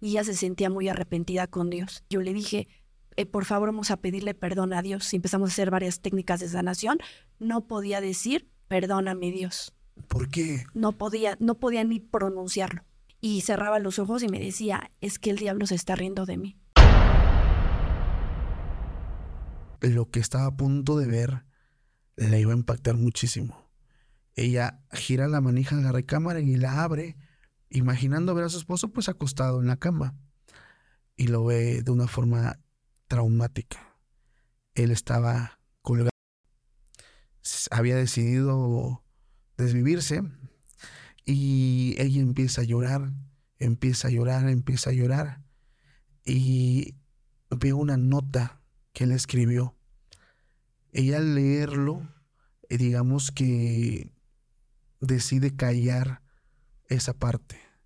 y 0.00 0.10
ella 0.10 0.24
se 0.24 0.34
sentía 0.34 0.70
muy 0.70 0.88
arrepentida 0.88 1.46
con 1.46 1.70
Dios. 1.70 2.04
Yo 2.08 2.22
le 2.22 2.32
dije, 2.32 2.68
eh, 3.16 3.26
por 3.26 3.44
favor, 3.44 3.68
vamos 3.68 3.90
a 3.90 3.98
pedirle 3.98 4.34
perdón 4.34 4.72
a 4.72 4.82
Dios. 4.82 5.12
Y 5.12 5.16
empezamos 5.16 5.50
a 5.50 5.52
hacer 5.52 5.70
varias 5.70 6.00
técnicas 6.00 6.40
de 6.40 6.48
sanación. 6.48 6.98
No 7.38 7.66
podía 7.66 8.00
decir, 8.00 8.48
perdóname 8.68 9.30
Dios. 9.30 9.74
¿Por 10.08 10.28
qué? 10.28 10.64
No 10.74 10.92
podía, 10.92 11.36
no 11.40 11.56
podía 11.56 11.84
ni 11.84 12.00
pronunciarlo. 12.00 12.84
Y 13.20 13.42
cerraba 13.42 13.78
los 13.78 13.98
ojos 13.98 14.22
y 14.22 14.28
me 14.28 14.40
decía, 14.40 14.90
es 15.00 15.18
que 15.18 15.30
el 15.30 15.36
diablo 15.36 15.66
se 15.66 15.74
está 15.74 15.94
riendo 15.94 16.24
de 16.24 16.38
mí. 16.38 16.56
Lo 19.82 20.10
que 20.10 20.20
estaba 20.20 20.46
a 20.46 20.56
punto 20.56 20.96
de 20.96 21.06
ver 21.06 21.44
le 22.16 22.40
iba 22.40 22.52
a 22.52 22.56
impactar 22.56 22.96
muchísimo. 22.96 23.70
Ella 24.34 24.82
gira 24.92 25.28
la 25.28 25.40
manija 25.40 25.76
de 25.76 25.82
la 25.82 25.92
recámara 25.92 26.40
y 26.40 26.56
la 26.56 26.82
abre, 26.82 27.16
imaginando 27.70 28.34
ver 28.34 28.44
a 28.44 28.48
su 28.48 28.58
esposo 28.58 28.92
pues 28.92 29.08
acostado 29.08 29.60
en 29.60 29.68
la 29.68 29.76
cama. 29.76 30.14
Y 31.16 31.28
lo 31.28 31.44
ve 31.44 31.82
de 31.82 31.90
una 31.90 32.08
forma 32.08 32.58
traumática. 33.06 33.98
Él 34.74 34.90
estaba 34.90 35.58
colgado. 35.82 36.10
Había 37.70 37.96
decidido 37.96 39.02
desvivirse 39.56 40.22
y 41.24 41.94
ella 41.98 42.20
empieza 42.20 42.62
a 42.62 42.64
llorar, 42.64 43.12
empieza 43.58 44.08
a 44.08 44.10
llorar, 44.10 44.48
empieza 44.48 44.90
a 44.90 44.92
llorar. 44.92 45.42
Y 46.24 46.96
veo 47.50 47.76
una 47.76 47.96
nota 47.96 48.62
que 48.92 49.04
él 49.04 49.12
escribió. 49.12 49.76
Ella 50.92 51.18
al 51.18 51.34
leerlo, 51.34 52.08
eh, 52.68 52.78
digamos 52.78 53.30
que 53.30 54.12
decide 55.00 55.54
callar 55.54 56.22
esa 56.88 57.14
parte. 57.14 57.69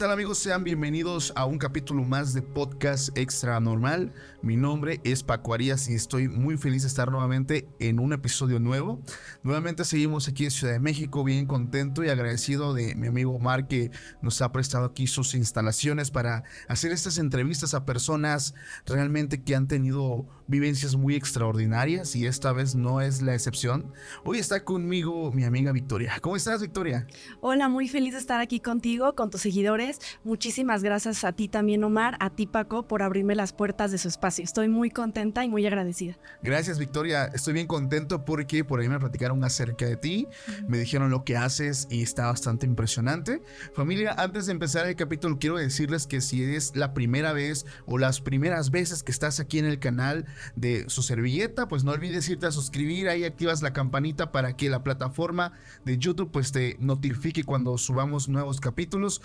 tal 0.00 0.12
amigos? 0.12 0.38
Sean 0.38 0.64
bienvenidos 0.64 1.30
a 1.36 1.44
un 1.44 1.58
capítulo 1.58 2.02
más 2.04 2.32
de 2.32 2.40
Podcast 2.40 3.14
Extra 3.18 3.60
Normal. 3.60 4.14
Mi 4.40 4.56
nombre 4.56 4.98
es 5.04 5.22
Paco 5.22 5.52
Arias 5.52 5.90
y 5.90 5.94
estoy 5.94 6.26
muy 6.26 6.56
feliz 6.56 6.80
de 6.80 6.88
estar 6.88 7.10
nuevamente 7.10 7.68
en 7.80 7.98
un 7.98 8.14
episodio 8.14 8.58
nuevo. 8.60 9.02
Nuevamente 9.42 9.84
seguimos 9.84 10.26
aquí 10.26 10.44
en 10.44 10.52
Ciudad 10.52 10.72
de 10.72 10.80
México, 10.80 11.22
bien 11.22 11.44
contento 11.44 12.02
y 12.02 12.08
agradecido 12.08 12.72
de 12.72 12.94
mi 12.94 13.08
amigo 13.08 13.32
Omar 13.32 13.68
que 13.68 13.90
nos 14.22 14.40
ha 14.40 14.50
prestado 14.52 14.86
aquí 14.86 15.06
sus 15.06 15.34
instalaciones 15.34 16.10
para 16.10 16.44
hacer 16.66 16.92
estas 16.92 17.18
entrevistas 17.18 17.74
a 17.74 17.84
personas 17.84 18.54
realmente 18.86 19.42
que 19.42 19.54
han 19.54 19.68
tenido 19.68 20.26
vivencias 20.46 20.96
muy 20.96 21.14
extraordinarias 21.14 22.16
y 22.16 22.24
esta 22.26 22.54
vez 22.54 22.74
no 22.74 23.02
es 23.02 23.20
la 23.20 23.34
excepción. 23.34 23.92
Hoy 24.24 24.38
está 24.38 24.64
conmigo 24.64 25.30
mi 25.30 25.44
amiga 25.44 25.72
Victoria. 25.72 26.14
¿Cómo 26.22 26.36
estás, 26.36 26.62
Victoria? 26.62 27.06
Hola, 27.42 27.68
muy 27.68 27.86
feliz 27.86 28.14
de 28.14 28.18
estar 28.18 28.40
aquí 28.40 28.60
contigo, 28.60 29.14
con 29.14 29.28
tus 29.28 29.42
seguidores 29.42 29.89
Muchísimas 30.24 30.82
gracias 30.82 31.24
a 31.24 31.32
ti 31.32 31.48
también, 31.48 31.82
Omar, 31.84 32.16
a 32.20 32.30
ti, 32.30 32.46
Paco, 32.46 32.86
por 32.86 33.02
abrirme 33.02 33.34
las 33.34 33.52
puertas 33.52 33.90
de 33.90 33.98
su 33.98 34.08
espacio. 34.08 34.44
Estoy 34.44 34.68
muy 34.68 34.90
contenta 34.90 35.44
y 35.44 35.48
muy 35.48 35.66
agradecida. 35.66 36.18
Gracias, 36.42 36.78
Victoria. 36.78 37.26
Estoy 37.26 37.54
bien 37.54 37.66
contento 37.66 38.24
porque 38.24 38.64
por 38.64 38.80
ahí 38.80 38.88
me 38.88 38.98
platicaron 38.98 39.42
acerca 39.44 39.86
de 39.86 39.96
ti, 39.96 40.28
me 40.68 40.78
dijeron 40.78 41.10
lo 41.10 41.24
que 41.24 41.36
haces 41.36 41.86
y 41.90 42.02
está 42.02 42.26
bastante 42.26 42.66
impresionante. 42.66 43.42
Familia, 43.74 44.14
antes 44.18 44.46
de 44.46 44.52
empezar 44.52 44.86
el 44.86 44.96
capítulo, 44.96 45.38
quiero 45.38 45.56
decirles 45.56 46.06
que 46.06 46.20
si 46.20 46.42
es 46.42 46.76
la 46.76 46.94
primera 46.94 47.32
vez 47.32 47.66
o 47.86 47.98
las 47.98 48.20
primeras 48.20 48.70
veces 48.70 49.02
que 49.02 49.12
estás 49.12 49.40
aquí 49.40 49.58
en 49.58 49.64
el 49.64 49.78
canal 49.78 50.26
de 50.56 50.88
su 50.88 51.02
servilleta, 51.02 51.68
pues 51.68 51.84
no 51.84 51.92
olvides 51.92 52.28
irte 52.28 52.46
a 52.46 52.52
suscribir, 52.52 53.08
ahí 53.08 53.24
activas 53.24 53.62
la 53.62 53.72
campanita 53.72 54.32
para 54.32 54.56
que 54.56 54.70
la 54.70 54.82
plataforma 54.82 55.52
de 55.84 55.98
YouTube 55.98 56.30
pues 56.30 56.52
te 56.52 56.76
notifique 56.80 57.44
cuando 57.44 57.78
subamos 57.78 58.28
nuevos 58.28 58.60
capítulos 58.60 59.22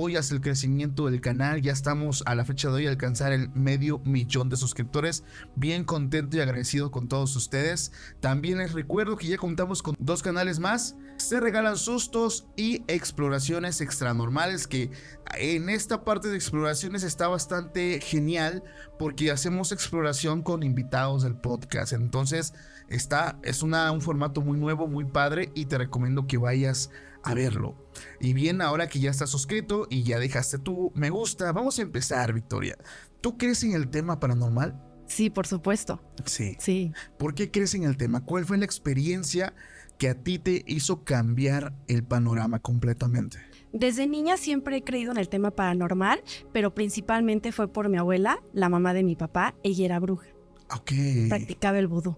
apoyas 0.00 0.30
el 0.30 0.40
crecimiento 0.40 1.10
del 1.10 1.20
canal. 1.20 1.60
Ya 1.60 1.72
estamos 1.72 2.22
a 2.24 2.34
la 2.34 2.46
fecha 2.46 2.68
de 2.68 2.74
hoy 2.74 2.86
a 2.86 2.90
alcanzar 2.90 3.32
el 3.32 3.50
medio 3.50 3.98
millón 3.98 4.48
de 4.48 4.56
suscriptores. 4.56 5.24
Bien 5.56 5.84
contento 5.84 6.38
y 6.38 6.40
agradecido 6.40 6.90
con 6.90 7.06
todos 7.06 7.36
ustedes. 7.36 7.92
También 8.18 8.56
les 8.56 8.72
recuerdo 8.72 9.18
que 9.18 9.26
ya 9.26 9.36
contamos 9.36 9.82
con 9.82 9.94
dos 9.98 10.22
canales 10.22 10.58
más. 10.58 10.96
Se 11.18 11.38
regalan 11.38 11.76
sustos 11.76 12.46
y 12.56 12.82
exploraciones 12.88 13.82
extranormales 13.82 14.66
que 14.66 14.90
en 15.38 15.68
esta 15.68 16.02
parte 16.02 16.28
de 16.28 16.36
exploraciones 16.36 17.02
está 17.02 17.28
bastante 17.28 18.00
genial 18.00 18.64
porque 18.98 19.30
hacemos 19.30 19.70
exploración 19.70 20.40
con 20.40 20.62
invitados 20.62 21.24
del 21.24 21.36
podcast. 21.36 21.92
Entonces 21.92 22.54
está, 22.88 23.38
es 23.42 23.62
una, 23.62 23.92
un 23.92 24.00
formato 24.00 24.40
muy 24.40 24.58
nuevo, 24.58 24.86
muy 24.86 25.04
padre 25.04 25.52
y 25.54 25.66
te 25.66 25.76
recomiendo 25.76 26.26
que 26.26 26.38
vayas 26.38 26.88
a 26.88 27.09
verlo. 27.34 27.74
Y 28.20 28.32
bien, 28.32 28.60
ahora 28.60 28.88
que 28.88 29.00
ya 29.00 29.10
estás 29.10 29.30
suscrito 29.30 29.86
y 29.90 30.02
ya 30.02 30.18
dejaste 30.18 30.58
tu 30.58 30.92
me 30.94 31.10
gusta, 31.10 31.52
vamos 31.52 31.78
a 31.78 31.82
empezar, 31.82 32.32
Victoria. 32.32 32.76
¿Tú 33.20 33.36
crees 33.36 33.62
en 33.64 33.72
el 33.72 33.88
tema 33.88 34.18
paranormal? 34.20 34.80
Sí, 35.06 35.28
por 35.28 35.46
supuesto. 35.46 36.00
Sí. 36.24 36.56
Sí. 36.58 36.92
¿Por 37.18 37.34
qué 37.34 37.50
crees 37.50 37.74
en 37.74 37.82
el 37.82 37.96
tema? 37.96 38.24
¿Cuál 38.24 38.44
fue 38.44 38.58
la 38.58 38.64
experiencia 38.64 39.54
que 39.98 40.08
a 40.08 40.14
ti 40.14 40.38
te 40.38 40.64
hizo 40.66 41.04
cambiar 41.04 41.74
el 41.88 42.04
panorama 42.04 42.60
completamente? 42.60 43.38
Desde 43.72 44.06
niña 44.06 44.36
siempre 44.36 44.78
he 44.78 44.84
creído 44.84 45.12
en 45.12 45.18
el 45.18 45.28
tema 45.28 45.50
paranormal, 45.50 46.22
pero 46.52 46.74
principalmente 46.74 47.52
fue 47.52 47.68
por 47.68 47.88
mi 47.88 47.98
abuela, 47.98 48.42
la 48.52 48.68
mamá 48.68 48.94
de 48.94 49.02
mi 49.04 49.16
papá. 49.16 49.54
Ella 49.62 49.84
era 49.84 49.98
bruja. 49.98 50.28
Ok. 50.74 50.92
Practicaba 51.28 51.78
el 51.78 51.88
vudú. 51.88 52.16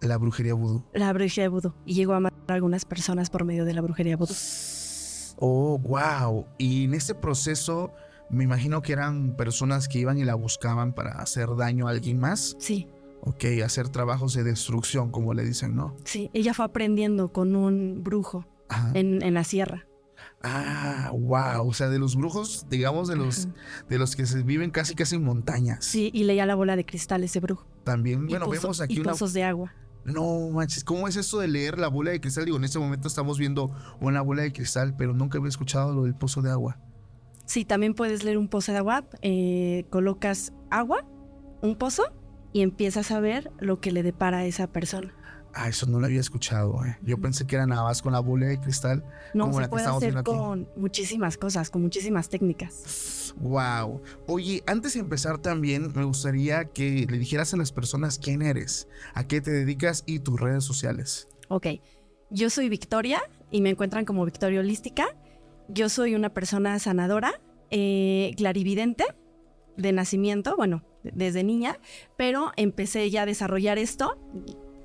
La 0.00 0.18
brujería 0.18 0.54
vudú. 0.54 0.84
La 0.92 1.12
brujería 1.12 1.48
vudú. 1.48 1.74
Y 1.86 1.94
llegó 1.94 2.12
a 2.12 2.20
matar 2.20 2.35
a 2.35 2.35
algunas 2.54 2.84
personas 2.84 3.30
por 3.30 3.44
medio 3.44 3.64
de 3.64 3.74
la 3.74 3.80
brujería 3.80 4.16
vudú. 4.16 4.34
Oh, 5.38 5.78
wow. 5.78 6.46
Y 6.58 6.84
en 6.84 6.94
este 6.94 7.14
proceso, 7.14 7.92
me 8.30 8.44
imagino 8.44 8.82
que 8.82 8.92
eran 8.92 9.36
personas 9.36 9.88
que 9.88 9.98
iban 9.98 10.18
y 10.18 10.24
la 10.24 10.34
buscaban 10.34 10.92
para 10.92 11.12
hacer 11.12 11.54
daño 11.56 11.88
a 11.88 11.90
alguien 11.90 12.18
más. 12.18 12.56
Sí. 12.58 12.88
Ok, 13.22 13.44
hacer 13.64 13.88
trabajos 13.88 14.34
de 14.34 14.44
destrucción, 14.44 15.10
como 15.10 15.34
le 15.34 15.44
dicen, 15.44 15.74
¿no? 15.74 15.96
Sí, 16.04 16.30
ella 16.32 16.54
fue 16.54 16.64
aprendiendo 16.64 17.32
con 17.32 17.56
un 17.56 18.02
brujo 18.04 18.46
en, 18.94 19.22
en, 19.22 19.34
la 19.34 19.42
sierra. 19.42 19.86
Ah, 20.42 21.10
wow. 21.12 21.68
O 21.68 21.72
sea, 21.72 21.88
de 21.88 21.98
los 21.98 22.14
brujos, 22.14 22.66
digamos, 22.70 23.08
de 23.08 23.16
los, 23.16 23.48
de 23.88 23.98
los 23.98 24.14
que 24.14 24.26
se 24.26 24.42
viven 24.42 24.70
casi 24.70 24.94
casi 24.94 25.16
en 25.16 25.24
montañas. 25.24 25.84
Sí, 25.84 26.10
y 26.14 26.24
leía 26.24 26.46
la 26.46 26.54
bola 26.54 26.76
de 26.76 26.84
cristal 26.84 27.24
ese 27.24 27.40
brujo. 27.40 27.66
También, 27.84 28.26
bueno, 28.26 28.48
vemos 28.48 28.80
aquí 28.80 29.00
y 29.00 29.02
pozos 29.02 29.32
de 29.32 29.44
agua. 29.44 29.74
No 30.06 30.50
manches, 30.50 30.84
¿cómo 30.84 31.08
es 31.08 31.16
eso 31.16 31.40
de 31.40 31.48
leer 31.48 31.78
la 31.78 31.88
bola 31.88 32.12
de 32.12 32.20
cristal? 32.20 32.44
Digo, 32.44 32.56
en 32.56 32.64
este 32.64 32.78
momento 32.78 33.08
estamos 33.08 33.38
viendo 33.38 33.74
una 34.00 34.22
bola 34.22 34.42
de 34.42 34.52
cristal, 34.52 34.94
pero 34.96 35.12
nunca 35.12 35.38
había 35.38 35.48
escuchado 35.48 35.92
lo 35.92 36.04
del 36.04 36.14
pozo 36.14 36.42
de 36.42 36.50
agua. 36.50 36.78
Sí, 37.44 37.64
también 37.64 37.94
puedes 37.94 38.22
leer 38.22 38.38
un 38.38 38.48
pozo 38.48 38.70
de 38.72 38.78
agua, 38.78 39.04
eh, 39.22 39.84
colocas 39.90 40.52
agua, 40.70 41.04
un 41.60 41.76
pozo, 41.76 42.04
y 42.52 42.62
empiezas 42.62 43.10
a 43.10 43.20
ver 43.20 43.50
lo 43.58 43.80
que 43.80 43.90
le 43.90 44.02
depara 44.02 44.38
a 44.38 44.44
esa 44.44 44.68
persona. 44.68 45.12
Ah, 45.58 45.68
eso 45.70 45.86
no 45.86 45.98
lo 45.98 46.04
había 46.04 46.20
escuchado. 46.20 46.84
Eh. 46.84 46.98
Yo 47.02 47.18
pensé 47.18 47.46
que 47.46 47.56
era 47.56 47.66
nada 47.66 47.82
más 47.82 48.02
con 48.02 48.12
la 48.12 48.20
bola 48.20 48.46
de 48.46 48.60
cristal. 48.60 49.02
No, 49.32 49.44
como 49.44 49.56
se 49.56 49.60
la 49.62 49.70
puede 49.70 49.86
hacer 49.86 50.18
aquí. 50.18 50.24
con 50.24 50.68
muchísimas 50.76 51.38
cosas, 51.38 51.70
con 51.70 51.80
muchísimas 51.80 52.28
técnicas. 52.28 53.34
Wow. 53.38 54.02
Oye, 54.26 54.62
antes 54.66 54.92
de 54.92 55.00
empezar 55.00 55.38
también 55.38 55.90
me 55.94 56.04
gustaría 56.04 56.66
que 56.66 57.06
le 57.08 57.18
dijeras 57.18 57.54
a 57.54 57.56
las 57.56 57.72
personas 57.72 58.18
quién 58.18 58.42
eres, 58.42 58.86
a 59.14 59.26
qué 59.26 59.40
te 59.40 59.50
dedicas 59.50 60.04
y 60.04 60.18
tus 60.18 60.38
redes 60.38 60.62
sociales. 60.62 61.26
Ok, 61.48 61.68
yo 62.28 62.50
soy 62.50 62.68
Victoria 62.68 63.22
y 63.50 63.62
me 63.62 63.70
encuentran 63.70 64.04
como 64.04 64.26
Victoria 64.26 64.60
Holística. 64.60 65.06
Yo 65.68 65.88
soy 65.88 66.14
una 66.14 66.34
persona 66.34 66.78
sanadora, 66.78 67.40
eh, 67.70 68.34
clarividente 68.36 69.04
de 69.78 69.92
nacimiento, 69.92 70.54
bueno, 70.54 70.84
desde 71.02 71.44
niña, 71.44 71.78
pero 72.18 72.52
empecé 72.56 73.08
ya 73.10 73.22
a 73.22 73.26
desarrollar 73.26 73.78
esto, 73.78 74.18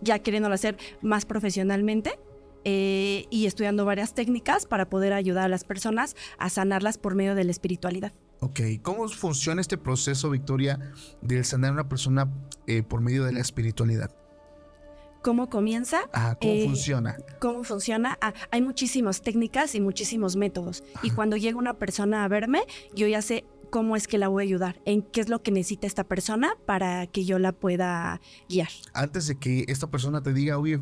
ya 0.02 0.20
queriéndolo 0.20 0.56
hacer 0.56 0.78
más 1.02 1.26
profesionalmente. 1.26 2.20
eh, 2.64 3.26
y 3.32 3.48
estudiando 3.48 3.86
varias 3.86 4.14
técnicas 4.14 4.68
para 4.68 4.88
poder 4.88 5.14
ayudar 5.14 5.46
a 5.46 5.48
las 5.48 5.64
personas 5.64 6.16
a 6.38 6.48
sanarlas 6.52 7.00
por 7.00 7.16
medio 7.16 7.34
de 7.34 7.44
la 7.44 7.50
espiritualidad. 7.50 8.14
Ok, 8.40 8.60
¿cómo 8.84 9.08
funciona 9.10 9.62
este 9.62 9.80
proceso, 9.80 10.30
Victoria, 10.30 10.80
de 11.24 11.44
sanar 11.44 11.72
a 11.72 11.74
una 11.74 11.90
persona 11.90 12.32
eh, 12.68 12.84
por 12.84 13.02
medio 13.02 13.24
de 13.24 13.32
la 13.34 13.40
espiritualidad? 13.40 14.12
¿Cómo 15.24 15.50
comienza? 15.50 16.02
Ah, 16.14 16.36
¿cómo 16.40 16.54
Eh, 16.54 16.64
funciona? 16.66 17.18
¿Cómo 17.40 17.64
funciona? 17.64 18.18
Ah, 18.22 18.34
hay 18.50 18.62
muchísimas 18.62 19.22
técnicas 19.22 19.76
y 19.76 19.80
muchísimos 19.82 20.36
métodos. 20.36 20.84
Y 21.04 21.12
cuando 21.12 21.38
llega 21.38 21.58
una 21.58 21.76
persona 21.76 22.24
a 22.24 22.28
verme, 22.28 22.62
yo 22.96 23.08
ya 23.08 23.22
sé 23.22 23.44
cómo 23.72 23.96
es 23.96 24.08
que 24.08 24.20
la 24.20 24.28
voy 24.28 24.44
a 24.44 24.46
ayudar, 24.46 24.80
en 24.86 25.02
qué 25.02 25.22
es 25.22 25.30
lo 25.30 25.42
que 25.42 25.50
necesita 25.50 25.88
esta 25.88 26.04
persona 26.04 26.54
para 26.68 27.08
que 27.08 27.26
yo 27.26 27.40
la 27.40 27.54
pueda 27.54 28.22
guiar. 28.48 28.70
Antes 28.94 29.26
de 29.26 29.40
que 29.40 29.66
esta 29.68 29.90
persona 29.90 30.22
te 30.22 30.34
diga, 30.34 30.60
oye, 30.60 30.80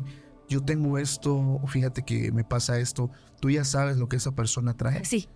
yo 0.48 0.62
tengo 0.62 0.98
esto, 0.98 1.60
fíjate 1.68 2.02
que 2.02 2.32
me 2.32 2.44
pasa 2.44 2.78
esto, 2.78 3.10
tú 3.40 3.48
ya 3.48 3.64
sabes 3.64 3.96
lo 3.96 4.08
que 4.08 4.16
esa 4.16 4.32
persona 4.32 4.76
trae. 4.76 5.04
Sí. 5.06 5.28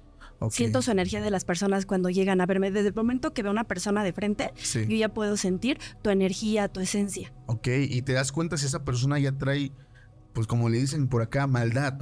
Siento 0.51 0.83
su 0.83 0.91
energía 0.91 1.23
de 1.23 1.31
las 1.31 1.45
personas 1.45 1.87
cuando 1.87 2.11
llegan 2.11 2.41
a 2.41 2.47
verme. 2.47 2.71
Desde 2.71 2.89
el 2.89 2.95
momento 2.95 3.33
que 3.33 3.43
veo 3.43 3.51
a 3.51 3.53
una 3.53 3.65
persona 3.65 4.05
de 4.05 4.13
frente, 4.13 4.53
yo 4.75 4.97
ya 4.97 5.09
puedo 5.09 5.37
sentir 5.37 5.79
tu 6.03 6.11
energía, 6.11 6.69
tu 6.69 6.81
esencia. 6.81 7.33
Ok, 7.47 7.69
y 7.89 8.03
te 8.03 8.13
das 8.13 8.33
cuenta 8.33 8.59
si 8.59 8.67
esa 8.67 8.85
persona 8.85 9.19
ya 9.19 9.33
trae, 9.33 9.73
pues 10.35 10.47
como 10.47 10.69
le 10.69 10.79
dicen 10.79 11.09
por 11.09 11.23
acá, 11.23 11.47
maldad. 11.47 11.99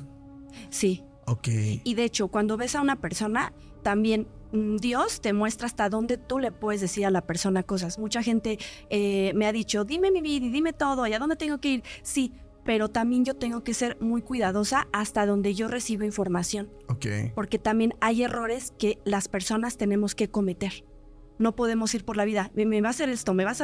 Sí. 0.71 1.05
Ok. 1.27 1.49
Y 1.85 1.95
de 1.95 2.05
hecho, 2.05 2.29
cuando 2.29 2.57
ves 2.57 2.75
a 2.75 2.81
una 2.81 3.01
persona, 3.01 3.53
también 3.85 4.27
Dios 4.53 5.21
te 5.21 5.33
muestra 5.33 5.67
hasta 5.67 5.89
dónde 5.89 6.19
tú 6.19 6.39
le 6.39 6.53
puedes 6.53 6.81
decir 6.81 7.07
a 7.07 7.11
la 7.11 7.23
persona 7.23 7.63
cosas. 7.63 7.99
Mucha 7.99 8.23
gente 8.23 8.59
eh, 8.91 9.33
me 9.35 9.47
ha 9.47 9.53
dicho, 9.53 9.85
dime 9.85 10.11
mi 10.11 10.21
vida 10.21 10.47
y 10.47 10.51
dime 10.51 10.73
todo, 10.73 11.07
¿y 11.07 11.13
a 11.13 11.19
dónde 11.19 11.37
tengo 11.37 11.59
que 11.59 11.69
ir? 11.69 11.83
Sí, 12.03 12.33
pero 12.65 12.89
también 12.89 13.25
yo 13.25 13.35
tengo 13.35 13.65
que 13.65 13.75
ser 13.75 14.01
muy 14.01 14.23
cuidadosa 14.23 14.89
hasta 14.93 15.27
donde 15.27 15.55
yo 15.55 15.69
recibo 15.69 16.05
información. 16.05 16.71
Ok. 16.89 17.07
Porque 17.35 17.59
también 17.59 17.95
hay 18.01 18.23
errores 18.23 18.73
que 18.79 18.99
las 19.05 19.29
personas 19.29 19.77
tenemos 19.77 20.15
que 20.15 20.29
cometer. 20.29 20.85
No 21.39 21.57
podemos 21.57 21.95
ir 21.95 22.05
por 22.05 22.17
la 22.17 22.25
vida, 22.25 22.53
me, 22.55 22.81
va 22.81 22.89
a 22.89 22.91
hacer 22.91 23.09
esto, 23.09 23.35
me 23.35 23.45
va 23.45 23.51
a 23.51 23.55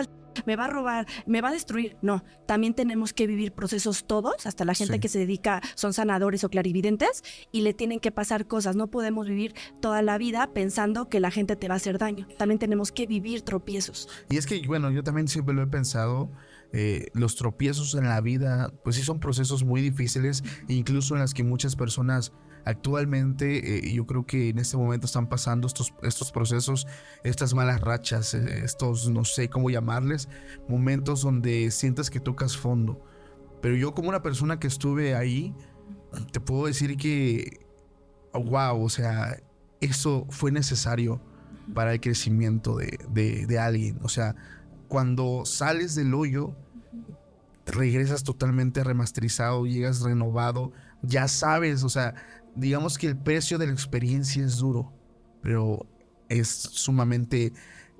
me 0.47 0.57
va 0.57 0.67
a 0.67 0.69
robar, 0.69 1.07
me 1.27 1.41
va 1.41 1.49
a 1.49 1.53
destruir. 1.53 1.97
No, 2.03 2.25
también 2.47 2.75
tenemos 2.75 3.13
que 3.13 3.27
vivir 3.27 3.53
procesos 3.53 4.07
todos, 4.07 4.47
hasta 4.47 4.65
la 4.65 4.75
gente 4.75 5.01
que 5.01 5.09
se 5.09 5.19
dedica, 5.19 5.61
son 5.75 5.93
sanadores 5.93 6.45
o 6.45 6.51
clarividentes, 6.51 7.23
y 7.53 7.63
le 7.63 7.75
tienen 7.75 8.01
que 8.01 8.13
pasar 8.13 8.47
cosas. 8.47 8.77
No 8.77 8.89
podemos 8.89 9.29
vivir 9.29 9.55
toda 9.81 10.03
la 10.03 10.19
vida 10.19 10.53
pensando 10.53 11.09
que 11.09 11.21
la 11.21 11.31
gente 11.31 11.57
te 11.57 11.69
va 11.69 11.75
a 11.75 11.77
hacer 11.77 11.99
daño. 11.99 12.27
También 12.39 12.59
tenemos 12.59 12.93
que 12.93 13.07
vivir 13.07 13.43
tropiezos. 13.43 14.09
Y 14.31 14.37
es 14.37 14.47
que, 14.47 14.61
bueno, 14.67 14.91
yo 14.91 15.03
también 15.03 15.29
siempre 15.29 15.55
lo 15.55 15.63
he 15.63 15.67
pensado. 15.67 16.31
Eh, 16.73 17.07
los 17.15 17.37
tropiezos 17.37 17.95
en 17.95 18.05
la 18.05 18.21
vida, 18.21 18.71
pues 18.85 18.97
sí 18.97 19.03
son 19.03 19.21
procesos 19.21 19.65
muy 19.65 19.81
difíciles, 19.81 20.45
incluso 20.69 21.15
en 21.15 21.21
las 21.21 21.33
que 21.33 21.43
muchas 21.43 21.77
personas 21.77 22.33
actualmente, 22.65 23.89
eh, 23.89 23.93
yo 23.93 24.07
creo 24.07 24.27
que 24.27 24.51
en 24.51 24.59
este 24.59 24.77
momento 24.77 25.07
están 25.07 25.29
pasando 25.29 25.67
estos, 25.67 25.95
estos 26.03 26.33
procesos, 26.33 26.87
estas 27.25 27.55
malas 27.55 27.81
rachas, 27.81 28.35
eh, 28.35 28.65
estos, 28.65 29.09
no 29.09 29.25
sé 29.25 29.49
cómo 29.49 29.71
llamarles, 29.71 30.29
momentos 30.69 31.23
donde 31.23 31.71
sientes 31.71 32.11
que 32.11 32.21
tocas 32.21 32.57
fondo. 32.57 33.03
Pero 33.61 33.77
yo 33.77 33.95
como 33.95 34.09
una 34.09 34.23
persona 34.23 34.59
que 34.59 34.67
estuve 34.67 35.15
ahí, 35.15 35.55
te 36.33 36.41
puedo 36.41 36.67
decir 36.67 36.97
que, 36.97 37.67
wow, 38.33 38.83
o 38.83 38.89
sea, 38.89 39.41
eso 39.81 40.27
fue 40.31 40.53
necesario 40.53 41.21
para 41.75 41.93
el 41.93 42.01
crecimiento 42.01 42.77
de, 42.77 43.47
de 43.47 43.59
alguien. 43.59 43.99
O 44.03 44.09
sea, 44.09 44.37
cuando 44.89 45.45
sales 45.45 45.95
del 45.95 46.15
hoyo, 46.15 46.55
regresas 47.67 48.25
totalmente 48.25 48.83
remasterizado, 48.83 49.67
llegas 49.67 50.01
renovado, 50.01 50.73
ya 51.03 51.29
sabes, 51.29 51.85
o 51.85 51.89
sea, 51.89 52.15
digamos 52.59 52.99
que 52.99 53.07
el 53.07 53.17
precio 53.17 53.59
de 53.59 53.67
la 53.67 53.73
experiencia 53.73 54.45
es 54.45 54.59
duro, 54.59 54.93
pero 55.43 55.87
es 56.29 56.49
sumamente 56.49 57.53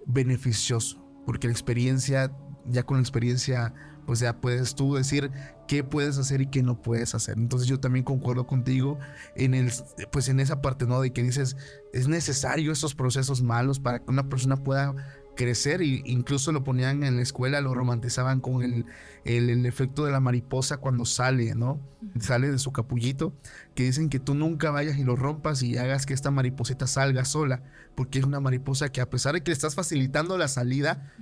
beneficioso, 0.07 1.03
porque 1.25 1.47
la 1.47 1.53
experiencia, 1.53 2.33
ya 2.67 2.83
con 2.83 2.97
la 2.97 3.03
experiencia, 3.03 3.73
pues 4.07 4.21
ya 4.21 4.41
puedes 4.41 4.75
tú 4.75 4.95
decir 4.95 5.31
qué 5.67 5.85
puedes 5.85 6.17
hacer 6.17 6.41
y 6.41 6.47
qué 6.47 6.63
no 6.63 6.81
puedes 6.81 7.15
hacer. 7.15 7.37
Entonces 7.37 7.69
yo 7.69 7.79
también 7.79 8.05
concuerdo 8.05 8.47
contigo 8.47 8.99
en 9.37 9.55
el, 9.55 9.71
pues 10.11 10.29
en 10.31 10.41
esa 10.41 10.63
parte, 10.63 10.87
¿no? 10.87 11.01
De 11.01 11.13
que 11.13 11.23
dices, 11.23 11.57
es 11.93 12.09
necesario 12.09 12.73
estos 12.73 12.95
procesos 12.95 13.43
malos 13.43 13.79
para 13.79 13.99
que 13.99 14.11
una 14.11 14.29
persona 14.29 14.57
pueda 14.57 14.95
crecer 15.39 15.83
e 15.83 16.03
incluso 16.05 16.51
lo 16.51 16.65
ponían 16.65 17.05
en 17.05 17.15
la 17.15 17.23
escuela, 17.23 17.61
lo 17.61 17.73
romantizaban 17.73 18.41
con 18.41 18.63
el, 18.65 18.87
el, 19.25 19.65
efecto 19.67 20.05
de 20.05 20.11
la 20.11 20.19
mariposa 20.19 20.79
cuando 20.79 21.05
sale, 21.05 21.55
¿no? 21.55 21.81
Sale 22.19 22.51
de 22.51 22.59
su 22.59 22.73
capullito, 22.73 23.33
que 23.77 23.85
dicen 23.85 24.09
que 24.09 24.19
tú 24.19 24.35
nunca 24.35 24.73
vayas 24.73 24.99
y 24.99 25.05
lo 25.05 25.15
rompas 25.15 25.63
y 25.63 25.79
hagas 25.79 26.07
que 26.07 26.13
esta 26.13 26.33
mariposita 26.33 26.89
salga 26.89 27.25
sola, 27.25 27.63
porque 27.95 28.19
es 28.19 28.25
una 28.25 28.41
mariposa 28.41 28.91
que 28.91 29.01
a 29.01 29.09
pesar 29.09 29.35
de 29.35 29.43
que 29.43 29.53
le 29.53 29.55
estás 29.55 29.77
facilitando 29.77 30.37
la 30.37 30.49
salida, 30.49 31.15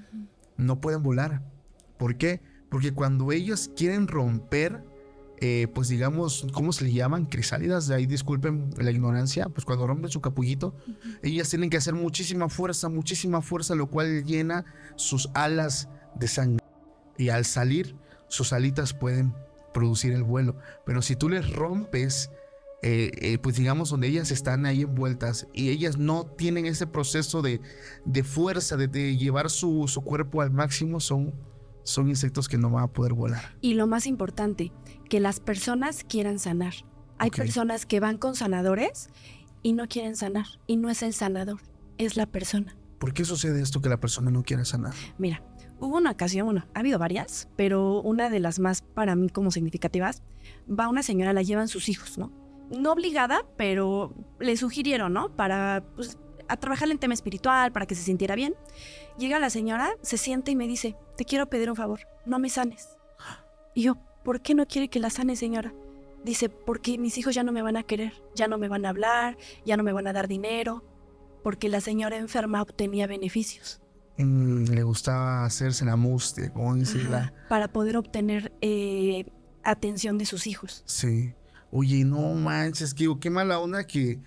no 0.56 0.80
pueden 0.80 1.02
volar. 1.02 1.42
¿Por 1.98 2.16
qué? 2.16 2.40
Porque 2.70 2.92
cuando 2.92 3.32
ellos 3.32 3.70
quieren 3.76 4.08
romper 4.08 4.82
eh, 5.40 5.68
pues 5.74 5.88
digamos, 5.88 6.46
¿cómo 6.52 6.72
se 6.72 6.84
le 6.84 6.92
llaman? 6.92 7.26
Crisálidas, 7.26 7.86
de 7.86 7.94
ahí 7.94 8.06
disculpen 8.06 8.70
la 8.78 8.90
ignorancia, 8.90 9.48
pues 9.48 9.64
cuando 9.64 9.86
rompen 9.86 10.10
su 10.10 10.20
capullito, 10.20 10.74
ellas 11.22 11.50
tienen 11.50 11.68
que 11.68 11.76
hacer 11.76 11.94
muchísima 11.94 12.48
fuerza, 12.48 12.88
muchísima 12.88 13.42
fuerza, 13.42 13.74
lo 13.74 13.88
cual 13.88 14.24
llena 14.24 14.64
sus 14.96 15.28
alas 15.34 15.88
de 16.14 16.28
sangre. 16.28 16.64
Y 17.18 17.28
al 17.28 17.44
salir, 17.44 17.96
sus 18.28 18.52
alitas 18.52 18.94
pueden 18.94 19.34
producir 19.74 20.12
el 20.12 20.22
vuelo. 20.22 20.56
Pero 20.84 21.02
si 21.02 21.16
tú 21.16 21.28
les 21.28 21.50
rompes, 21.52 22.30
eh, 22.82 23.10
eh, 23.16 23.38
pues 23.38 23.56
digamos, 23.56 23.90
donde 23.90 24.08
ellas 24.08 24.30
están 24.30 24.64
ahí 24.64 24.82
envueltas 24.82 25.46
y 25.52 25.70
ellas 25.70 25.98
no 25.98 26.24
tienen 26.24 26.66
ese 26.66 26.86
proceso 26.86 27.42
de, 27.42 27.60
de 28.04 28.24
fuerza, 28.24 28.76
de, 28.76 28.88
de 28.88 29.16
llevar 29.16 29.50
su, 29.50 29.86
su 29.88 30.00
cuerpo 30.02 30.40
al 30.40 30.50
máximo, 30.50 31.00
son 31.00 31.34
son 31.86 32.08
insectos 32.08 32.48
que 32.48 32.58
no 32.58 32.68
van 32.68 32.84
a 32.84 32.88
poder 32.88 33.14
volar. 33.14 33.56
Y 33.60 33.74
lo 33.74 33.86
más 33.86 34.06
importante, 34.06 34.72
que 35.08 35.20
las 35.20 35.40
personas 35.40 36.04
quieran 36.04 36.38
sanar. 36.38 36.74
Hay 37.18 37.30
personas 37.30 37.86
que 37.86 38.00
van 38.00 38.18
con 38.18 38.34
sanadores 38.34 39.08
y 39.62 39.72
no 39.72 39.88
quieren 39.88 40.16
sanar. 40.16 40.46
Y 40.66 40.76
no 40.76 40.90
es 40.90 41.02
el 41.02 41.14
sanador, 41.14 41.60
es 41.96 42.16
la 42.16 42.26
persona. 42.26 42.76
¿Por 42.98 43.14
qué 43.14 43.24
sucede 43.24 43.62
esto 43.62 43.80
que 43.80 43.88
la 43.88 44.00
persona 44.00 44.30
no 44.30 44.42
quiere 44.42 44.64
sanar? 44.64 44.94
Mira, 45.16 45.42
hubo 45.78 45.96
una 45.96 46.10
ocasión, 46.10 46.46
bueno, 46.46 46.66
ha 46.74 46.80
habido 46.80 46.98
varias, 46.98 47.48
pero 47.56 48.00
una 48.02 48.30
de 48.30 48.40
las 48.40 48.58
más 48.58 48.82
para 48.82 49.14
mí 49.14 49.28
como 49.28 49.50
significativas, 49.50 50.22
va 50.68 50.88
una 50.88 51.02
señora, 51.02 51.32
la 51.32 51.42
llevan 51.42 51.68
sus 51.68 51.88
hijos, 51.88 52.18
¿no? 52.18 52.32
No 52.70 52.92
obligada, 52.92 53.46
pero 53.56 54.12
le 54.40 54.56
sugirieron, 54.56 55.12
¿no? 55.12 55.36
Para 55.36 55.84
pues, 55.94 56.18
a 56.48 56.56
trabajar 56.56 56.90
en 56.90 56.98
tema 56.98 57.14
espiritual, 57.14 57.72
para 57.72 57.86
que 57.86 57.94
se 57.94 58.02
sintiera 58.02 58.34
bien. 58.34 58.54
Llega 59.18 59.38
la 59.38 59.50
señora, 59.50 59.90
se 60.02 60.18
siente 60.18 60.50
y 60.50 60.56
me 60.56 60.66
dice, 60.66 60.96
te 61.16 61.24
quiero 61.24 61.48
pedir 61.48 61.70
un 61.70 61.76
favor, 61.76 62.00
no 62.24 62.38
me 62.38 62.48
sanes. 62.48 62.96
Y 63.74 63.82
yo, 63.82 63.96
¿por 64.24 64.40
qué 64.40 64.54
no 64.54 64.66
quiere 64.66 64.88
que 64.88 65.00
la 65.00 65.10
sane, 65.10 65.36
señora? 65.36 65.74
Dice, 66.24 66.48
porque 66.48 66.98
mis 66.98 67.18
hijos 67.18 67.34
ya 67.34 67.42
no 67.42 67.52
me 67.52 67.62
van 67.62 67.76
a 67.76 67.82
querer, 67.82 68.12
ya 68.34 68.48
no 68.48 68.58
me 68.58 68.68
van 68.68 68.84
a 68.84 68.88
hablar, 68.88 69.36
ya 69.64 69.76
no 69.76 69.82
me 69.82 69.92
van 69.92 70.06
a 70.06 70.12
dar 70.12 70.28
dinero, 70.28 70.84
porque 71.42 71.68
la 71.68 71.80
señora 71.80 72.16
enferma 72.16 72.62
obtenía 72.62 73.06
beneficios. 73.06 73.80
Mm, 74.18 74.64
le 74.64 74.82
gustaba 74.82 75.44
hacerse 75.44 75.84
la 75.84 75.96
mustia, 75.96 76.52
como 76.52 76.74
dice 76.74 76.98
Para 77.48 77.68
poder 77.68 77.96
obtener 77.96 78.52
eh, 78.60 79.26
atención 79.62 80.18
de 80.18 80.26
sus 80.26 80.46
hijos. 80.46 80.82
Sí. 80.86 81.34
Oye, 81.70 82.04
no 82.04 82.32
manches, 82.34 82.94
que, 82.94 83.14
qué 83.20 83.28
mala 83.28 83.58
onda 83.58 83.86
que 83.86 84.20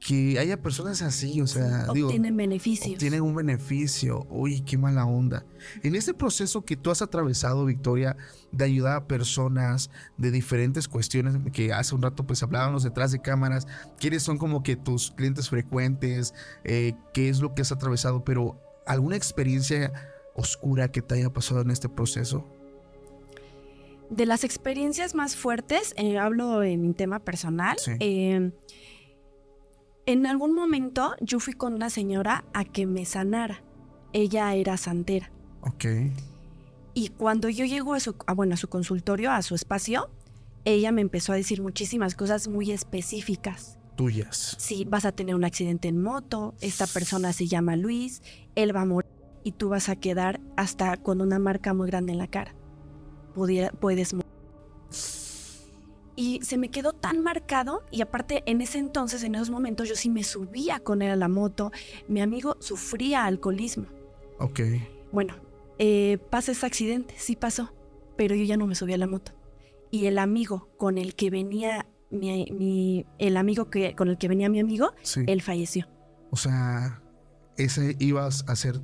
que 0.00 0.38
haya 0.38 0.60
personas 0.62 1.02
así, 1.02 1.42
o 1.42 1.46
sea, 1.46 1.84
obtienen 1.88 2.34
beneficios. 2.34 2.98
Tienen 2.98 3.20
un 3.20 3.34
beneficio. 3.34 4.26
Uy, 4.30 4.62
qué 4.62 4.78
mala 4.78 5.04
onda. 5.04 5.44
En 5.82 5.94
este 5.94 6.14
proceso 6.14 6.64
que 6.64 6.74
tú 6.74 6.90
has 6.90 7.02
atravesado, 7.02 7.66
Victoria, 7.66 8.16
de 8.50 8.64
ayudar 8.64 8.96
a 8.96 9.06
personas 9.06 9.90
de 10.16 10.30
diferentes 10.30 10.88
cuestiones, 10.88 11.36
que 11.52 11.74
hace 11.74 11.94
un 11.94 12.00
rato 12.00 12.26
pues 12.26 12.42
hablábamos 12.42 12.82
detrás 12.82 13.12
de 13.12 13.20
cámaras, 13.20 13.66
quiénes 13.98 14.22
son 14.22 14.38
como 14.38 14.62
que 14.62 14.74
tus 14.74 15.10
clientes 15.10 15.50
frecuentes, 15.50 16.32
eh, 16.64 16.94
qué 17.12 17.28
es 17.28 17.40
lo 17.40 17.54
que 17.54 17.60
has 17.60 17.70
atravesado, 17.70 18.24
pero 18.24 18.58
alguna 18.86 19.16
experiencia 19.16 19.92
oscura 20.34 20.90
que 20.90 21.02
te 21.02 21.16
haya 21.16 21.30
pasado 21.30 21.60
en 21.60 21.70
este 21.70 21.90
proceso. 21.90 22.46
De 24.08 24.24
las 24.24 24.44
experiencias 24.44 25.14
más 25.14 25.36
fuertes, 25.36 25.92
eh, 25.96 26.18
hablo 26.18 26.62
en 26.62 26.80
mi 26.80 26.94
tema 26.94 27.20
personal. 27.20 27.76
Sí. 27.78 27.92
Eh, 28.00 28.50
en 30.06 30.26
algún 30.26 30.54
momento 30.54 31.14
yo 31.20 31.40
fui 31.40 31.52
con 31.52 31.74
una 31.74 31.90
señora 31.90 32.44
a 32.52 32.64
que 32.64 32.86
me 32.86 33.04
sanara. 33.04 33.62
Ella 34.12 34.54
era 34.54 34.76
santera. 34.76 35.30
Ok. 35.62 35.84
Y 36.94 37.08
cuando 37.10 37.48
yo 37.48 37.64
llego 37.64 37.94
a 37.94 38.00
su, 38.00 38.16
bueno, 38.34 38.54
a 38.54 38.56
su 38.56 38.68
consultorio, 38.68 39.30
a 39.30 39.42
su 39.42 39.54
espacio, 39.54 40.10
ella 40.64 40.92
me 40.92 41.00
empezó 41.00 41.32
a 41.32 41.36
decir 41.36 41.62
muchísimas 41.62 42.14
cosas 42.14 42.48
muy 42.48 42.72
específicas. 42.72 43.78
Tuyas. 43.96 44.56
Sí, 44.58 44.84
vas 44.88 45.04
a 45.04 45.12
tener 45.12 45.34
un 45.34 45.44
accidente 45.44 45.88
en 45.88 46.02
moto, 46.02 46.54
esta 46.60 46.86
persona 46.86 47.32
se 47.32 47.46
llama 47.46 47.76
Luis, 47.76 48.22
él 48.54 48.74
va 48.74 48.82
a 48.82 48.86
morir 48.86 49.10
y 49.44 49.52
tú 49.52 49.68
vas 49.68 49.88
a 49.88 49.96
quedar 49.96 50.40
hasta 50.56 50.96
con 50.96 51.20
una 51.20 51.38
marca 51.38 51.74
muy 51.74 51.86
grande 51.86 52.12
en 52.12 52.18
la 52.18 52.26
cara. 52.26 52.54
puedes 53.78 54.14
morir 54.14 54.30
y 56.20 56.40
se 56.42 56.58
me 56.58 56.68
quedó 56.70 56.92
tan 56.92 57.22
marcado 57.22 57.82
y 57.90 58.02
aparte 58.02 58.42
en 58.44 58.60
ese 58.60 58.78
entonces, 58.78 59.22
en 59.22 59.34
esos 59.34 59.48
momentos, 59.48 59.88
yo 59.88 59.96
sí 59.96 60.10
me 60.10 60.22
subía 60.22 60.78
con 60.80 61.00
él 61.00 61.10
a 61.10 61.16
la 61.16 61.28
moto. 61.28 61.72
Mi 62.08 62.20
amigo 62.20 62.58
sufría 62.60 63.24
alcoholismo. 63.24 63.86
Ok. 64.38 64.60
Bueno, 65.12 65.34
eh, 65.78 66.18
pasa 66.28 66.52
ese 66.52 66.66
accidente, 66.66 67.14
sí 67.16 67.36
pasó, 67.36 67.72
pero 68.18 68.34
yo 68.34 68.44
ya 68.44 68.58
no 68.58 68.66
me 68.66 68.74
subí 68.74 68.92
a 68.92 68.98
la 68.98 69.06
moto. 69.06 69.32
Y 69.90 70.06
el 70.06 70.18
amigo 70.18 70.68
con 70.76 70.98
el 70.98 71.14
que 71.14 71.30
venía 71.30 71.86
mi, 72.10 73.06
el 73.18 73.36
amigo 73.38 73.70
que, 73.70 73.94
con 73.96 74.08
el 74.08 74.18
que 74.18 74.28
venía 74.28 74.50
mi 74.50 74.60
amigo, 74.60 74.92
él 75.26 75.40
falleció. 75.40 75.88
O 76.30 76.36
sea, 76.36 77.02
ese 77.56 77.96
ibas 77.98 78.44
a 78.46 78.56
ser 78.56 78.78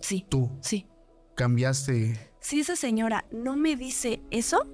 Sí, 0.00 0.24
tú. 0.26 0.50
sí. 0.62 0.86
Cambiaste. 1.34 2.30
Si 2.40 2.60
esa 2.60 2.76
señora 2.76 3.26
no 3.30 3.56
me 3.56 3.76
dice 3.76 4.22
eso, 4.30 4.66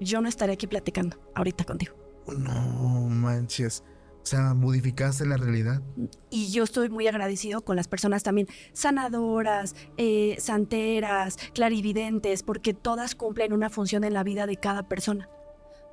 yo 0.00 0.20
no 0.20 0.28
estaría 0.28 0.54
aquí 0.54 0.66
platicando 0.66 1.18
ahorita 1.34 1.64
contigo. 1.64 1.94
No 2.26 3.08
manches. 3.08 3.84
O 4.22 4.26
sea, 4.26 4.54
modificaste 4.54 5.24
la 5.24 5.36
realidad. 5.36 5.82
Y 6.28 6.50
yo 6.50 6.64
estoy 6.64 6.90
muy 6.90 7.06
agradecido 7.08 7.62
con 7.62 7.76
las 7.76 7.88
personas 7.88 8.22
también 8.22 8.48
sanadoras, 8.72 9.74
eh, 9.96 10.36
santeras, 10.38 11.38
clarividentes, 11.54 12.42
porque 12.42 12.74
todas 12.74 13.14
cumplen 13.14 13.52
una 13.52 13.70
función 13.70 14.04
en 14.04 14.12
la 14.12 14.22
vida 14.22 14.46
de 14.46 14.56
cada 14.56 14.88
persona. 14.88 15.28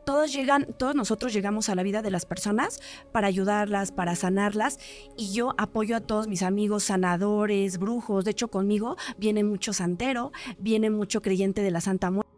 Todos 0.05 0.31
llegan, 0.31 0.67
todos 0.77 0.95
nosotros 0.95 1.33
llegamos 1.33 1.67
a 1.67 1.75
la 1.75 1.83
vida 1.83 2.01
de 2.01 2.11
las 2.11 2.25
personas 2.25 2.79
para 3.11 3.27
ayudarlas, 3.27 3.91
para 3.91 4.15
sanarlas, 4.15 4.79
y 5.17 5.33
yo 5.33 5.53
apoyo 5.57 5.97
a 5.97 6.01
todos 6.01 6.27
mis 6.27 6.43
amigos 6.43 6.83
sanadores, 6.83 7.77
brujos. 7.77 8.23
De 8.23 8.31
hecho, 8.31 8.47
conmigo 8.49 8.95
viene 9.17 9.43
mucho 9.43 9.73
santero, 9.73 10.31
viene 10.59 10.89
mucho 10.89 11.21
creyente 11.21 11.61
de 11.61 11.71
la 11.71 11.81
Santa 11.81 12.09
Muerte. 12.09 12.36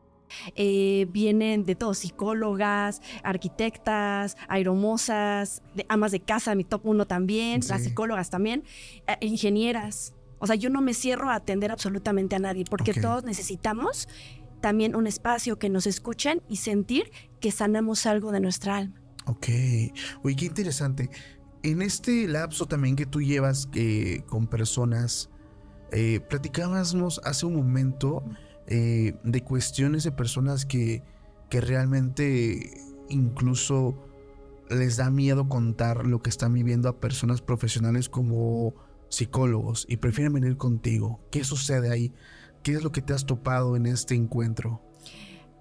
Eh, 0.56 1.08
vienen 1.12 1.66
de 1.66 1.76
todos, 1.76 2.00
psicólogas, 2.00 3.02
arquitectas, 3.24 4.38
aeromosas, 4.48 5.62
de 5.76 5.86
amas 5.90 6.12
de 6.12 6.20
casa, 6.20 6.56
mi 6.56 6.64
top 6.64 6.82
uno 6.86 7.06
también, 7.06 7.62
las 7.68 7.84
psicólogas 7.84 8.30
también, 8.30 8.64
eh, 9.08 9.18
ingenieras. 9.22 10.14
O 10.40 10.48
sea, 10.48 10.56
yo 10.56 10.70
no 10.70 10.82
me 10.82 10.94
cierro 10.94 11.30
a 11.30 11.36
atender 11.36 11.72
absolutamente 11.72 12.36
a 12.36 12.40
nadie, 12.40 12.64
porque 12.70 12.94
todos 12.94 13.24
necesitamos 13.24 14.08
también 14.62 14.96
un 14.96 15.08
espacio 15.08 15.58
que 15.58 15.70
nos 15.70 15.88
escuchen 15.88 16.42
y 16.50 16.58
sentir 16.58 17.12
que 17.40 17.52
sanamos 17.52 18.06
algo 18.06 18.32
de 18.32 18.40
nuestra 18.40 18.78
alma. 18.78 19.02
Ok. 19.26 19.48
Oye, 20.24 20.36
qué 20.36 20.46
interesante. 20.46 21.10
En 21.64 21.82
este 21.82 22.28
lapso 22.28 22.66
también 22.66 22.96
que 22.96 23.06
tú 23.06 23.22
llevas 23.22 23.70
eh, 23.74 24.24
con 24.28 24.48
personas, 24.48 25.30
eh, 25.92 26.20
platicábamos 26.30 27.20
hace 27.24 27.46
un 27.46 27.56
momento 27.56 28.24
eh, 28.72 29.16
de 29.24 29.44
cuestiones 29.44 30.04
de 30.04 30.12
personas 30.12 30.66
que, 30.66 31.02
que 31.50 31.60
realmente 31.60 32.72
incluso 33.10 33.96
les 34.70 34.98
da 34.98 35.10
miedo 35.10 35.50
contar 35.50 36.06
lo 36.06 36.22
que 36.22 36.30
están 36.30 36.54
viviendo 36.54 36.88
a 36.88 37.00
personas 37.00 37.42
profesionales 37.42 38.10
como 38.10 38.76
psicólogos 39.10 39.88
y 39.90 39.98
prefieren 39.98 40.34
venir 40.34 40.56
contigo. 40.56 41.20
¿Qué 41.32 41.44
sucede 41.44 41.92
ahí? 41.92 42.14
¿Qué 42.62 42.74
es 42.74 42.84
lo 42.84 42.92
que 42.92 43.02
te 43.02 43.14
has 43.14 43.26
topado 43.26 43.76
en 43.76 43.88
este 43.88 44.14
encuentro? 44.14 44.84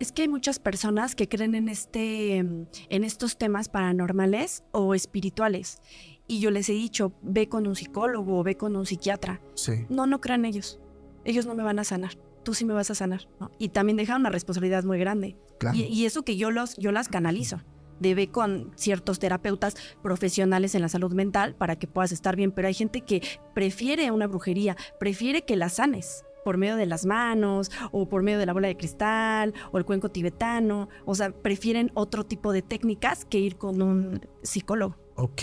Es 0.01 0.13
que 0.13 0.23
hay 0.23 0.29
muchas 0.29 0.59
personas 0.59 1.15
que 1.15 1.31
creen 1.31 1.55
en, 1.55 1.71
este, 1.71 2.43
mm, 2.43 2.67
en 2.91 3.05
estos 3.05 3.39
temas 3.39 3.71
paranormales 3.71 4.65
o 4.71 4.95
espirituales. 4.95 5.79
Y 6.27 6.41
yo 6.41 6.51
les 6.51 6.69
he 6.69 6.75
dicho, 6.75 7.15
ve 7.23 7.49
con 7.49 7.67
un 7.67 7.75
psicólogo 7.75 8.39
o 8.39 8.45
ve 8.45 8.57
con 8.59 8.77
un 8.77 8.85
psiquiatra. 8.85 9.41
Sí. 9.55 9.87
No, 9.89 10.07
no 10.07 10.21
crean 10.21 10.45
ellos. 10.45 10.79
Ellos 11.25 11.47
no 11.47 11.55
me 11.55 11.63
van 11.63 11.79
a 11.79 11.85
sanar. 11.85 12.19
Tú 12.49 12.55
sí 12.55 12.65
me 12.65 12.73
vas 12.73 12.91
a 12.91 12.95
sanar. 12.95 13.29
¿no? 13.41 13.51
Y 13.59 13.69
también 13.69 13.99
deja 13.99 14.17
una 14.17 14.31
responsabilidad 14.31 14.83
muy 14.83 14.99
grande. 14.99 15.37
Claro. 15.59 15.77
Y, 15.77 15.83
y 15.83 16.07
eso 16.07 16.23
que 16.23 16.39
yo, 16.39 16.51
los, 16.51 16.79
yo 16.79 16.93
las 16.93 17.11
canalizo. 17.11 17.61
De 18.01 18.15
ve 18.15 18.31
con 18.31 18.73
ciertos 18.75 19.19
terapeutas 19.19 19.77
profesionales 20.03 20.75
en 20.75 20.81
la 20.81 20.89
salud 20.89 21.13
mental 21.13 21.55
para 21.57 21.77
que 21.77 21.87
puedas 21.87 22.11
estar 22.11 22.37
bien. 22.37 22.51
Pero 22.51 22.69
hay 22.69 22.73
gente 22.73 23.03
que 23.03 23.21
prefiere 23.55 24.11
una 24.13 24.27
brujería, 24.27 24.79
prefiere 24.99 25.45
que 25.45 25.57
la 25.57 25.69
sanes 25.69 26.25
por 26.43 26.57
medio 26.57 26.77
de 26.77 26.87
las 26.87 27.05
manos 27.05 27.71
o 27.93 28.09
por 28.09 28.23
medio 28.23 28.39
de 28.39 28.47
la 28.47 28.55
bola 28.55 28.69
de 28.69 28.79
cristal 28.79 29.53
o 29.73 29.77
el 29.77 29.85
cuenco 29.85 30.09
tibetano. 30.09 30.89
O 31.05 31.15
sea, 31.15 31.31
prefieren 31.31 31.91
otro 31.93 32.25
tipo 32.25 32.55
de 32.55 32.63
técnicas 32.63 33.27
que 33.27 33.39
ir 33.39 33.59
con 33.59 33.83
un 33.83 34.27
psicólogo. 34.43 34.97
Ok, 35.17 35.43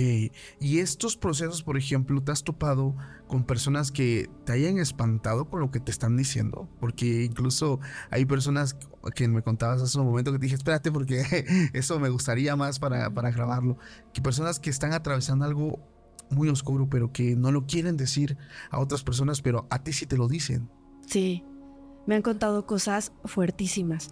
y 0.60 0.80
estos 0.80 1.18
procesos, 1.18 1.62
por 1.62 1.78
ejemplo, 1.78 2.24
¿te 2.24 2.32
has 2.32 2.44
topado 2.44 2.96
con 3.28 3.44
personas 3.44 3.92
que 3.92 4.30
te 4.46 4.54
hayan 4.54 4.78
espantado 4.78 5.50
con 5.50 5.60
lo 5.60 5.72
que 5.72 5.80
te 5.80 5.92
están 5.92 6.18
diciendo? 6.18 6.70
Porque 6.80 7.24
incluso 7.24 7.80
hay 8.12 8.26
personas 8.26 8.78
que 9.16 9.28
me 9.28 9.42
contabas 9.42 9.82
hace 9.82 10.00
un 10.00 10.06
momento 10.06 10.32
que 10.32 10.40
te 10.40 10.44
dije, 10.44 10.56
espérate 10.56 10.92
porque 10.92 11.24
eso 11.74 12.00
me 12.00 12.10
gustaría 12.10 12.56
más 12.56 12.80
para, 12.80 13.14
para 13.14 13.32
grabarlo. 13.32 13.78
Que 14.14 14.22
personas 14.22 14.60
que 14.60 14.70
están 14.70 14.94
atravesando 14.94 15.46
algo 15.46 15.80
muy 16.30 16.50
oscuro, 16.50 16.90
pero 16.90 17.12
que 17.12 17.36
no 17.36 17.52
lo 17.52 17.66
quieren 17.66 17.98
decir 17.98 18.38
a 18.70 18.80
otras 18.80 19.04
personas, 19.04 19.42
pero 19.42 19.68
a 19.70 19.84
ti 19.84 19.94
sí 19.94 20.06
te 20.06 20.18
lo 20.18 20.28
dicen. 20.28 20.70
Sí, 21.08 21.44
me 22.06 22.16
han 22.16 22.22
contado 22.22 22.66
cosas 22.66 23.12
fuertísimas. 23.26 24.12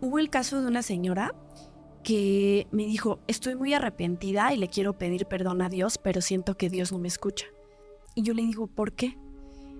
Hubo 0.00 0.18
el 0.18 0.30
caso 0.30 0.60
de 0.60 0.66
una 0.66 0.82
señora 0.82 1.34
que 2.02 2.66
me 2.72 2.84
dijo, 2.84 3.20
estoy 3.26 3.54
muy 3.54 3.74
arrepentida 3.74 4.52
y 4.54 4.56
le 4.56 4.68
quiero 4.68 4.96
pedir 4.96 5.26
perdón 5.26 5.62
a 5.62 5.68
Dios, 5.68 5.98
pero 5.98 6.20
siento 6.20 6.56
que 6.56 6.70
Dios 6.70 6.92
no 6.92 6.98
me 6.98 7.08
escucha. 7.08 7.46
Y 8.14 8.22
yo 8.22 8.34
le 8.34 8.42
digo, 8.42 8.66
¿por 8.66 8.92
qué? 8.92 9.16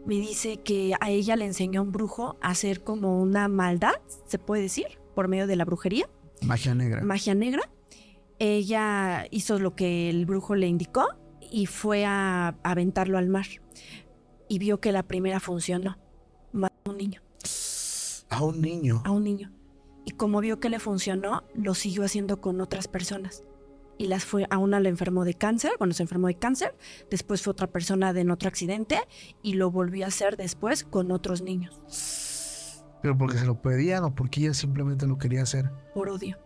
Me 0.07 0.15
dice 0.15 0.59
que 0.59 0.95
a 1.01 1.11
ella 1.11 1.37
le 1.37 1.45
enseñó 1.45 1.83
un 1.83 1.93
brujo 1.93 2.39
a 2.41 2.51
hacer 2.51 2.83
como 2.83 3.21
una 3.21 3.49
maldad, 3.49 3.95
se 4.27 4.39
puede 4.39 4.63
decir, 4.63 4.87
por 5.15 5.29
medio 5.29 5.47
de 5.47 5.57
la 5.57 5.65
brujería, 5.65 6.09
Magia 6.43 6.75
negra. 6.75 7.03
magia 7.03 7.35
negra. 7.35 7.63
Ella 8.39 9.27
hizo 9.31 9.59
lo 9.59 9.75
que 9.75 10.09
el 10.09 10.25
brujo 10.25 10.55
le 10.55 10.67
indicó 10.67 11.07
y 11.51 11.67
fue 11.67 12.07
a, 12.07 12.49
a 12.49 12.55
aventarlo 12.63 13.19
al 13.19 13.29
mar. 13.29 13.47
Y 14.49 14.59
vio 14.59 14.81
que 14.81 14.93
la 14.93 15.03
primera 15.03 15.39
funcionó. 15.39 15.99
Mató 16.53 16.75
a 16.87 16.91
un 16.91 16.97
niño 16.97 17.21
a 18.31 18.45
un 18.45 18.61
niño. 18.63 19.03
a 19.05 19.11
un 19.11 19.25
niño. 19.25 19.51
Y 20.07 20.13
como 20.13 20.41
vio 20.41 20.61
que 20.61 20.71
le 20.71 20.79
funcionó, 20.79 21.45
lo 21.55 21.75
siguió 21.75 22.05
haciendo 22.05 22.41
con 22.41 22.61
otras 22.61 22.89
personas. 22.89 23.43
Y 24.01 24.07
las 24.07 24.25
fue, 24.25 24.47
a 24.49 24.57
una 24.57 24.81
le 24.81 24.89
enfermó 24.89 25.27
de 25.27 25.35
cáncer, 25.35 25.73
bueno, 25.79 25.93
se 25.93 26.03
enfermó 26.05 26.29
de 26.29 26.35
cáncer, 26.35 26.75
después 27.11 27.43
fue 27.43 27.51
otra 27.51 27.67
persona 27.67 28.15
de 28.15 28.23
en 28.23 28.31
otro 28.31 28.49
accidente 28.49 28.99
y 29.43 29.55
lo 29.55 29.71
volvió 29.71 30.07
a 30.07 30.09
hacer 30.09 30.39
después 30.39 30.85
con 30.85 31.13
otros 31.13 31.43
niños, 31.43 31.79
Pero 33.03 33.19
porque 33.19 33.37
se 33.37 33.45
lo 33.45 33.61
pedían 33.61 34.03
o 34.05 34.15
porque 34.15 34.41
ella 34.41 34.55
simplemente 34.55 35.07
lo 35.07 35.19
quería 35.19 35.43
hacer. 35.43 35.71
por 35.93 36.09
odio, 36.09 36.39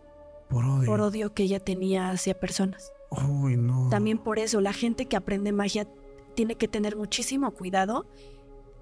Por 0.49 0.65
odio. 0.65 0.85
por 0.85 0.99
odio 0.99 1.33
que 1.33 1.43
ella 1.43 1.61
tenía 1.61 2.09
hacia 2.09 2.37
personas. 2.37 2.91
Uy, 3.09 3.55
no. 3.55 3.87
También 3.89 4.17
por 4.17 4.37
eso 4.37 4.59
la 4.59 4.73
gente 4.73 5.05
que 5.05 5.15
aprende 5.15 5.53
magia 5.53 5.87
tiene 6.35 6.55
que 6.55 6.67
tener 6.67 6.97
muchísimo 6.97 7.51
cuidado 7.51 8.05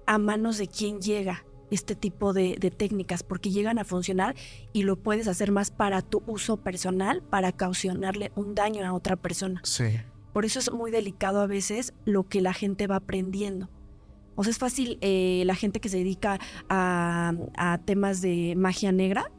a 0.04 0.18
manos 0.18 0.58
de 0.58 0.66
quien 0.66 1.00
llega 1.00 1.44
este 1.74 1.94
tipo 1.94 2.32
de, 2.32 2.56
de 2.58 2.70
técnicas, 2.70 3.22
porque 3.22 3.50
llegan 3.50 3.78
a 3.78 3.84
funcionar 3.84 4.34
y 4.72 4.82
lo 4.82 4.96
puedes 4.96 5.28
hacer 5.28 5.52
más 5.52 5.70
para 5.70 6.02
tu 6.02 6.22
uso 6.26 6.56
personal, 6.56 7.22
para 7.22 7.52
causarle 7.52 8.32
un 8.34 8.54
daño 8.54 8.86
a 8.86 8.92
otra 8.92 9.16
persona. 9.16 9.60
Sí. 9.64 9.84
Por 10.32 10.44
eso 10.44 10.58
es 10.58 10.72
muy 10.72 10.90
delicado 10.90 11.40
a 11.40 11.46
veces 11.46 11.92
lo 12.04 12.24
que 12.24 12.40
la 12.40 12.52
gente 12.52 12.86
va 12.86 12.96
aprendiendo. 12.96 13.68
O 14.36 14.42
sea, 14.42 14.50
es 14.50 14.58
fácil, 14.58 14.98
eh, 15.00 15.44
la 15.46 15.54
gente 15.54 15.80
que 15.80 15.88
se 15.88 15.98
dedica 15.98 16.40
a, 16.68 17.34
a 17.56 17.78
temas 17.78 18.20
de 18.20 18.54
magia 18.56 18.90
negra 18.90 19.30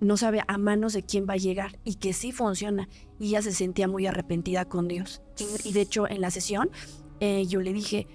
no 0.00 0.16
sabe 0.16 0.42
a 0.46 0.58
manos 0.58 0.92
de 0.92 1.02
quién 1.02 1.26
va 1.28 1.34
a 1.34 1.38
llegar 1.38 1.78
y 1.82 1.96
que 1.96 2.12
sí 2.12 2.30
funciona. 2.30 2.88
Y 3.18 3.28
ella 3.28 3.42
se 3.42 3.52
sentía 3.52 3.88
muy 3.88 4.06
arrepentida 4.06 4.64
con 4.64 4.86
Dios. 4.86 5.22
Y, 5.38 5.70
y 5.70 5.72
de 5.72 5.80
hecho, 5.80 6.08
en 6.08 6.20
la 6.20 6.30
sesión, 6.30 6.70
eh, 7.20 7.46
yo 7.48 7.60
le 7.60 7.72
dije, 7.72 8.06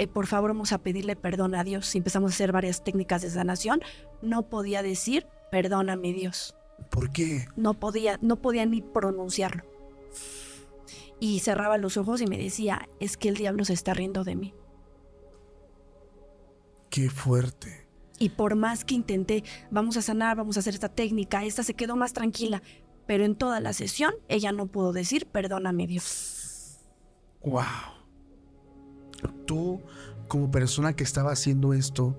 eh, 0.00 0.08
por 0.08 0.26
favor, 0.26 0.52
vamos 0.52 0.72
a 0.72 0.78
pedirle 0.78 1.14
perdón 1.14 1.54
a 1.54 1.62
Dios. 1.62 1.94
Y 1.94 1.98
empezamos 1.98 2.30
a 2.30 2.34
hacer 2.34 2.52
varias 2.52 2.82
técnicas 2.82 3.20
de 3.20 3.28
sanación. 3.28 3.82
No 4.22 4.48
podía 4.48 4.82
decir, 4.82 5.26
perdóname 5.50 6.14
Dios. 6.14 6.56
¿Por 6.90 7.12
qué? 7.12 7.46
No 7.54 7.74
podía, 7.74 8.18
no 8.22 8.36
podía 8.36 8.64
ni 8.64 8.80
pronunciarlo. 8.80 9.62
Y 11.20 11.40
cerraba 11.40 11.76
los 11.76 11.98
ojos 11.98 12.22
y 12.22 12.26
me 12.26 12.38
decía, 12.38 12.88
es 12.98 13.18
que 13.18 13.28
el 13.28 13.36
diablo 13.36 13.66
se 13.66 13.74
está 13.74 13.92
riendo 13.92 14.24
de 14.24 14.36
mí. 14.36 14.54
Qué 16.88 17.10
fuerte. 17.10 17.86
Y 18.18 18.30
por 18.30 18.54
más 18.54 18.86
que 18.86 18.94
intenté, 18.94 19.44
vamos 19.70 19.98
a 19.98 20.02
sanar, 20.02 20.34
vamos 20.34 20.56
a 20.56 20.60
hacer 20.60 20.72
esta 20.72 20.88
técnica, 20.88 21.44
esta 21.44 21.62
se 21.62 21.74
quedó 21.74 21.94
más 21.96 22.14
tranquila. 22.14 22.62
Pero 23.06 23.26
en 23.26 23.34
toda 23.36 23.60
la 23.60 23.74
sesión 23.74 24.14
ella 24.28 24.50
no 24.50 24.66
pudo 24.66 24.94
decir, 24.94 25.26
perdóname 25.26 25.86
Dios. 25.86 26.78
Wow. 27.42 27.99
Tú, 29.46 29.82
como 30.28 30.50
persona 30.50 30.94
que 30.94 31.04
estaba 31.04 31.32
haciendo 31.32 31.72
esto, 31.72 32.16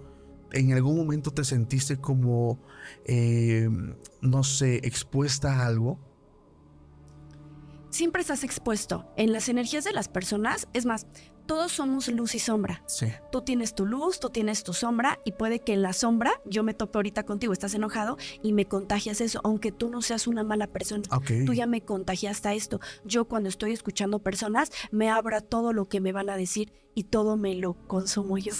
¿en 0.51 0.73
algún 0.73 0.97
momento 0.97 1.31
te 1.31 1.43
sentiste 1.43 1.97
como, 1.97 2.59
eh, 3.05 3.69
no 4.21 4.43
sé, 4.43 4.77
expuesta 4.83 5.59
a 5.59 5.67
algo? 5.67 5.99
Siempre 7.89 8.21
estás 8.21 8.43
expuesto 8.43 9.11
en 9.17 9.33
las 9.33 9.49
energías 9.49 9.83
de 9.83 9.91
las 9.91 10.07
personas. 10.07 10.67
Es 10.73 10.85
más, 10.85 11.07
todos 11.45 11.71
somos 11.71 12.07
luz 12.07 12.35
y 12.35 12.39
sombra. 12.39 12.83
Sí. 12.87 13.07
Tú 13.31 13.41
tienes 13.41 13.75
tu 13.75 13.85
luz, 13.85 14.19
tú 14.19 14.29
tienes 14.29 14.63
tu 14.63 14.73
sombra 14.73 15.19
y 15.25 15.33
puede 15.33 15.59
que 15.59 15.73
en 15.73 15.81
la 15.81 15.93
sombra 15.93 16.31
yo 16.45 16.63
me 16.63 16.73
tope 16.73 16.97
ahorita 16.97 17.23
contigo, 17.23 17.53
estás 17.53 17.73
enojado 17.73 18.17
y 18.41 18.53
me 18.53 18.65
contagias 18.65 19.21
eso, 19.21 19.41
aunque 19.43 19.71
tú 19.71 19.89
no 19.89 20.01
seas 20.01 20.27
una 20.27 20.43
mala 20.43 20.67
persona. 20.67 21.03
Ok. 21.11 21.31
Tú 21.45 21.53
ya 21.53 21.65
me 21.67 21.81
contagiaste 21.81 22.49
a 22.49 22.53
esto. 22.53 22.79
Yo 23.05 23.25
cuando 23.25 23.49
estoy 23.49 23.71
escuchando 23.73 24.19
personas, 24.19 24.71
me 24.91 25.09
abra 25.09 25.41
todo 25.41 25.73
lo 25.73 25.87
que 25.89 25.99
me 26.01 26.11
van 26.11 26.29
a 26.29 26.37
decir 26.37 26.71
y 26.95 27.03
todo 27.05 27.37
me 27.37 27.55
lo 27.55 27.73
consumo 27.87 28.37
yo 28.37 28.53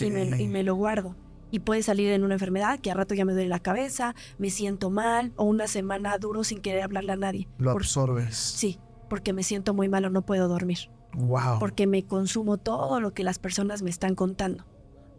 y, 0.00 0.10
me, 0.10 0.42
y 0.42 0.48
me 0.48 0.62
lo 0.62 0.74
guardo. 0.74 1.16
Y 1.50 1.60
puede 1.60 1.82
salir 1.82 2.10
en 2.10 2.24
una 2.24 2.34
enfermedad 2.34 2.80
que 2.80 2.90
a 2.90 2.94
rato 2.94 3.14
ya 3.14 3.24
me 3.24 3.32
duele 3.32 3.48
la 3.48 3.60
cabeza, 3.60 4.14
me 4.36 4.50
siento 4.50 4.90
mal 4.90 5.32
o 5.36 5.44
una 5.44 5.68
semana 5.68 6.18
duro 6.18 6.44
sin 6.44 6.60
querer 6.60 6.82
hablarle 6.82 7.12
a 7.12 7.16
nadie. 7.16 7.48
Lo 7.58 7.72
Por- 7.72 7.82
absorbes. 7.82 8.36
sí, 8.36 8.78
porque 9.08 9.32
me 9.32 9.42
siento 9.42 9.72
muy 9.72 9.88
mal 9.88 10.04
o 10.04 10.10
no 10.10 10.22
puedo 10.22 10.48
dormir. 10.48 10.90
Wow. 11.16 11.58
Porque 11.58 11.86
me 11.86 12.04
consumo 12.04 12.58
todo 12.58 13.00
lo 13.00 13.12
que 13.14 13.24
las 13.24 13.38
personas 13.38 13.82
me 13.82 13.90
están 13.90 14.14
contando. 14.14 14.64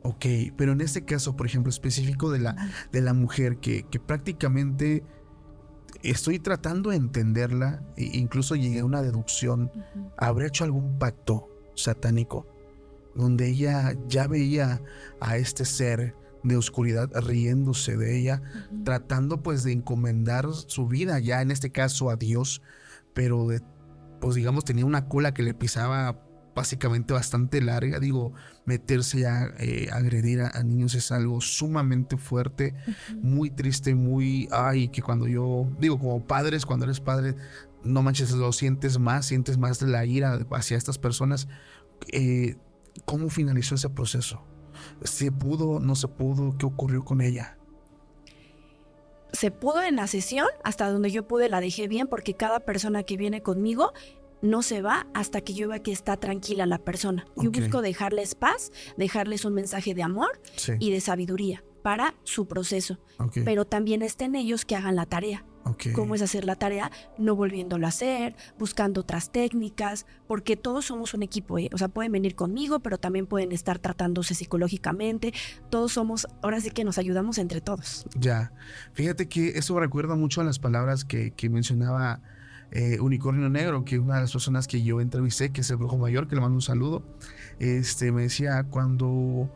Ok, 0.03 0.25
pero 0.55 0.71
en 0.71 0.81
este 0.81 1.03
caso, 1.03 1.35
por 1.35 1.47
ejemplo, 1.47 1.69
específico 1.69 2.31
de 2.31 2.39
la, 2.39 2.55
de 2.91 3.01
la 3.01 3.13
mujer 3.13 3.57
que, 3.57 3.83
que 3.83 3.99
prácticamente 3.99 5.03
estoy 6.03 6.39
tratando 6.39 6.91
de 6.91 6.97
entenderla, 6.97 7.83
e 7.97 8.17
incluso 8.17 8.55
llegué 8.55 8.79
a 8.79 8.85
una 8.85 9.01
deducción, 9.01 9.71
¿habrá 10.17 10.47
hecho 10.47 10.63
algún 10.63 10.97
pacto 10.97 11.49
satánico 11.75 12.45
donde 13.17 13.49
ella 13.49 13.97
ya 14.07 14.27
veía 14.27 14.81
a 15.19 15.37
este 15.37 15.65
ser 15.65 16.15
de 16.43 16.55
oscuridad 16.55 17.09
riéndose 17.25 17.97
de 17.97 18.17
ella, 18.17 18.41
tratando 18.85 19.41
pues 19.41 19.63
de 19.63 19.73
encomendar 19.73 20.45
su 20.53 20.87
vida 20.87 21.19
ya 21.19 21.41
en 21.41 21.51
este 21.51 21.71
caso 21.71 22.09
a 22.09 22.15
Dios, 22.15 22.61
pero 23.13 23.47
de, 23.47 23.61
pues 24.19 24.36
digamos 24.36 24.65
tenía 24.65 24.86
una 24.86 25.07
cola 25.07 25.33
que 25.33 25.43
le 25.43 25.53
pisaba 25.53 26.24
básicamente 26.57 27.13
bastante 27.13 27.62
larga. 27.62 28.00
Digo, 28.00 28.33
meterse 28.65 29.27
a 29.27 29.53
eh, 29.59 29.89
agredir 29.93 30.41
a, 30.41 30.63
niños 30.63 30.95
es 30.95 31.12
algo 31.12 31.39
sumamente 31.39 32.17
fuerte, 32.17 32.74
muy 33.21 33.51
triste, 33.51 33.93
muy... 33.93 34.50
Ay, 34.51 34.89
que 34.89 35.03
cuando 35.03 35.27
yo... 35.27 35.69
Digo, 35.79 36.00
como 36.00 36.25
padres, 36.25 36.65
cuando 36.65 36.86
eres 36.86 37.00
padre, 37.00 37.36
no 37.83 38.01
manches, 38.01 38.31
lo 38.31 38.51
sientes 38.51 38.97
más, 38.97 39.27
sientes 39.27 39.57
más 39.59 39.81
la 39.83 40.03
ira 40.05 40.39
hacia 40.51 40.77
estas 40.77 40.97
personas. 40.97 41.47
Eh, 42.12 42.57
¿Cómo 43.05 43.29
finalizó 43.29 43.75
ese 43.75 43.89
proceso? 43.89 44.43
¿Se 45.03 45.31
pudo, 45.31 45.79
no 45.79 45.95
se 45.95 46.07
pudo? 46.07 46.57
¿Qué 46.57 46.65
ocurrió 46.65 47.05
con 47.05 47.21
ella? 47.21 47.57
Se 49.38 49.51
pudo 49.51 49.84
en 49.84 49.98
la 49.98 50.08
sesión, 50.08 50.48
hasta 50.63 50.89
donde 50.89 51.12
yo 51.12 51.27
pude 51.27 51.48
la 51.48 51.62
dejé 51.62 51.88
bien 51.88 52.08
porque 52.08 52.34
cada 52.34 52.60
persona 52.60 53.03
que 53.03 53.17
viene 53.17 53.44
conmigo 53.44 53.94
no 54.41 54.63
se 54.63 54.82
va 54.82 55.06
hasta 55.13 55.41
que 55.41 55.53
yo 55.53 55.67
vea 55.70 55.84
que 55.84 55.91
está 55.91 56.17
tranquila 56.17 56.65
la 56.65 56.79
persona. 56.79 57.27
Yo 57.36 57.51
busco 57.51 57.84
dejarles 57.84 58.34
paz, 58.34 58.72
dejarles 58.98 59.46
un 59.46 59.53
mensaje 59.53 59.94
de 59.94 60.01
amor 60.01 60.41
y 60.79 60.89
de 60.89 61.01
sabiduría 61.01 61.63
para 61.84 62.15
su 62.24 62.48
proceso. 62.48 62.98
Pero 63.46 63.65
también 63.65 64.01
estén 64.01 64.34
ellos 64.34 64.65
que 64.65 64.75
hagan 64.75 64.96
la 64.96 65.06
tarea. 65.06 65.46
¿Cómo 65.93 66.15
es 66.15 66.21
hacer 66.21 66.45
la 66.45 66.55
tarea? 66.55 66.91
No 67.17 67.36
volviéndolo 67.36 67.86
a 67.86 67.89
hacer, 67.89 68.36
buscando 68.57 69.01
otras 69.01 69.31
técnicas, 69.31 70.05
porque 70.27 70.55
todos 70.55 70.86
somos 70.86 71.13
un 71.13 71.24
equipo. 71.24 71.57
¿eh? 71.59 71.69
O 71.74 71.77
sea, 71.77 71.88
pueden 71.88 72.12
venir 72.12 72.36
conmigo, 72.36 72.79
pero 72.79 72.97
también 72.97 73.25
pueden 73.27 73.51
estar 73.51 73.79
tratándose 73.79 74.36
psicológicamente. 74.36 75.33
Todos 75.69 75.93
somos, 75.93 76.27
ahora 76.41 76.62
sí 76.62 76.71
que 76.71 76.83
nos 76.83 76.97
ayudamos 76.97 77.38
entre 77.38 77.62
todos. 77.62 78.05
Ya. 78.15 78.51
Fíjate 78.93 79.27
que 79.27 79.50
eso 79.57 79.79
recuerda 79.79 80.15
mucho 80.15 80.41
a 80.41 80.43
las 80.43 80.59
palabras 80.59 81.05
que, 81.05 81.31
que 81.31 81.50
mencionaba 81.50 82.21
eh, 82.71 83.00
Unicornio 83.00 83.50
Negro, 83.50 83.86
que 83.86 83.97
una 83.97 84.15
de 84.15 84.21
las 84.21 84.31
personas 84.31 84.67
que 84.67 84.83
yo 84.83 85.00
entrevisté, 85.00 85.51
que 85.51 85.62
es 85.62 85.69
el 85.69 85.77
brujo 85.77 85.97
mayor, 85.97 86.27
que 86.27 86.36
le 86.36 86.41
mando 86.41 86.55
un 86.55 86.62
saludo, 86.62 87.03
este, 87.59 88.12
me 88.12 88.24
decía 88.24 88.65
cuando 88.69 89.50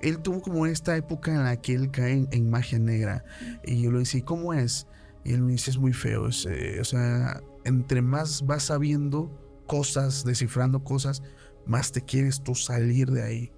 él 0.00 0.18
tuvo 0.18 0.42
como 0.42 0.66
esta 0.66 0.96
época 0.96 1.32
en 1.32 1.44
la 1.44 1.56
que 1.56 1.74
él 1.74 1.90
cae 1.90 2.26
en, 2.30 2.50
magia 2.50 2.78
negra. 2.78 3.24
Y 3.64 3.82
yo 3.82 3.90
le 3.90 4.00
decía, 4.00 4.24
¿cómo 4.24 4.54
es? 4.54 4.86
Y 5.24 5.32
él 5.32 5.42
me 5.42 5.52
dice, 5.52 5.70
es 5.70 5.78
muy 5.78 5.92
feo. 5.92 6.28
Eh, 6.48 6.78
o 6.80 6.84
sea, 6.84 7.40
entre 7.64 8.02
más 8.02 8.44
vas 8.44 8.64
sabiendo 8.64 9.30
cosas, 9.66 10.24
descifrando 10.24 10.82
cosas, 10.82 11.22
más 11.66 11.92
te 11.92 12.02
quieres 12.02 12.42
tú 12.42 12.54
salir 12.54 13.10
de 13.10 13.22
ahí. 13.22 13.52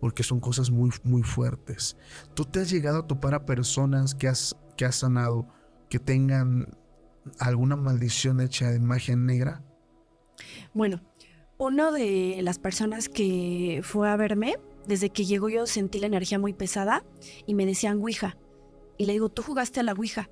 Porque 0.00 0.22
son 0.22 0.40
cosas 0.40 0.70
muy, 0.70 0.90
muy 1.04 1.22
fuertes. 1.22 1.96
¿Tú 2.34 2.44
te 2.44 2.60
has 2.60 2.70
llegado 2.70 3.00
a 3.00 3.06
topar 3.06 3.34
a 3.34 3.44
personas 3.44 4.14
que 4.14 4.28
has, 4.28 4.56
que 4.76 4.86
has 4.86 4.96
sanado 4.96 5.46
que 5.90 5.98
tengan 5.98 6.66
alguna 7.38 7.76
maldición 7.76 8.40
hecha 8.40 8.70
de 8.70 8.80
magia 8.80 9.16
negra? 9.16 9.62
Bueno, 10.72 11.02
uno 11.58 11.92
de 11.92 12.38
las 12.42 12.58
personas 12.58 13.10
que 13.10 13.82
fue 13.84 14.08
a 14.08 14.16
verme, 14.16 14.56
desde 14.86 15.10
que 15.10 15.26
llegó 15.26 15.50
yo 15.50 15.66
sentí 15.66 15.98
la 15.98 16.06
energía 16.06 16.38
muy 16.38 16.54
pesada 16.54 17.04
y 17.46 17.54
me 17.54 17.66
decían 17.66 17.98
Ouija. 17.98 18.38
Y 18.96 19.04
le 19.04 19.12
digo, 19.12 19.28
¿tú 19.28 19.42
jugaste 19.42 19.80
a 19.80 19.82
la 19.82 19.92
Ouija? 19.92 20.30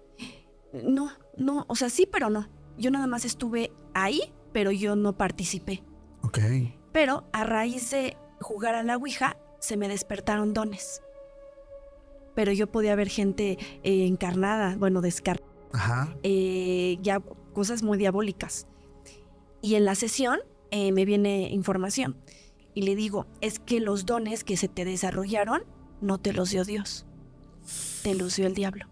No, 0.73 1.11
no, 1.37 1.65
o 1.69 1.77
sea, 1.77 1.91
sí, 1.91 2.09
pero 2.11 2.31
no. 2.31 2.49
Yo 2.77 2.91
nada 2.91 3.07
más 3.07 3.25
estuve 3.25 3.73
ahí, 3.95 4.33
pero 4.53 4.71
yo 4.71 4.97
no 4.97 5.17
participé. 5.17 5.83
Ok. 6.23 6.39
Pero 6.93 7.25
a 7.33 7.45
raíz 7.45 7.91
de 7.91 8.17
jugar 8.41 8.75
a 8.75 8.83
la 8.83 8.97
Ouija, 8.97 9.37
se 9.59 9.77
me 9.77 9.89
despertaron 9.89 10.55
dones. 10.55 11.03
Pero 12.35 12.53
yo 12.53 12.71
podía 12.71 12.95
ver 12.95 13.09
gente 13.09 13.59
eh, 13.83 14.07
encarnada, 14.07 14.77
bueno, 14.77 15.01
descarnada 15.01 15.49
Ajá. 15.73 16.15
Eh, 16.23 16.99
ya 17.03 17.21
cosas 17.53 17.83
muy 17.83 17.99
diabólicas. 17.99 18.67
Y 19.61 19.75
en 19.75 19.85
la 19.85 19.95
sesión 19.95 20.41
eh, 20.71 20.93
me 20.93 21.05
viene 21.05 21.49
información 21.51 22.17
y 22.75 22.83
le 22.83 22.95
digo, 22.95 23.27
es 23.41 23.59
que 23.59 23.81
los 23.81 24.07
dones 24.07 24.45
que 24.45 24.57
se 24.57 24.69
te 24.69 24.85
desarrollaron 24.85 25.63
no 26.01 26.19
te 26.19 26.33
los 26.33 26.51
dio 26.51 26.65
Dios, 26.65 27.07
te 28.03 28.15
los 28.15 28.37
dio 28.37 28.47
el 28.47 28.55
diablo. 28.55 28.87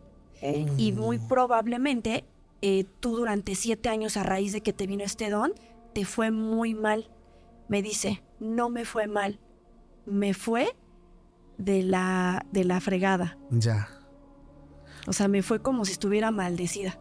Y 0.77 0.93
muy 0.93 1.19
probablemente 1.19 2.25
eh, 2.63 2.85
tú 3.01 3.17
durante 3.17 3.55
siete 3.55 3.89
años 3.89 4.17
a 4.17 4.23
raíz 4.23 4.53
de 4.53 4.61
que 4.61 4.73
te 4.73 4.87
vino 4.87 5.05
este 5.05 5.31
don, 5.31 5.53
te 5.95 6.05
fue 6.05 6.31
muy 6.31 6.75
mal. 6.75 7.11
Me 7.69 7.83
dice, 7.83 8.23
no 8.39 8.69
me 8.69 8.85
fue 8.85 9.07
mal, 9.07 9.41
me 10.05 10.35
fue 10.35 10.69
de 11.59 11.83
la, 11.83 12.47
de 12.53 12.65
la 12.65 12.81
fregada. 12.81 13.39
Ya. 13.51 13.89
O 15.07 15.13
sea, 15.13 15.29
me 15.29 15.43
fue 15.43 15.61
como 15.61 15.85
si 15.85 15.93
estuviera 15.93 16.31
maldecida. 16.31 16.99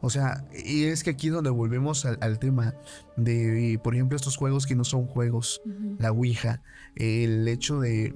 O 0.00 0.08
sea, 0.08 0.44
y 0.64 0.84
es 0.84 1.04
que 1.04 1.10
aquí 1.10 1.28
donde 1.28 1.50
volvemos 1.50 2.06
al, 2.06 2.38
tema 2.38 2.74
de, 3.16 3.78
por 3.82 3.94
ejemplo, 3.94 4.16
estos 4.16 4.36
juegos 4.36 4.66
que 4.66 4.74
no 4.74 4.84
son 4.84 5.06
juegos, 5.06 5.60
la 5.98 6.12
Ouija, 6.12 6.62
el 6.96 7.46
hecho 7.46 7.80
de, 7.80 8.14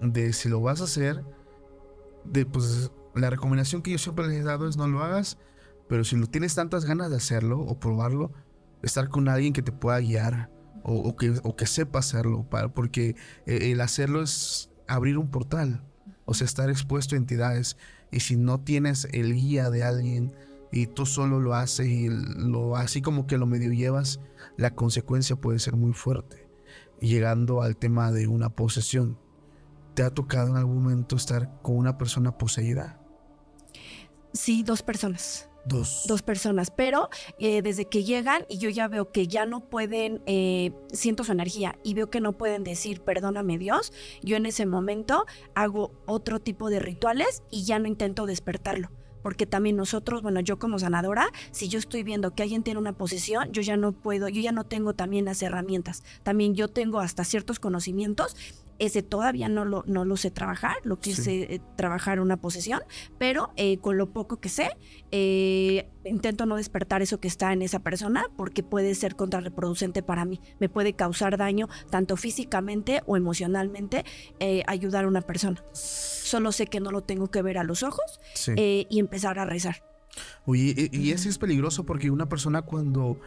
de 0.00 0.32
si 0.32 0.48
lo 0.48 0.60
vas 0.60 0.80
a 0.80 0.84
hacer, 0.84 1.24
de, 2.24 2.46
pues 2.46 2.92
la 3.18 3.30
recomendación 3.30 3.82
que 3.82 3.90
yo 3.90 3.98
siempre 3.98 4.26
les 4.26 4.38
he 4.38 4.42
dado 4.42 4.68
es 4.68 4.76
no 4.76 4.88
lo 4.88 5.02
hagas, 5.02 5.38
pero 5.88 6.04
si 6.04 6.16
lo 6.16 6.26
tienes 6.26 6.54
tantas 6.54 6.84
ganas 6.84 7.10
de 7.10 7.16
hacerlo 7.16 7.60
o 7.60 7.78
probarlo, 7.78 8.32
estar 8.82 9.08
con 9.08 9.28
alguien 9.28 9.52
que 9.52 9.62
te 9.62 9.72
pueda 9.72 9.98
guiar 10.00 10.50
o, 10.84 11.16
que, 11.16 11.38
o 11.42 11.56
que, 11.56 11.66
sepa 11.66 11.98
hacerlo, 11.98 12.48
para, 12.48 12.72
porque 12.72 13.16
eh, 13.46 13.72
el 13.72 13.80
hacerlo 13.80 14.22
es 14.22 14.70
abrir 14.86 15.18
un 15.18 15.30
portal, 15.30 15.82
o 16.24 16.34
sea, 16.34 16.44
estar 16.44 16.70
expuesto 16.70 17.14
a 17.14 17.18
entidades. 17.18 17.76
Y 18.10 18.20
si 18.20 18.36
no 18.36 18.60
tienes 18.60 19.06
el 19.12 19.34
guía 19.34 19.70
de 19.70 19.82
alguien 19.82 20.32
y 20.72 20.86
tú 20.86 21.04
solo 21.04 21.40
lo 21.40 21.54
haces 21.54 21.86
y 21.88 22.08
lo 22.08 22.76
así 22.76 23.02
como 23.02 23.26
que 23.26 23.38
lo 23.38 23.46
medio 23.46 23.72
llevas, 23.72 24.20
la 24.56 24.74
consecuencia 24.74 25.36
puede 25.36 25.58
ser 25.58 25.76
muy 25.76 25.92
fuerte. 25.92 26.48
Llegando 27.00 27.62
al 27.62 27.76
tema 27.76 28.10
de 28.12 28.26
una 28.26 28.50
posesión. 28.50 29.18
¿Te 29.94 30.02
ha 30.02 30.10
tocado 30.10 30.48
en 30.48 30.56
algún 30.56 30.82
momento 30.82 31.16
estar 31.16 31.60
con 31.62 31.76
una 31.76 31.98
persona 31.98 32.38
poseída? 32.38 33.00
Sí, 34.38 34.62
dos 34.62 34.82
personas. 34.82 35.48
Dos. 35.64 36.04
Dos 36.06 36.22
personas, 36.22 36.70
pero 36.70 37.08
eh, 37.40 37.60
desde 37.60 37.86
que 37.86 38.04
llegan 38.04 38.46
y 38.48 38.58
yo 38.58 38.70
ya 38.70 38.86
veo 38.86 39.10
que 39.10 39.26
ya 39.26 39.46
no 39.46 39.68
pueden, 39.68 40.22
eh, 40.26 40.70
siento 40.92 41.24
su 41.24 41.32
energía 41.32 41.76
y 41.82 41.94
veo 41.94 42.08
que 42.08 42.20
no 42.20 42.38
pueden 42.38 42.62
decir 42.62 43.00
perdóname 43.00 43.58
Dios, 43.58 43.92
yo 44.22 44.36
en 44.36 44.46
ese 44.46 44.64
momento 44.64 45.26
hago 45.56 45.90
otro 46.06 46.38
tipo 46.38 46.70
de 46.70 46.78
rituales 46.78 47.42
y 47.50 47.64
ya 47.64 47.80
no 47.80 47.88
intento 47.88 48.26
despertarlo 48.26 48.90
porque 49.22 49.44
también 49.44 49.76
nosotros, 49.76 50.22
bueno, 50.22 50.40
yo 50.40 50.58
como 50.58 50.78
sanadora, 50.78 51.28
si 51.50 51.68
yo 51.68 51.80
estoy 51.80 52.04
viendo 52.04 52.34
que 52.34 52.44
alguien 52.44 52.62
tiene 52.62 52.78
una 52.78 52.96
posición, 52.96 53.50
yo 53.52 53.60
ya 53.60 53.76
no 53.76 53.92
puedo, 53.92 54.28
yo 54.28 54.40
ya 54.40 54.52
no 54.52 54.64
tengo 54.64 54.94
también 54.94 55.24
las 55.24 55.42
herramientas. 55.42 56.04
También 56.22 56.54
yo 56.54 56.68
tengo 56.68 57.00
hasta 57.00 57.24
ciertos 57.24 57.58
conocimientos 57.58 58.36
ese 58.78 59.02
todavía 59.02 59.48
no 59.48 59.64
lo, 59.64 59.84
no 59.86 60.04
lo 60.04 60.16
sé 60.16 60.30
trabajar, 60.30 60.76
lo 60.84 61.00
que 61.00 61.14
sé 61.14 61.54
eh, 61.54 61.60
trabajar 61.76 62.20
una 62.20 62.36
posesión, 62.36 62.80
pero 63.18 63.50
eh, 63.56 63.78
con 63.78 63.96
lo 63.96 64.12
poco 64.12 64.40
que 64.40 64.48
sé, 64.48 64.70
eh, 65.10 65.90
intento 66.04 66.46
no 66.46 66.56
despertar 66.56 67.02
eso 67.02 67.20
que 67.20 67.28
está 67.28 67.52
en 67.52 67.62
esa 67.62 67.80
persona 67.80 68.26
porque 68.36 68.62
puede 68.62 68.94
ser 68.94 69.16
contrarreproducente 69.16 70.02
para 70.02 70.24
mí. 70.24 70.40
Me 70.60 70.68
puede 70.68 70.94
causar 70.94 71.36
daño 71.36 71.68
tanto 71.90 72.16
físicamente 72.16 73.02
o 73.06 73.16
emocionalmente 73.16 74.04
ayudar 74.66 75.04
a 75.04 75.08
una 75.08 75.20
persona. 75.20 75.62
Solo 75.72 76.52
sé 76.52 76.66
que 76.66 76.80
no 76.80 76.90
lo 76.90 77.02
tengo 77.02 77.30
que 77.30 77.42
ver 77.42 77.58
a 77.58 77.64
los 77.64 77.82
ojos 77.82 78.20
y 78.56 78.98
empezar 78.98 79.38
a 79.38 79.44
rezar. 79.44 79.82
Oye, 80.46 80.74
y, 80.76 80.96
y 80.96 81.12
ese 81.12 81.28
es 81.28 81.38
peligroso 81.38 81.84
porque 81.84 82.10
una 82.10 82.28
persona 82.28 82.62
cuando, 82.62 83.20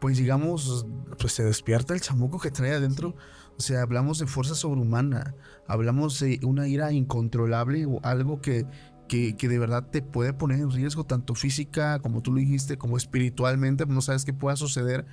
pues 0.00 0.18
digamos, 0.18 0.86
pues 1.18 1.32
se 1.32 1.44
despierta 1.44 1.94
el 1.94 2.00
chamuco 2.00 2.38
que 2.38 2.50
trae 2.50 2.72
adentro. 2.72 3.14
O 3.56 3.60
sea, 3.60 3.82
hablamos 3.82 4.18
de 4.18 4.26
fuerza 4.26 4.54
sobrehumana, 4.54 5.34
hablamos 5.66 6.20
de 6.20 6.38
una 6.44 6.68
ira 6.68 6.92
incontrolable 6.92 7.86
o 7.86 8.00
algo 8.04 8.40
que, 8.40 8.66
que, 9.08 9.34
de 9.36 9.58
verdad 9.58 9.88
te 9.90 10.00
puede 10.02 10.32
poner 10.32 10.60
en 10.60 10.70
riesgo, 10.70 11.04
tanto 11.04 11.34
física, 11.34 11.98
como 11.98 12.22
tú 12.22 12.32
lo 12.32 12.38
dijiste, 12.38 12.78
como 12.78 12.96
espiritualmente, 12.96 13.84
no 13.86 14.00
sabes 14.00 14.24
qué 14.24 14.32
pueda 14.32 14.54
suceder. 14.54 15.06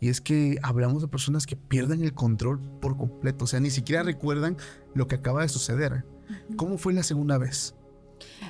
Y 0.00 0.08
es 0.08 0.20
que 0.20 0.58
hablamos 0.62 1.02
de 1.02 1.08
personas 1.08 1.46
que 1.46 1.54
pierden 1.54 2.02
el 2.02 2.14
control 2.14 2.60
por 2.80 2.96
completo, 2.96 3.44
o 3.44 3.46
sea, 3.46 3.60
ni 3.60 3.70
siquiera 3.70 4.02
recuerdan 4.02 4.56
lo 4.94 5.06
que 5.06 5.16
acaba 5.16 5.42
de 5.42 5.48
suceder. 5.48 6.04
¿Cómo 6.56 6.78
fue 6.78 6.94
la 6.94 7.02
segunda 7.02 7.36
vez? 7.38 7.74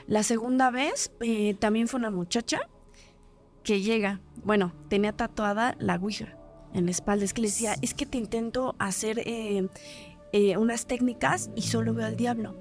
La 0.07 0.23
segunda 0.23 0.71
vez 0.71 1.13
eh, 1.21 1.55
también 1.55 1.89
fue 1.89 1.99
una 1.99 2.11
muchacha 2.11 2.61
que 3.63 3.81
llega, 3.81 4.21
bueno, 4.45 4.73
tenía 4.89 5.13
tatuada 5.13 5.77
la 5.79 5.97
Ouija 5.97 6.37
en 6.75 6.87
la 6.87 6.91
espalda. 6.91 7.25
Es 7.25 7.33
que 7.33 7.43
le 7.43 7.49
decía, 7.49 7.77
es 7.83 7.95
que 7.95 8.07
te 8.07 8.19
intento 8.19 8.75
hacer 8.79 9.21
eh, 9.21 9.69
eh, 10.33 10.57
unas 10.57 10.87
técnicas 10.87 11.51
y 11.55 11.63
solo 11.63 11.95
veo 11.95 12.07
al 12.07 12.17
diablo. 12.17 12.57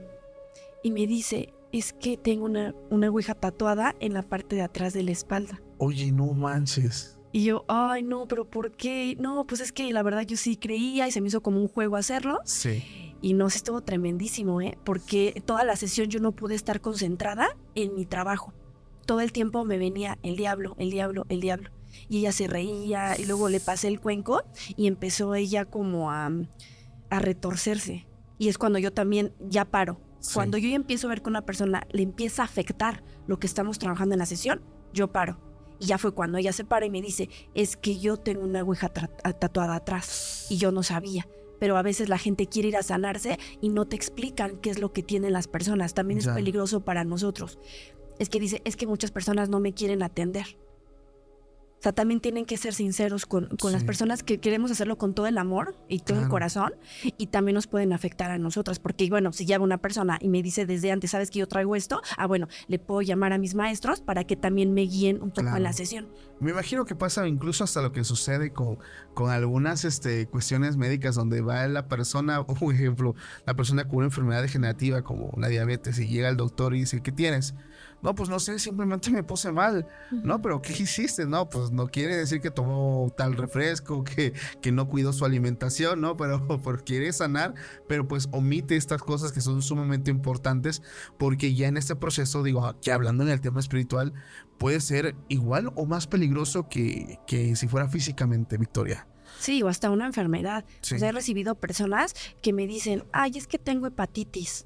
Y 0.84 0.92
me 0.92 1.08
dice, 1.08 1.54
es 1.72 1.94
que 1.94 2.18
tengo 2.18 2.46
una, 2.46 2.76
una 2.90 3.10
ouija 3.10 3.36
tatuada 3.36 3.96
en 4.00 4.14
la 4.14 4.24
parte 4.24 4.56
de 4.56 4.62
atrás 4.62 4.94
de 4.94 5.04
la 5.04 5.12
espalda. 5.12 5.62
Oye, 5.78 6.12
no 6.12 6.34
manches. 6.34 7.18
Y 7.32 7.46
yo, 7.46 7.64
ay, 7.68 8.04
no, 8.04 8.28
pero 8.28 8.46
¿por 8.50 8.72
qué? 8.72 9.16
No, 9.20 9.46
pues 9.48 9.62
es 9.62 9.72
que 9.72 9.92
la 9.94 10.04
verdad 10.04 10.24
yo 10.24 10.36
sí 10.36 10.58
creía 10.58 11.08
y 11.08 11.12
se 11.12 11.22
me 11.22 11.30
hizo 11.30 11.42
como 11.42 11.62
un 11.62 11.70
juego 11.70 11.96
hacerlo. 11.96 12.40
Sí. 12.44 12.84
Y 13.22 13.34
no 13.34 13.50
sé, 13.50 13.58
estuvo 13.58 13.82
tremendísimo, 13.82 14.60
¿eh? 14.62 14.78
Porque 14.84 15.42
toda 15.46 15.64
la 15.64 15.76
sesión 15.76 16.08
yo 16.10 16.20
no 16.20 16.34
pude 16.34 16.56
estar 16.56 16.82
concentrada 16.82 17.56
en 17.76 17.94
mi 17.96 18.06
trabajo. 18.06 18.54
Todo 19.06 19.22
el 19.22 19.32
tiempo 19.32 19.66
me 19.66 19.78
venía 19.78 20.18
el 20.24 20.36
diablo, 20.36 20.76
el 20.80 20.92
diablo, 20.92 21.26
el 21.30 21.42
diablo. 21.42 21.70
Y 22.08 22.20
ella 22.20 22.32
se 22.32 22.48
reía 22.48 23.20
y 23.20 23.26
luego 23.26 23.50
le 23.50 23.60
pasé 23.60 23.88
el 23.88 24.00
cuenco 24.00 24.44
y 24.78 24.88
empezó 24.88 25.36
ella 25.36 25.66
como 25.66 26.12
a, 26.12 26.30
a 27.10 27.20
retorcerse. 27.20 28.08
Y 28.38 28.48
es 28.48 28.58
cuando 28.58 28.80
yo 28.80 28.92
también 28.94 29.34
ya 29.40 29.66
paro. 29.66 30.00
Sí. 30.20 30.34
Cuando 30.36 30.58
yo 30.58 30.70
ya 30.70 30.76
empiezo 30.76 31.08
a 31.08 31.10
ver 31.10 31.22
que 31.22 31.30
una 31.30 31.46
persona 31.46 31.86
le 31.92 32.04
empieza 32.04 32.44
a 32.44 32.46
afectar 32.46 33.04
lo 33.28 33.40
que 33.40 33.48
estamos 33.48 33.80
trabajando 33.80 34.14
en 34.16 34.20
la 34.20 34.26
sesión, 34.26 34.62
yo 34.94 35.12
paro. 35.12 35.40
Y 35.80 35.88
ya 35.88 35.98
fue 35.98 36.14
cuando 36.14 36.38
ella 36.38 36.54
se 36.54 36.64
para 36.64 36.86
y 36.86 36.90
me 36.92 37.02
dice, 37.02 37.30
es 37.56 37.76
que 37.76 37.98
yo 38.00 38.18
tengo 38.18 38.44
una 38.44 38.62
ouija 38.62 38.90
tatuada 38.90 39.76
atrás 39.76 40.46
y 40.50 40.58
yo 40.58 40.72
no 40.72 40.84
sabía. 40.84 41.28
Pero 41.60 41.76
a 41.78 41.82
veces 41.82 42.08
la 42.10 42.18
gente 42.18 42.48
quiere 42.48 42.70
ir 42.70 42.78
a 42.78 42.84
sanarse 42.84 43.38
y 43.62 43.70
no 43.70 43.86
te 43.86 43.96
explican 43.96 44.58
qué 44.58 44.70
es 44.70 44.80
lo 44.80 44.94
que 44.94 45.04
tienen 45.04 45.34
las 45.34 45.48
personas. 45.48 45.94
También 45.94 46.20
es 46.20 46.26
Ya. 46.26 46.34
peligroso 46.36 46.82
para 46.82 47.04
nosotros. 47.04 47.60
Es 48.22 48.30
que 48.30 48.40
dice, 48.40 48.62
es 48.66 48.76
que 48.76 48.86
muchas 48.86 49.10
personas 49.10 49.50
no 49.50 49.60
me 49.60 49.74
quieren 49.74 50.04
atender. 50.04 50.46
O 51.80 51.82
sea, 51.82 51.92
también 51.92 52.20
tienen 52.20 52.46
que 52.46 52.56
ser 52.56 52.76
sinceros 52.76 53.26
con, 53.26 53.48
con 53.60 53.72
las 53.72 53.84
personas 53.84 54.22
que 54.22 54.40
queremos 54.40 54.70
hacerlo 54.70 55.00
con 55.00 55.16
todo 55.16 55.26
el 55.26 55.40
amor 55.40 55.76
y 55.90 55.98
todo 55.98 56.22
el 56.22 56.28
corazón 56.28 56.76
y 57.18 57.26
también 57.26 57.56
nos 57.56 57.66
pueden 57.66 57.92
afectar 57.94 58.30
a 58.30 58.38
nosotras. 58.38 58.78
Porque, 58.78 59.10
bueno, 59.10 59.34
si 59.34 59.48
llega 59.48 59.64
una 59.64 59.80
persona 59.80 60.20
y 60.22 60.30
me 60.30 60.44
dice 60.44 60.68
desde 60.68 60.92
antes, 60.92 61.10
¿sabes 61.10 61.32
que 61.32 61.40
yo 61.40 61.48
traigo 61.48 61.76
esto? 61.76 62.00
Ah, 62.16 62.28
bueno, 62.28 62.48
le 62.68 62.78
puedo 62.78 63.02
llamar 63.02 63.34
a 63.34 63.40
mis 63.40 63.56
maestros 63.56 64.02
para 64.02 64.24
que 64.26 64.36
también 64.36 64.76
me 64.76 64.82
guíen 64.82 65.24
un 65.24 65.32
poco 65.32 65.58
en 65.58 65.64
la 65.64 65.74
sesión. 65.74 66.08
Me 66.40 66.52
imagino 66.52 66.86
que 66.86 66.94
pasa 66.94 67.28
incluso 67.28 67.64
hasta 67.64 67.82
lo 67.82 67.92
que 67.92 68.04
sucede 68.04 68.54
con, 68.54 68.78
con 69.16 69.32
algunas 69.32 69.84
este, 69.84 70.28
cuestiones 70.28 70.78
médicas 70.78 71.16
donde 71.16 71.42
va 71.42 71.68
la 71.68 71.88
persona, 71.88 72.42
un 72.62 72.76
ejemplo, 72.76 73.16
la 73.48 73.56
persona 73.56 73.88
con 73.88 73.98
una 73.98 74.06
enfermedad 74.06 74.44
degenerativa 74.44 75.02
como 75.02 75.32
la 75.36 75.48
diabetes 75.48 75.98
y 75.98 76.08
llega 76.08 76.30
el 76.30 76.38
doctor 76.38 76.76
y 76.76 76.82
dice, 76.82 77.02
¿qué 77.02 77.12
tienes? 77.12 77.56
No, 78.02 78.16
pues 78.16 78.30
no 78.30 78.40
sé, 78.40 78.58
simplemente 78.58 79.12
me 79.12 79.24
puse 79.24 79.52
mal. 79.52 79.88
No, 80.12 80.42
pero 80.42 80.62
¿qué 80.62 80.74
hiciste? 80.74 81.26
No, 81.26 81.50
pues 81.50 81.72
no 81.72 81.88
quiere 81.88 82.18
decir 82.18 82.42
que 82.42 82.50
tomó 82.50 83.14
tal 83.16 83.38
refresco, 83.38 84.04
que, 84.04 84.34
que 84.62 84.72
no 84.72 84.88
cuidó 84.88 85.14
su 85.14 85.24
alimentación, 85.26 86.02
¿no? 86.02 86.18
Pero, 86.18 86.48
pero 86.64 86.84
quiere 86.84 87.14
sanar, 87.14 87.54
pero 87.88 88.08
pues 88.08 88.28
omite 88.32 88.76
estas 88.76 89.02
cosas 89.02 89.32
que 89.32 89.42
son 89.42 89.62
sumamente 89.62 90.10
importantes 90.10 90.82
porque 91.18 91.54
ya 91.54 91.68
en 91.68 91.78
este 91.78 91.96
proceso, 91.96 92.44
digo, 92.44 92.66
aquí 92.66 92.90
hablando 92.90 93.24
en 93.24 93.30
el 93.30 93.42
tema 93.42 93.60
espiritual, 93.60 94.14
puede 94.58 94.80
ser 94.80 95.16
igual 95.28 95.72
o 95.76 95.86
más 95.86 96.08
peligroso 96.08 96.68
que, 96.70 97.20
que 97.28 97.56
si 97.56 97.68
fuera 97.68 97.88
físicamente, 97.88 98.58
Victoria. 98.58 99.08
Sí, 99.40 99.64
o 99.64 99.68
hasta 99.68 99.90
una 99.90 100.06
enfermedad. 100.06 100.66
Sí. 100.82 100.96
O 100.96 101.00
sea, 101.00 101.10
he 101.10 101.12
recibido 101.12 101.56
personas 101.56 102.14
que 102.42 102.54
me 102.54 102.68
dicen, 102.68 103.06
ay, 103.12 103.34
es 103.36 103.48
que 103.48 103.58
tengo 103.58 103.88
hepatitis. 103.88 104.66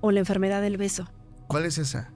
O 0.00 0.10
la 0.10 0.20
enfermedad 0.20 0.62
del 0.62 0.76
beso. 0.76 1.08
¿Cuál 1.52 1.66
es 1.66 1.78
esa? 1.78 2.12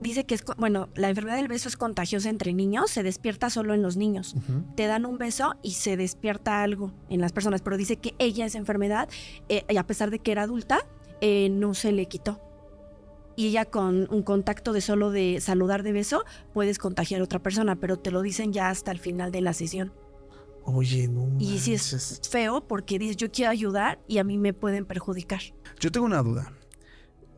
Dice 0.00 0.26
que 0.26 0.34
es, 0.34 0.44
bueno, 0.58 0.88
la 0.96 1.08
enfermedad 1.08 1.36
del 1.36 1.48
beso 1.48 1.68
es 1.68 1.76
contagiosa 1.76 2.28
entre 2.28 2.52
niños, 2.52 2.90
se 2.90 3.02
despierta 3.02 3.48
solo 3.48 3.74
en 3.74 3.82
los 3.82 3.96
niños. 3.96 4.34
Te 4.76 4.86
dan 4.86 5.06
un 5.06 5.18
beso 5.18 5.54
y 5.62 5.72
se 5.72 5.96
despierta 5.96 6.62
algo 6.62 6.92
en 7.08 7.20
las 7.20 7.32
personas, 7.32 7.62
pero 7.62 7.76
dice 7.76 7.96
que 7.96 8.14
ella 8.18 8.44
esa 8.44 8.58
enfermedad, 8.58 9.08
eh, 9.48 9.64
y 9.68 9.76
a 9.76 9.86
pesar 9.86 10.10
de 10.10 10.18
que 10.18 10.32
era 10.32 10.42
adulta, 10.42 10.86
eh, 11.20 11.48
no 11.48 11.74
se 11.74 11.92
le 11.92 12.06
quitó. 12.06 12.40
Y 13.36 13.48
ella 13.48 13.64
con 13.64 14.06
un 14.10 14.22
contacto 14.22 14.72
de 14.72 14.80
solo 14.80 15.10
de 15.10 15.40
saludar 15.40 15.82
de 15.82 15.92
beso, 15.92 16.24
puedes 16.52 16.78
contagiar 16.78 17.20
a 17.20 17.24
otra 17.24 17.38
persona, 17.42 17.76
pero 17.76 17.98
te 17.98 18.10
lo 18.10 18.20
dicen 18.20 18.52
ya 18.52 18.68
hasta 18.68 18.90
el 18.90 18.98
final 18.98 19.32
de 19.32 19.40
la 19.40 19.54
sesión. 19.54 19.92
Oye, 20.64 21.08
no. 21.08 21.26
Y 21.38 21.54
manches. 21.54 21.92
es 21.92 22.20
feo 22.28 22.66
porque 22.66 22.98
dices, 22.98 23.16
yo 23.16 23.30
quiero 23.30 23.50
ayudar 23.50 24.00
y 24.08 24.18
a 24.18 24.24
mí 24.24 24.38
me 24.38 24.52
pueden 24.52 24.86
perjudicar. 24.86 25.40
Yo 25.78 25.90
tengo 25.90 26.06
una 26.06 26.22
duda. 26.22 26.52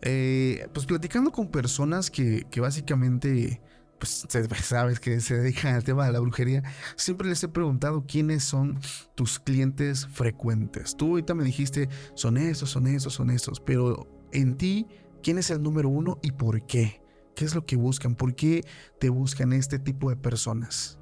Eh, 0.08 0.68
pues 0.72 0.86
platicando 0.86 1.32
con 1.32 1.48
personas 1.48 2.12
que, 2.12 2.46
que 2.48 2.60
básicamente, 2.60 3.60
pues 3.98 4.24
sabes 4.62 5.00
que 5.00 5.20
se 5.20 5.36
dedican 5.36 5.74
al 5.74 5.82
tema 5.82 6.06
de 6.06 6.12
la 6.12 6.20
brujería, 6.20 6.62
siempre 6.94 7.28
les 7.28 7.42
he 7.42 7.48
preguntado 7.48 8.04
quiénes 8.06 8.44
son 8.44 8.78
tus 9.16 9.40
clientes 9.40 10.06
frecuentes. 10.06 10.96
Tú 10.96 11.10
ahorita 11.10 11.34
me 11.34 11.42
dijiste, 11.42 11.88
son 12.14 12.36
estos, 12.36 12.70
son 12.70 12.86
estos, 12.86 13.14
son 13.14 13.30
estos, 13.30 13.58
pero 13.58 14.06
en 14.32 14.56
ti, 14.56 14.86
¿quién 15.24 15.38
es 15.38 15.50
el 15.50 15.60
número 15.60 15.88
uno 15.88 16.20
y 16.22 16.30
por 16.30 16.64
qué? 16.66 17.02
¿Qué 17.34 17.44
es 17.44 17.56
lo 17.56 17.66
que 17.66 17.74
buscan? 17.74 18.14
¿Por 18.14 18.36
qué 18.36 18.64
te 19.00 19.08
buscan 19.08 19.52
este 19.52 19.80
tipo 19.80 20.08
de 20.08 20.16
personas? 20.16 21.00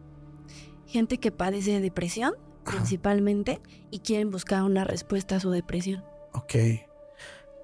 Gente 0.87 1.19
que 1.19 1.31
padece 1.31 1.73
de 1.73 1.81
depresión, 1.81 2.33
Ajá. 2.65 2.79
principalmente, 2.79 3.61
y 3.91 3.99
quieren 3.99 4.31
buscar 4.31 4.63
una 4.63 4.85
respuesta 4.85 5.37
a 5.37 5.41
su 5.41 5.51
depresión. 5.51 6.03
Ok. 6.33 6.55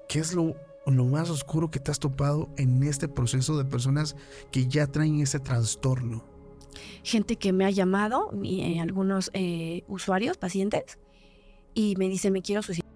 ¿Qué 0.07 0.19
es 0.19 0.33
lo, 0.33 0.55
lo 0.87 1.05
más 1.05 1.29
oscuro 1.29 1.69
que 1.69 1.79
te 1.79 1.91
has 1.91 1.99
topado 1.99 2.49
en 2.57 2.83
este 2.83 3.07
proceso 3.07 3.57
de 3.57 3.65
personas 3.65 4.15
que 4.51 4.67
ya 4.67 4.87
traen 4.87 5.21
ese 5.21 5.39
trastorno? 5.39 6.31
gente 7.03 7.35
que 7.35 7.53
me 7.53 7.65
ha 7.65 7.69
llamado, 7.69 8.31
eh, 8.43 8.79
algunos 8.79 9.31
eh, 9.33 9.83
usuarios, 9.87 10.37
pacientes, 10.37 10.99
y 11.73 11.95
me 11.97 12.07
dice, 12.09 12.31
me 12.31 12.41
quiero 12.41 12.61
suicidar 12.61 12.89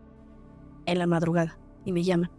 en 0.85 0.99
la 0.99 1.07
madrugada, 1.07 1.57
y 1.85 1.91
me 1.91 2.03
llaman. 2.03 2.31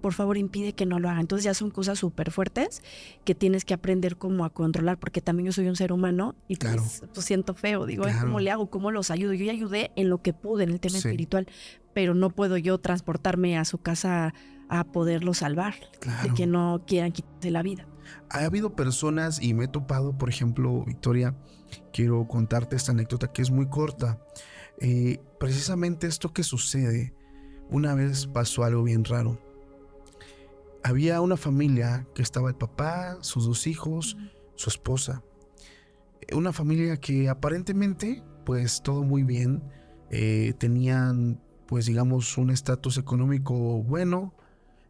Por 0.00 0.12
favor, 0.12 0.36
impide 0.36 0.72
que 0.72 0.86
no 0.86 0.98
lo 1.00 1.08
hagan. 1.08 1.20
Entonces 1.22 1.44
ya 1.44 1.54
son 1.54 1.70
cosas 1.70 1.98
súper 1.98 2.30
fuertes 2.30 2.82
que 3.24 3.34
tienes 3.34 3.64
que 3.64 3.74
aprender 3.74 4.16
cómo 4.16 4.44
a 4.44 4.50
controlar, 4.50 4.98
porque 4.98 5.20
también 5.20 5.46
yo 5.46 5.52
soy 5.52 5.68
un 5.68 5.76
ser 5.76 5.92
humano 5.92 6.34
y 6.48 6.56
pues, 6.56 6.72
Claro. 6.74 6.84
pues 7.12 7.26
siento 7.26 7.54
feo. 7.54 7.86
Digo, 7.86 8.04
"Ay, 8.04 8.12
Claro. 8.12 8.26
¿cómo 8.28 8.40
le 8.40 8.50
hago? 8.50 8.70
¿Cómo 8.70 8.90
los 8.90 9.10
ayudo? 9.10 9.32
Yo 9.32 9.44
ya 9.44 9.52
ayudé 9.52 9.90
en 9.96 10.08
lo 10.10 10.22
que 10.22 10.32
pude 10.32 10.64
en 10.64 10.70
el 10.70 10.80
tema 10.80 10.92
Sí. 10.98 11.08
espiritual, 11.08 11.46
pero 11.94 12.14
no 12.14 12.30
puedo 12.30 12.56
yo 12.56 12.78
transportarme 12.78 13.56
a 13.58 13.64
su 13.64 13.78
casa 13.78 14.34
a 14.68 14.84
poderlo 14.84 15.32
salvar, 15.32 15.74
Claro. 16.00 16.28
de 16.28 16.34
que 16.34 16.46
no 16.46 16.82
quieran 16.86 17.12
quitarse 17.12 17.50
la 17.50 17.62
vida. 17.62 17.86
Ha 18.30 18.44
habido 18.44 18.74
personas 18.76 19.40
y 19.42 19.54
me 19.54 19.64
he 19.64 19.68
topado, 19.68 20.16
por 20.18 20.28
ejemplo, 20.28 20.84
Victoria, 20.84 21.34
quiero 21.92 22.26
contarte 22.28 22.76
esta 22.76 22.92
anécdota 22.92 23.32
que 23.32 23.42
es 23.42 23.50
muy 23.50 23.66
corta. 23.68 24.20
Eh, 24.80 25.18
precisamente 25.40 26.06
esto 26.06 26.32
que 26.32 26.42
sucede, 26.42 27.14
una 27.70 27.94
vez 27.94 28.26
pasó 28.26 28.62
algo 28.64 28.82
bien 28.82 29.04
raro. 29.04 29.40
Había 30.86 31.20
una 31.20 31.36
familia 31.36 32.06
que 32.14 32.22
estaba 32.22 32.48
el 32.48 32.54
papá, 32.54 33.18
sus 33.20 33.44
dos 33.44 33.66
hijos, 33.66 34.16
su 34.54 34.70
esposa. 34.70 35.24
Una 36.32 36.52
familia 36.52 36.96
que 36.98 37.28
aparentemente, 37.28 38.22
pues 38.44 38.84
todo 38.84 39.02
muy 39.02 39.24
bien. 39.24 39.64
eh, 40.12 40.54
tenían, 40.58 41.42
pues 41.66 41.86
digamos, 41.86 42.38
un 42.38 42.50
estatus 42.50 42.98
económico 42.98 43.82
bueno. 43.82 44.32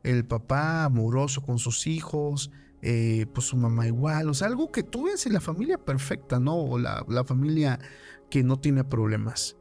El 0.02 0.26
papá 0.26 0.84
amoroso 0.84 1.40
con 1.40 1.58
sus 1.58 1.86
hijos, 1.86 2.50
eh, 2.82 3.24
pues 3.32 3.46
su 3.46 3.56
mamá 3.56 3.86
igual. 3.86 4.28
O 4.28 4.34
sea, 4.34 4.48
algo 4.48 4.70
que 4.70 4.82
tú 4.82 5.04
ves 5.06 5.24
en 5.24 5.32
la 5.32 5.40
familia 5.40 5.78
perfecta, 5.78 6.38
¿no? 6.38 6.56
O 6.56 6.78
la, 6.78 7.06
la 7.08 7.24
familia 7.24 7.80
que 8.28 8.42
no 8.42 8.60
tiene 8.60 8.84
problemas. 8.84 9.56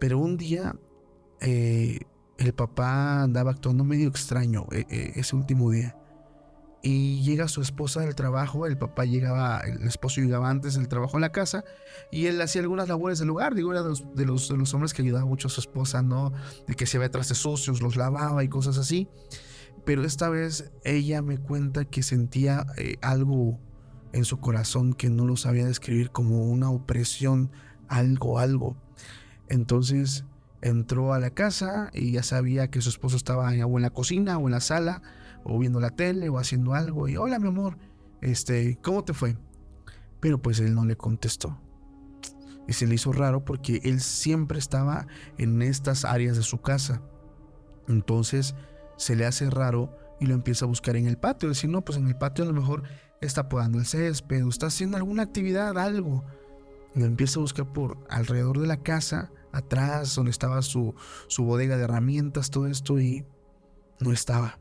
Pero 0.00 0.20
un 0.20 0.38
día 0.38 0.74
eh, 1.42 2.00
el 2.38 2.52
papá 2.52 3.22
andaba 3.22 3.52
actuando 3.52 3.84
medio 3.84 4.08
extraño 4.08 4.66
eh, 4.72 4.84
eh, 4.90 5.12
ese 5.16 5.36
último 5.36 5.70
día. 5.70 5.96
Y 6.82 7.22
llega 7.22 7.48
su 7.48 7.62
esposa 7.62 8.02
del 8.02 8.14
trabajo, 8.14 8.66
el 8.66 8.78
papá 8.78 9.04
llegaba, 9.06 9.60
el 9.60 9.82
esposo 9.88 10.20
llegaba 10.20 10.50
antes 10.50 10.74
del 10.74 10.86
trabajo 10.86 11.16
en 11.16 11.22
la 11.22 11.32
casa 11.32 11.64
y 12.12 12.26
él 12.26 12.40
hacía 12.40 12.62
algunas 12.62 12.88
labores 12.88 13.18
del 13.18 13.30
hogar, 13.30 13.56
digo, 13.56 13.72
era 13.72 13.82
de 13.82 13.88
los, 13.88 14.14
de 14.14 14.56
los, 14.56 14.74
hombres 14.74 14.94
que 14.94 15.02
ayudaba 15.02 15.24
mucho 15.24 15.48
a 15.48 15.50
su 15.50 15.60
esposa, 15.60 16.02
¿no? 16.02 16.32
De 16.68 16.74
que 16.74 16.86
se 16.86 16.98
ve 16.98 17.08
de 17.08 17.24
sucios, 17.24 17.82
los 17.82 17.96
lavaba 17.96 18.44
y 18.44 18.48
cosas 18.48 18.78
así. 18.78 19.08
Pero 19.84 20.04
esta 20.04 20.28
vez 20.28 20.70
ella 20.84 21.22
me 21.22 21.38
cuenta 21.38 21.86
que 21.86 22.04
sentía 22.04 22.66
eh, 22.76 22.98
algo 23.02 23.58
en 24.12 24.24
su 24.24 24.38
corazón 24.38 24.92
que 24.92 25.10
no 25.10 25.24
lo 25.24 25.36
sabía 25.36 25.66
describir 25.66 26.10
como 26.10 26.44
una 26.44 26.70
opresión, 26.70 27.50
algo, 27.88 28.38
algo. 28.38 28.76
Entonces 29.48 30.24
entró 30.62 31.12
a 31.12 31.18
la 31.18 31.30
casa 31.30 31.90
y 31.92 32.12
ya 32.12 32.22
sabía 32.22 32.70
que 32.70 32.80
su 32.80 32.88
esposo 32.88 33.16
estaba 33.16 33.48
o 33.48 33.76
en 33.76 33.82
la 33.82 33.90
cocina 33.90 34.38
o 34.38 34.46
en 34.46 34.52
la 34.52 34.60
sala 34.60 35.02
o 35.44 35.58
viendo 35.58 35.80
la 35.80 35.90
tele 35.90 36.28
o 36.28 36.38
haciendo 36.38 36.74
algo 36.74 37.08
y 37.08 37.16
hola 37.16 37.38
mi 37.38 37.48
amor, 37.48 37.78
este, 38.20 38.78
¿cómo 38.82 39.04
te 39.04 39.14
fue? 39.14 39.36
Pero 40.20 40.40
pues 40.40 40.58
él 40.60 40.74
no 40.74 40.84
le 40.84 40.96
contestó. 40.96 41.60
Y 42.68 42.72
se 42.72 42.86
le 42.86 42.96
hizo 42.96 43.12
raro 43.12 43.44
porque 43.44 43.80
él 43.84 44.00
siempre 44.00 44.58
estaba 44.58 45.06
en 45.38 45.62
estas 45.62 46.04
áreas 46.04 46.36
de 46.36 46.42
su 46.42 46.60
casa. 46.60 47.00
Entonces 47.86 48.56
se 48.96 49.14
le 49.14 49.26
hace 49.26 49.48
raro 49.50 49.96
y 50.20 50.26
lo 50.26 50.34
empieza 50.34 50.64
a 50.64 50.68
buscar 50.68 50.96
en 50.96 51.06
el 51.06 51.16
patio. 51.16 51.48
Decir, 51.48 51.70
no, 51.70 51.84
pues 51.84 51.98
en 51.98 52.08
el 52.08 52.16
patio 52.16 52.44
a 52.44 52.48
lo 52.48 52.54
mejor 52.54 52.82
está 53.20 53.48
podando 53.48 53.78
el 53.78 53.86
césped 53.86 54.44
o 54.44 54.48
está 54.48 54.66
haciendo 54.66 54.96
alguna 54.96 55.22
actividad, 55.22 55.78
algo. 55.78 56.24
Lo 56.94 57.04
empieza 57.04 57.38
a 57.38 57.42
buscar 57.42 57.72
por 57.72 57.98
alrededor 58.08 58.58
de 58.58 58.66
la 58.66 58.78
casa, 58.78 59.30
atrás, 59.58 60.14
donde 60.14 60.30
estaba 60.30 60.62
su, 60.62 60.94
su 61.28 61.44
bodega 61.44 61.76
de 61.76 61.84
herramientas, 61.84 62.50
todo 62.50 62.66
esto, 62.66 63.00
y 63.00 63.24
no 64.00 64.12
estaba. 64.12 64.58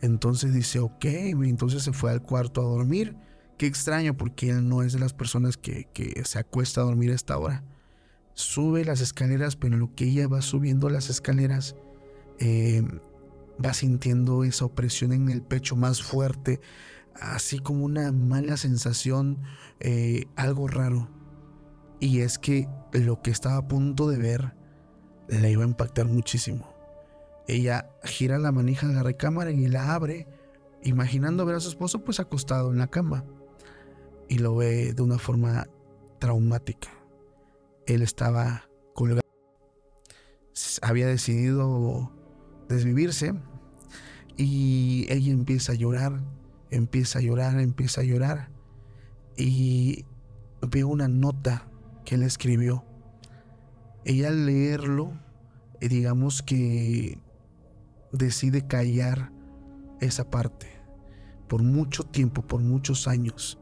Entonces 0.00 0.52
dice, 0.52 0.78
ok, 0.78 1.04
entonces 1.04 1.82
se 1.82 1.92
fue 1.92 2.10
al 2.10 2.22
cuarto 2.22 2.60
a 2.60 2.64
dormir. 2.64 3.16
Qué 3.58 3.66
extraño 3.66 4.16
porque 4.16 4.50
él 4.50 4.68
no 4.68 4.82
es 4.82 4.92
de 4.92 4.98
las 4.98 5.14
personas 5.14 5.56
que, 5.56 5.88
que 5.94 6.22
se 6.24 6.38
acuesta 6.38 6.80
a 6.80 6.84
dormir 6.84 7.10
a 7.10 7.14
esta 7.14 7.38
hora. 7.38 7.64
Sube 8.34 8.84
las 8.84 9.00
escaleras, 9.00 9.56
pero 9.56 9.74
en 9.74 9.80
lo 9.80 9.94
que 9.94 10.04
ella 10.04 10.28
va 10.28 10.42
subiendo 10.42 10.90
las 10.90 11.08
escaleras, 11.08 11.74
eh, 12.38 12.82
va 13.64 13.72
sintiendo 13.72 14.44
esa 14.44 14.66
opresión 14.66 15.12
en 15.12 15.30
el 15.30 15.42
pecho 15.42 15.74
más 15.74 16.02
fuerte, 16.02 16.60
así 17.14 17.58
como 17.58 17.84
una 17.84 18.12
mala 18.12 18.58
sensación, 18.58 19.38
eh, 19.80 20.26
algo 20.36 20.68
raro. 20.68 21.08
Y 21.98 22.20
es 22.20 22.38
que 22.38 22.68
lo 22.92 23.22
que 23.22 23.30
estaba 23.30 23.56
a 23.56 23.68
punto 23.68 24.08
de 24.08 24.18
ver 24.18 24.54
le 25.28 25.50
iba 25.50 25.64
a 25.64 25.66
impactar 25.66 26.06
muchísimo. 26.06 26.74
Ella 27.48 27.90
gira 28.04 28.38
la 28.38 28.52
manija 28.52 28.86
de 28.86 28.94
la 28.94 29.02
recámara 29.02 29.50
y 29.50 29.68
la 29.68 29.94
abre, 29.94 30.26
imaginando 30.82 31.46
ver 31.46 31.56
a 31.56 31.60
su 31.60 31.68
esposo 31.68 32.04
pues 32.04 32.20
acostado 32.20 32.70
en 32.70 32.78
la 32.78 32.88
cama. 32.88 33.24
Y 34.28 34.38
lo 34.38 34.56
ve 34.56 34.92
de 34.92 35.02
una 35.02 35.18
forma 35.18 35.68
traumática. 36.18 36.90
Él 37.86 38.02
estaba 38.02 38.68
colgado. 38.94 39.22
Había 40.82 41.06
decidido 41.06 42.12
desvivirse 42.68 43.34
y 44.36 45.06
ella 45.08 45.32
empieza 45.32 45.72
a 45.72 45.76
llorar, 45.76 46.20
empieza 46.70 47.20
a 47.20 47.22
llorar, 47.22 47.58
empieza 47.60 48.00
a 48.00 48.04
llorar 48.04 48.50
y 49.36 50.04
ve 50.60 50.84
una 50.84 51.08
nota 51.08 51.68
que 52.06 52.14
él 52.14 52.22
escribió. 52.22 52.84
Ella 54.06 54.28
al 54.28 54.46
leerlo, 54.46 55.12
eh, 55.80 55.88
digamos 55.88 56.42
que 56.42 57.18
decide 58.12 58.66
callar 58.66 59.32
esa 60.00 60.30
parte. 60.30 60.68
Por 61.48 61.62
mucho 61.62 62.04
tiempo, 62.04 62.40
por 62.40 62.62
muchos 62.62 63.08
años, 63.08 63.58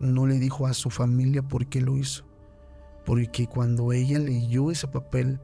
no 0.00 0.26
le 0.26 0.38
dijo 0.38 0.66
a 0.66 0.72
su 0.72 0.88
familia 0.88 1.42
por 1.42 1.66
qué 1.66 1.82
lo 1.82 1.98
hizo. 1.98 2.24
Porque 3.04 3.46
cuando 3.46 3.92
ella 3.92 4.18
leyó 4.18 4.70
ese 4.70 4.88
papel, 4.88 5.40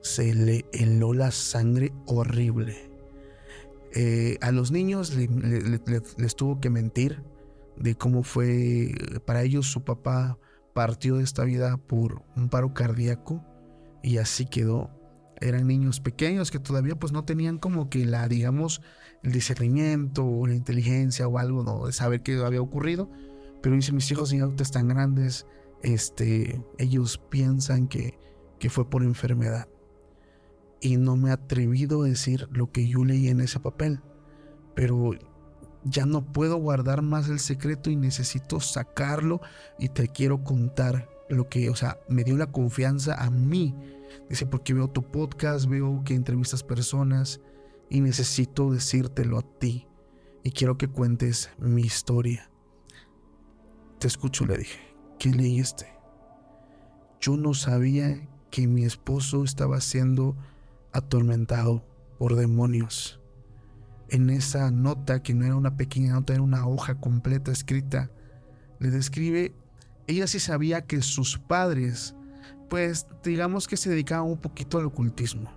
se 0.00 0.34
le 0.34 0.64
heló 0.72 1.12
la 1.12 1.30
sangre 1.30 1.92
horrible. 2.06 2.90
Eh, 3.94 4.38
a 4.40 4.50
los 4.52 4.72
niños 4.72 5.14
les 5.14 6.36
tuvo 6.36 6.60
que 6.60 6.70
mentir 6.70 7.22
de 7.76 7.94
cómo 7.94 8.22
fue 8.22 8.94
para 9.26 9.42
ellos 9.42 9.66
su 9.66 9.84
papá 9.84 10.38
partió 10.74 11.16
de 11.16 11.24
esta 11.24 11.44
vida 11.44 11.76
por 11.76 12.22
un 12.36 12.48
paro 12.48 12.74
cardíaco 12.74 13.44
y 14.02 14.18
así 14.18 14.46
quedó 14.46 14.90
eran 15.42 15.66
niños 15.66 16.00
pequeños 16.00 16.50
que 16.50 16.58
todavía 16.58 16.94
pues 16.96 17.12
no 17.12 17.24
tenían 17.24 17.58
como 17.58 17.90
que 17.90 18.06
la, 18.06 18.28
digamos, 18.28 18.80
el 19.22 19.32
discernimiento 19.32 20.24
o 20.24 20.46
la 20.46 20.54
inteligencia 20.54 21.26
o 21.26 21.38
algo 21.38 21.64
¿no? 21.64 21.86
de 21.86 21.92
saber 21.92 22.22
qué 22.22 22.36
había 22.38 22.62
ocurrido. 22.62 23.10
Pero 23.60 23.74
dice, 23.74 23.92
mis 23.92 24.10
hijos 24.10 24.30
ya 24.30 24.48
están 24.58 24.88
grandes, 24.88 25.46
este, 25.82 26.64
ellos 26.78 27.18
piensan 27.30 27.88
que, 27.88 28.18
que 28.58 28.70
fue 28.70 28.88
por 28.88 29.02
enfermedad. 29.02 29.68
Y 30.80 30.96
no 30.96 31.16
me 31.16 31.30
he 31.30 31.32
atrevido 31.32 32.02
a 32.02 32.08
decir 32.08 32.48
lo 32.50 32.72
que 32.72 32.88
yo 32.88 33.04
leí 33.04 33.28
en 33.28 33.40
ese 33.40 33.60
papel. 33.60 34.00
Pero 34.74 35.12
ya 35.84 36.06
no 36.06 36.24
puedo 36.24 36.56
guardar 36.56 37.02
más 37.02 37.28
el 37.28 37.40
secreto 37.40 37.90
y 37.90 37.96
necesito 37.96 38.60
sacarlo 38.60 39.40
y 39.78 39.88
te 39.88 40.08
quiero 40.08 40.44
contar 40.44 41.08
lo 41.28 41.48
que, 41.48 41.70
o 41.70 41.76
sea, 41.76 41.98
me 42.08 42.24
dio 42.24 42.36
la 42.36 42.46
confianza 42.46 43.14
a 43.14 43.30
mí 43.30 43.74
Dice, 44.28 44.46
porque 44.46 44.74
veo 44.74 44.88
tu 44.88 45.02
podcast, 45.02 45.66
veo 45.66 46.02
que 46.04 46.14
entrevistas 46.14 46.62
personas 46.62 47.40
y 47.90 48.00
necesito 48.00 48.70
decírtelo 48.70 49.38
a 49.38 49.42
ti. 49.42 49.86
Y 50.42 50.50
quiero 50.50 50.78
que 50.78 50.88
cuentes 50.88 51.50
mi 51.58 51.82
historia. 51.82 52.50
Te 53.98 54.08
escucho, 54.08 54.46
le 54.46 54.58
dije. 54.58 54.80
¿Qué 55.18 55.30
leíste? 55.30 55.86
Yo 57.20 57.36
no 57.36 57.54
sabía 57.54 58.28
que 58.50 58.66
mi 58.66 58.84
esposo 58.84 59.44
estaba 59.44 59.80
siendo 59.80 60.36
atormentado 60.92 61.84
por 62.18 62.34
demonios. 62.34 63.21
En 64.12 64.30
esa 64.30 64.70
nota, 64.70 65.22
que 65.22 65.34
no 65.34 65.44
era 65.44 65.56
una 65.56 65.76
pequeña 65.76 66.12
nota, 66.12 66.34
era 66.34 66.42
una 66.42 66.66
hoja 66.66 66.94
completa 66.94 67.50
escrita, 67.50 68.10
le 68.78 68.90
describe, 68.90 69.54
ella 70.06 70.26
sí 70.26 70.38
sabía 70.38 70.82
que 70.82 71.02
sus 71.02 71.38
padres 71.38 72.14
pues 72.72 73.06
digamos 73.22 73.68
que 73.68 73.76
se 73.76 73.90
dedicaba 73.90 74.22
un 74.22 74.38
poquito 74.38 74.78
al 74.78 74.86
ocultismo, 74.86 75.52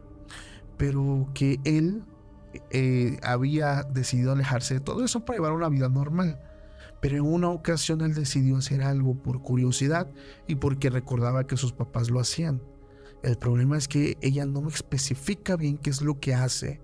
pero 0.75 1.29
que 1.33 1.61
él 1.63 2.03
eh, 2.71 3.19
había 3.23 3.83
decidido 3.83 4.33
alejarse 4.33 4.73
de 4.73 4.79
todo 4.81 5.01
eso 5.05 5.23
para 5.23 5.37
llevar 5.37 5.53
una 5.53 5.69
vida 5.69 5.87
normal. 5.87 6.41
Pero 7.01 7.15
en 7.15 7.21
una 7.21 7.51
ocasión 7.51 8.01
él 8.01 8.13
decidió 8.15 8.57
hacer 8.57 8.81
algo 8.81 9.15
por 9.15 9.41
curiosidad 9.41 10.11
y 10.45 10.55
porque 10.55 10.89
recordaba 10.89 11.47
que 11.47 11.55
sus 11.55 11.71
papás 11.71 12.09
lo 12.09 12.19
hacían. 12.19 12.61
El 13.23 13.37
problema 13.37 13.77
es 13.77 13.87
que 13.87 14.17
ella 14.19 14.45
no 14.45 14.67
especifica 14.67 15.55
bien 15.55 15.77
qué 15.77 15.91
es 15.91 16.01
lo 16.01 16.19
que 16.19 16.33
hace. 16.33 16.81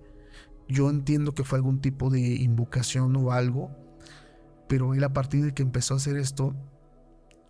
Yo 0.72 0.90
entiendo 0.90 1.34
que 1.34 1.44
fue 1.44 1.58
algún 1.58 1.82
tipo 1.82 2.10
de 2.10 2.22
invocación 2.22 3.14
o 3.18 3.34
algo, 3.34 3.72
pero 4.70 4.94
él 4.94 5.04
a 5.04 5.12
partir 5.12 5.44
de 5.44 5.54
que 5.54 5.64
empezó 5.64 5.96
a 5.96 5.98
hacer 5.98 6.16
esto, 6.16 6.56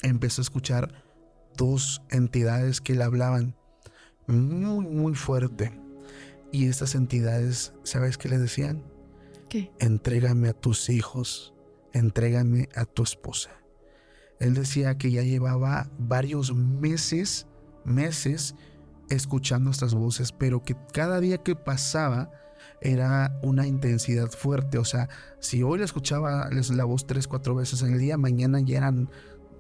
empezó 0.02 0.42
a 0.42 0.44
escuchar 0.44 1.06
dos 1.56 2.02
entidades 2.10 2.82
que 2.82 2.96
le 2.96 3.04
hablaban 3.04 3.56
muy, 4.26 4.88
muy 4.88 5.14
fuerte. 5.14 5.72
Y 6.52 6.68
estas 6.68 6.96
entidades, 6.96 7.74
¿sabes 7.84 8.18
qué 8.18 8.28
le 8.28 8.40
decían? 8.40 8.84
¿Qué? 9.50 9.72
Entrégame 9.80 10.50
a 10.50 10.54
tus 10.54 10.90
hijos, 10.90 11.54
entrégame 11.94 12.70
a 12.76 12.86
tu 12.86 13.04
esposa. 13.04 13.52
Él 14.40 14.56
decía 14.56 14.98
que 14.98 15.12
ya 15.12 15.22
llevaba 15.22 15.92
varios 16.00 16.56
meses, 16.56 17.46
meses, 17.86 18.56
escuchando 19.10 19.70
estas 19.70 19.94
voces, 19.94 20.32
pero 20.32 20.64
que 20.64 20.76
cada 20.92 21.20
día 21.20 21.38
que 21.38 21.56
pasaba 21.56 22.32
era 22.82 23.40
una 23.44 23.68
intensidad 23.68 24.30
fuerte. 24.30 24.78
O 24.78 24.86
sea, 24.86 25.08
si 25.40 25.64
hoy 25.64 25.80
le 25.80 25.86
escuchaba 25.86 26.50
la 26.52 26.84
voz 26.84 27.08
tres, 27.08 27.28
cuatro 27.28 27.56
veces 27.56 27.82
en 27.84 27.94
el 27.94 28.00
día, 28.00 28.18
mañana 28.18 28.60
ya 28.60 28.78
eran 28.78 29.10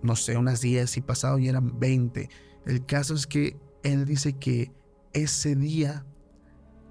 no 0.01 0.15
sé, 0.15 0.37
unas 0.37 0.61
10 0.61 0.97
y 0.97 1.01
pasado 1.01 1.37
ya 1.39 1.51
eran 1.51 1.79
20. 1.79 2.29
El 2.65 2.85
caso 2.85 3.13
es 3.13 3.27
que 3.27 3.57
él 3.83 4.05
dice 4.05 4.33
que 4.33 4.71
ese 5.13 5.55
día, 5.55 6.05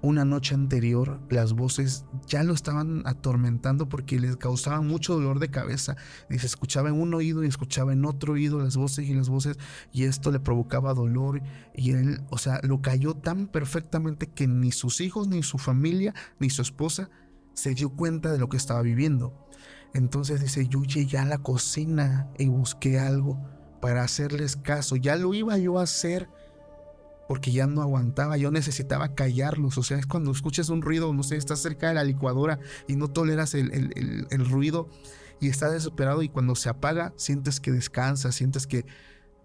una 0.01 0.25
noche 0.25 0.55
anterior, 0.55 1.19
las 1.29 1.53
voces 1.53 2.05
ya 2.27 2.43
lo 2.43 2.53
estaban 2.53 3.03
atormentando 3.05 3.87
porque 3.87 4.19
les 4.19 4.35
causaban 4.37 4.87
mucho 4.87 5.13
dolor 5.13 5.39
de 5.39 5.49
cabeza. 5.49 5.95
Dice, 6.29 6.47
escuchaba 6.47 6.89
en 6.89 6.99
un 6.99 7.13
oído 7.13 7.43
y 7.43 7.47
escuchaba 7.47 7.93
en 7.93 8.05
otro 8.05 8.33
oído 8.33 8.59
las 8.59 8.77
voces 8.77 9.07
y 9.07 9.13
las 9.13 9.29
voces 9.29 9.57
y 9.91 10.03
esto 10.03 10.31
le 10.31 10.39
provocaba 10.39 10.93
dolor 10.93 11.41
y 11.75 11.91
él, 11.91 12.21
o 12.29 12.37
sea, 12.37 12.59
lo 12.63 12.81
cayó 12.81 13.13
tan 13.13 13.47
perfectamente 13.47 14.27
que 14.27 14.47
ni 14.47 14.71
sus 14.71 15.01
hijos, 15.01 15.27
ni 15.27 15.43
su 15.43 15.57
familia, 15.57 16.13
ni 16.39 16.49
su 16.49 16.61
esposa 16.61 17.09
se 17.53 17.75
dio 17.75 17.89
cuenta 17.89 18.31
de 18.31 18.39
lo 18.39 18.49
que 18.49 18.57
estaba 18.57 18.81
viviendo. 18.81 19.47
Entonces 19.93 20.41
dice, 20.41 20.67
yo 20.67 20.83
llegué 20.83 21.17
a 21.17 21.25
la 21.25 21.37
cocina 21.37 22.29
y 22.39 22.47
busqué 22.47 22.97
algo 22.97 23.39
para 23.81 24.03
hacerles 24.03 24.55
caso. 24.55 24.95
Ya 24.95 25.15
lo 25.15 25.33
iba 25.33 25.57
yo 25.57 25.79
a 25.79 25.83
hacer 25.83 26.29
porque 27.31 27.53
ya 27.53 27.65
no 27.65 27.81
aguantaba, 27.81 28.35
yo 28.35 28.51
necesitaba 28.51 29.15
callarlos. 29.15 29.77
O 29.77 29.83
sea, 29.83 29.97
es 29.97 30.05
cuando 30.05 30.31
escuchas 30.31 30.67
un 30.67 30.81
ruido, 30.81 31.13
no 31.13 31.23
sé, 31.23 31.37
estás 31.37 31.59
cerca 31.59 31.87
de 31.87 31.93
la 31.93 32.03
licuadora 32.03 32.59
y 32.89 32.97
no 32.97 33.07
toleras 33.07 33.53
el, 33.53 34.27
el 34.29 34.49
ruido 34.49 34.89
y 35.39 35.47
estás 35.47 35.71
desesperado 35.71 36.23
y 36.23 36.27
cuando 36.27 36.55
se 36.55 36.67
apaga 36.67 37.13
sientes 37.15 37.61
que 37.61 37.71
descansas, 37.71 38.35
sientes 38.35 38.67
que 38.67 38.85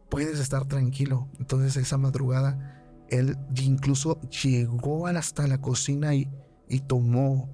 puedes 0.09 0.41
estar 0.41 0.67
tranquilo. 0.67 1.29
Entonces 1.39 1.77
esa 1.77 1.97
madrugada 1.97 2.83
él 3.09 3.39
incluso 3.55 4.21
llegó 4.31 5.07
hasta 5.07 5.47
la 5.47 5.61
cocina 5.61 6.13
y, 6.13 6.29
y 6.69 6.81
tomó, 6.81 7.49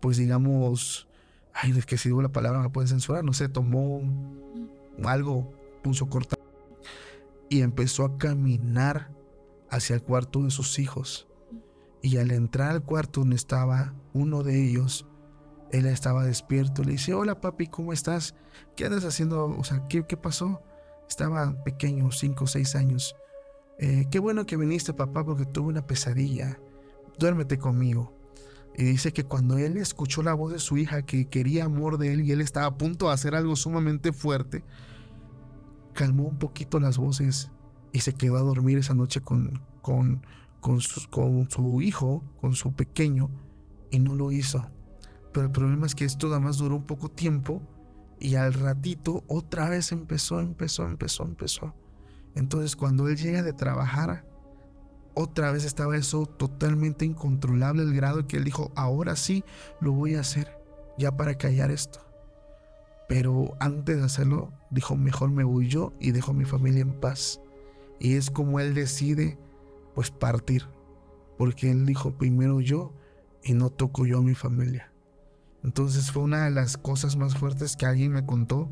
pues 0.00 0.16
digamos, 0.16 1.08
ay, 1.52 1.76
es 1.76 1.84
que 1.84 1.98
si 1.98 2.08
digo 2.08 2.22
la 2.22 2.32
palabra 2.32 2.62
me 2.62 2.70
pueden 2.70 2.88
censurar, 2.88 3.22
no 3.22 3.34
sé, 3.34 3.50
tomó 3.50 4.00
algo, 5.04 5.52
puso 5.82 6.08
corta 6.08 6.36
y 7.50 7.60
empezó 7.60 8.06
a 8.06 8.16
caminar 8.16 9.17
hacia 9.70 9.94
el 9.94 10.02
cuarto 10.02 10.42
de 10.42 10.50
sus 10.50 10.78
hijos. 10.78 11.28
Y 12.02 12.18
al 12.18 12.30
entrar 12.30 12.70
al 12.70 12.82
cuarto 12.82 13.20
donde 13.20 13.36
estaba 13.36 13.94
uno 14.12 14.42
de 14.42 14.64
ellos, 14.64 15.06
él 15.72 15.86
estaba 15.86 16.24
despierto. 16.24 16.84
Le 16.84 16.92
dice, 16.92 17.14
hola 17.14 17.40
papi, 17.40 17.66
¿cómo 17.66 17.92
estás? 17.92 18.34
¿Qué 18.76 18.86
andas 18.86 19.04
haciendo? 19.04 19.46
O 19.46 19.64
sea, 19.64 19.86
¿qué, 19.88 20.04
qué 20.06 20.16
pasó? 20.16 20.62
Estaba 21.08 21.62
pequeño, 21.64 22.10
cinco 22.12 22.44
o 22.44 22.46
seis 22.46 22.74
años. 22.74 23.16
Eh, 23.78 24.06
qué 24.10 24.18
bueno 24.18 24.46
que 24.46 24.56
viniste, 24.56 24.92
papá, 24.92 25.24
porque 25.24 25.46
tuve 25.46 25.68
una 25.68 25.86
pesadilla. 25.86 26.58
Duérmete 27.18 27.58
conmigo. 27.58 28.14
Y 28.76 28.84
dice 28.84 29.12
que 29.12 29.24
cuando 29.24 29.58
él 29.58 29.76
escuchó 29.76 30.22
la 30.22 30.34
voz 30.34 30.52
de 30.52 30.60
su 30.60 30.76
hija 30.76 31.02
que 31.02 31.28
quería 31.28 31.64
amor 31.64 31.98
de 31.98 32.12
él 32.12 32.20
y 32.20 32.30
él 32.30 32.40
estaba 32.40 32.66
a 32.66 32.78
punto 32.78 33.08
de 33.08 33.14
hacer 33.14 33.34
algo 33.34 33.56
sumamente 33.56 34.12
fuerte, 34.12 34.62
calmó 35.94 36.24
un 36.28 36.38
poquito 36.38 36.78
las 36.78 36.96
voces 36.96 37.50
y 37.92 38.00
se 38.00 38.14
quedó 38.14 38.36
a 38.36 38.42
dormir 38.42 38.78
esa 38.78 38.94
noche 38.94 39.20
con, 39.20 39.60
con, 39.82 40.22
con, 40.60 40.80
su, 40.80 41.80
hijo, 41.82 42.22
con 42.40 42.54
su 42.54 42.72
pequeño, 42.72 43.30
y 43.90 43.98
no 43.98 44.14
lo 44.14 44.32
hizo. 44.32 44.66
Pero 45.32 45.46
el 45.46 45.52
problema 45.52 45.86
es 45.86 45.94
que 45.94 46.04
esto 46.04 46.28
nada 46.28 46.40
más 46.40 46.58
duró 46.58 46.76
un 46.76 46.84
poco 46.84 47.10
tiempo 47.10 47.62
y 48.20 48.34
al 48.34 48.52
ratito 48.54 49.24
otra 49.28 49.68
vez 49.68 49.92
empezó, 49.92 50.40
empezó, 50.40 50.86
empezó, 50.86 51.24
empezó. 51.24 51.74
Entonces 52.34 52.76
cuando 52.76 53.08
él 53.08 53.16
llega 53.16 53.42
de 53.42 53.52
trabajar, 53.52 54.24
otra 55.14 55.50
vez 55.50 55.64
estaba 55.64 55.96
eso 55.96 56.26
totalmente 56.26 57.04
incontrolable 57.04 57.82
el 57.82 57.94
grado 57.94 58.26
que 58.26 58.36
él 58.36 58.44
dijo, 58.44 58.72
ahora 58.76 59.16
sí 59.16 59.44
lo 59.80 59.92
voy 59.92 60.14
a 60.14 60.20
hacer, 60.20 60.56
ya 60.96 61.16
para 61.16 61.36
callar 61.36 61.70
esto. 61.70 62.00
Pero 63.08 63.56
antes 63.58 63.96
de 63.96 64.04
hacerlo, 64.04 64.52
dijo, 64.70 64.96
mejor 64.96 65.30
me 65.30 65.42
voy 65.42 65.68
yo 65.68 65.92
y 65.98 66.12
dejo 66.12 66.32
a 66.32 66.34
mi 66.34 66.44
familia 66.44 66.82
en 66.82 66.92
paz. 66.92 67.40
Y 68.00 68.14
es 68.14 68.30
como 68.30 68.60
él 68.60 68.74
decide, 68.74 69.38
pues 69.94 70.10
partir. 70.10 70.66
Porque 71.36 71.70
él 71.70 71.86
dijo, 71.86 72.16
primero 72.16 72.60
yo 72.60 72.92
y 73.42 73.54
no 73.54 73.70
toco 73.70 74.06
yo 74.06 74.18
a 74.18 74.22
mi 74.22 74.34
familia. 74.34 74.92
Entonces 75.64 76.10
fue 76.10 76.22
una 76.22 76.44
de 76.44 76.50
las 76.50 76.76
cosas 76.76 77.16
más 77.16 77.36
fuertes 77.36 77.76
que 77.76 77.86
alguien 77.86 78.12
me 78.12 78.24
contó, 78.24 78.68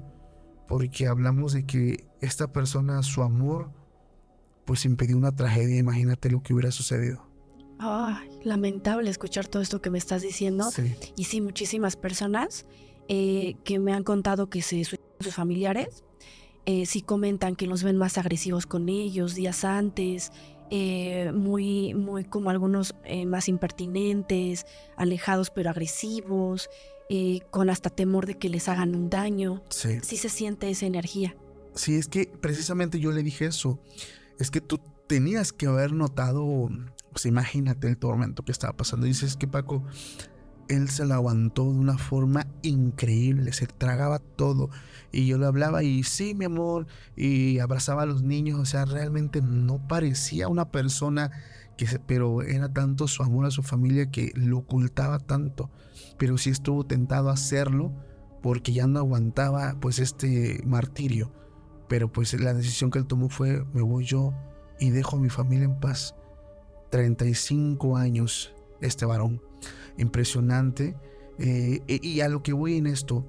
porque 0.69 1.07
hablamos 1.07 1.53
de 1.53 1.65
que 1.65 2.07
esta 2.21 2.53
persona, 2.53 3.03
su 3.03 3.23
amor, 3.23 3.71
pues 4.65 4.85
impidió 4.85 5.17
una 5.17 5.35
tragedia. 5.35 5.79
Imagínate 5.79 6.31
lo 6.31 6.43
que 6.43 6.55
hubiera 6.55 6.71
sucedido. 6.71 7.27
Ay, 7.79 8.29
lamentable 8.43 9.11
escuchar 9.11 9.47
todo 9.47 9.63
esto 9.63 9.83
que 9.83 9.91
me 9.91 9.99
estás 9.99 10.23
diciendo. 10.23 10.69
Y 11.17 11.25
sí, 11.25 11.41
muchísimas 11.41 11.97
personas 11.97 12.67
eh, 13.09 13.57
que 13.65 13.79
me 13.79 13.93
han 13.93 14.03
contado 14.03 14.49
que 14.49 14.63
se 14.63 14.85
sus 14.85 14.99
familiares, 15.35 16.05
eh, 16.67 16.85
sí 16.87 17.01
comentan 17.01 17.57
que 17.57 17.67
los 17.67 17.83
ven 17.83 17.97
más 17.97 18.19
agresivos 18.19 18.67
con 18.67 18.89
ellos 18.89 19.35
días 19.35 19.65
antes, 19.65 20.33
eh, 20.71 21.31
muy, 21.33 21.95
muy 21.95 22.25
como 22.25 22.51
algunos 22.51 22.95
eh, 23.05 23.25
más 23.25 23.49
impertinentes, 23.49 24.67
alejados 24.97 25.51
pero 25.51 25.71
agresivos, 25.71 26.69
eh, 27.09 27.41
con 27.51 27.71
hasta 27.71 27.89
temor 27.89 28.27
de 28.27 28.37
que 28.37 28.49
les 28.49 28.69
hagan 28.69 28.97
un 28.97 29.09
daño. 29.09 29.63
Sí. 29.71 30.01
sí 30.03 30.17
se 30.17 30.29
siente 30.29 30.69
esa 30.69 30.87
energía. 30.87 31.37
Sí, 31.75 31.95
es 31.95 32.09
que 32.09 32.27
precisamente 32.41 32.99
yo 32.99 33.13
le 33.13 33.23
dije 33.23 33.47
eso. 33.47 33.79
Es 34.41 34.51
que 34.51 34.61
tú 34.61 34.81
tenías 35.07 35.53
que 35.53 35.67
haber 35.67 35.93
notado, 35.93 36.69
pues 37.13 37.27
imagínate 37.27 37.87
el 37.87 37.97
tormento 37.97 38.43
que 38.45 38.51
estaba 38.51 38.77
pasando. 38.77 39.07
dices 39.07 39.37
que 39.37 39.47
Paco, 39.47 39.85
él 40.69 40.89
se 40.89 41.05
lo 41.05 41.15
aguantó 41.15 41.65
de 41.65 41.79
una 41.79 41.99
forma 41.99 42.47
increíble, 42.63 43.53
se 43.53 43.67
tragaba 43.67 44.19
todo. 44.19 44.71
Y 45.13 45.27
yo 45.27 45.39
le 45.39 45.47
hablaba 45.47 45.83
y 45.83 46.03
sí, 46.03 46.35
mi 46.35 46.45
amor, 46.45 46.87
y 47.17 47.59
abrazaba 47.59 48.03
a 48.03 48.07
los 48.07 48.23
niños, 48.23 48.59
o 48.59 48.65
sea, 48.65 48.85
realmente 48.85 49.41
no 49.43 49.87
parecía 49.87 50.49
una 50.49 50.71
persona 50.71 51.31
que, 51.77 51.87
pero 52.07 52.43
era 52.43 52.73
tanto 52.73 53.07
su 53.09 53.23
amor 53.23 53.47
a 53.47 53.51
su 53.51 53.63
familia 53.63 54.11
que 54.11 54.33
lo 54.35 54.59
ocultaba 54.59 55.19
tanto. 55.19 55.71
Pero 56.19 56.39
sí 56.39 56.51
estuvo 56.51 56.85
tentado 56.85 57.31
a 57.31 57.35
hacerlo 57.35 57.93
porque 58.43 58.73
ya 58.73 58.87
no 58.87 58.99
aguantaba 58.99 59.77
pues 59.81 59.99
este 59.99 60.63
martirio. 60.65 61.33
Pero 61.89 62.11
pues 62.11 62.39
la 62.41 62.55
decisión 62.55 62.91
que 62.91 62.99
él 62.99 63.07
tomó 63.07 63.29
fue, 63.29 63.65
me 63.73 63.83
voy 63.83 64.05
yo 64.05 64.35
y 64.81 64.91
dejo 64.91 65.17
a 65.17 65.21
mi 65.21 65.29
familia 65.29 65.67
en 65.67 65.79
paz. 65.79 66.15
35 66.91 67.97
años 67.97 68.53
este 68.81 69.05
varón 69.05 69.41
impresionante. 69.99 70.97
Eh, 71.39 71.83
y 71.87 72.21
a 72.21 72.29
lo 72.29 72.43
que 72.43 72.53
voy 72.53 72.77
en 72.77 72.87
esto, 72.87 73.27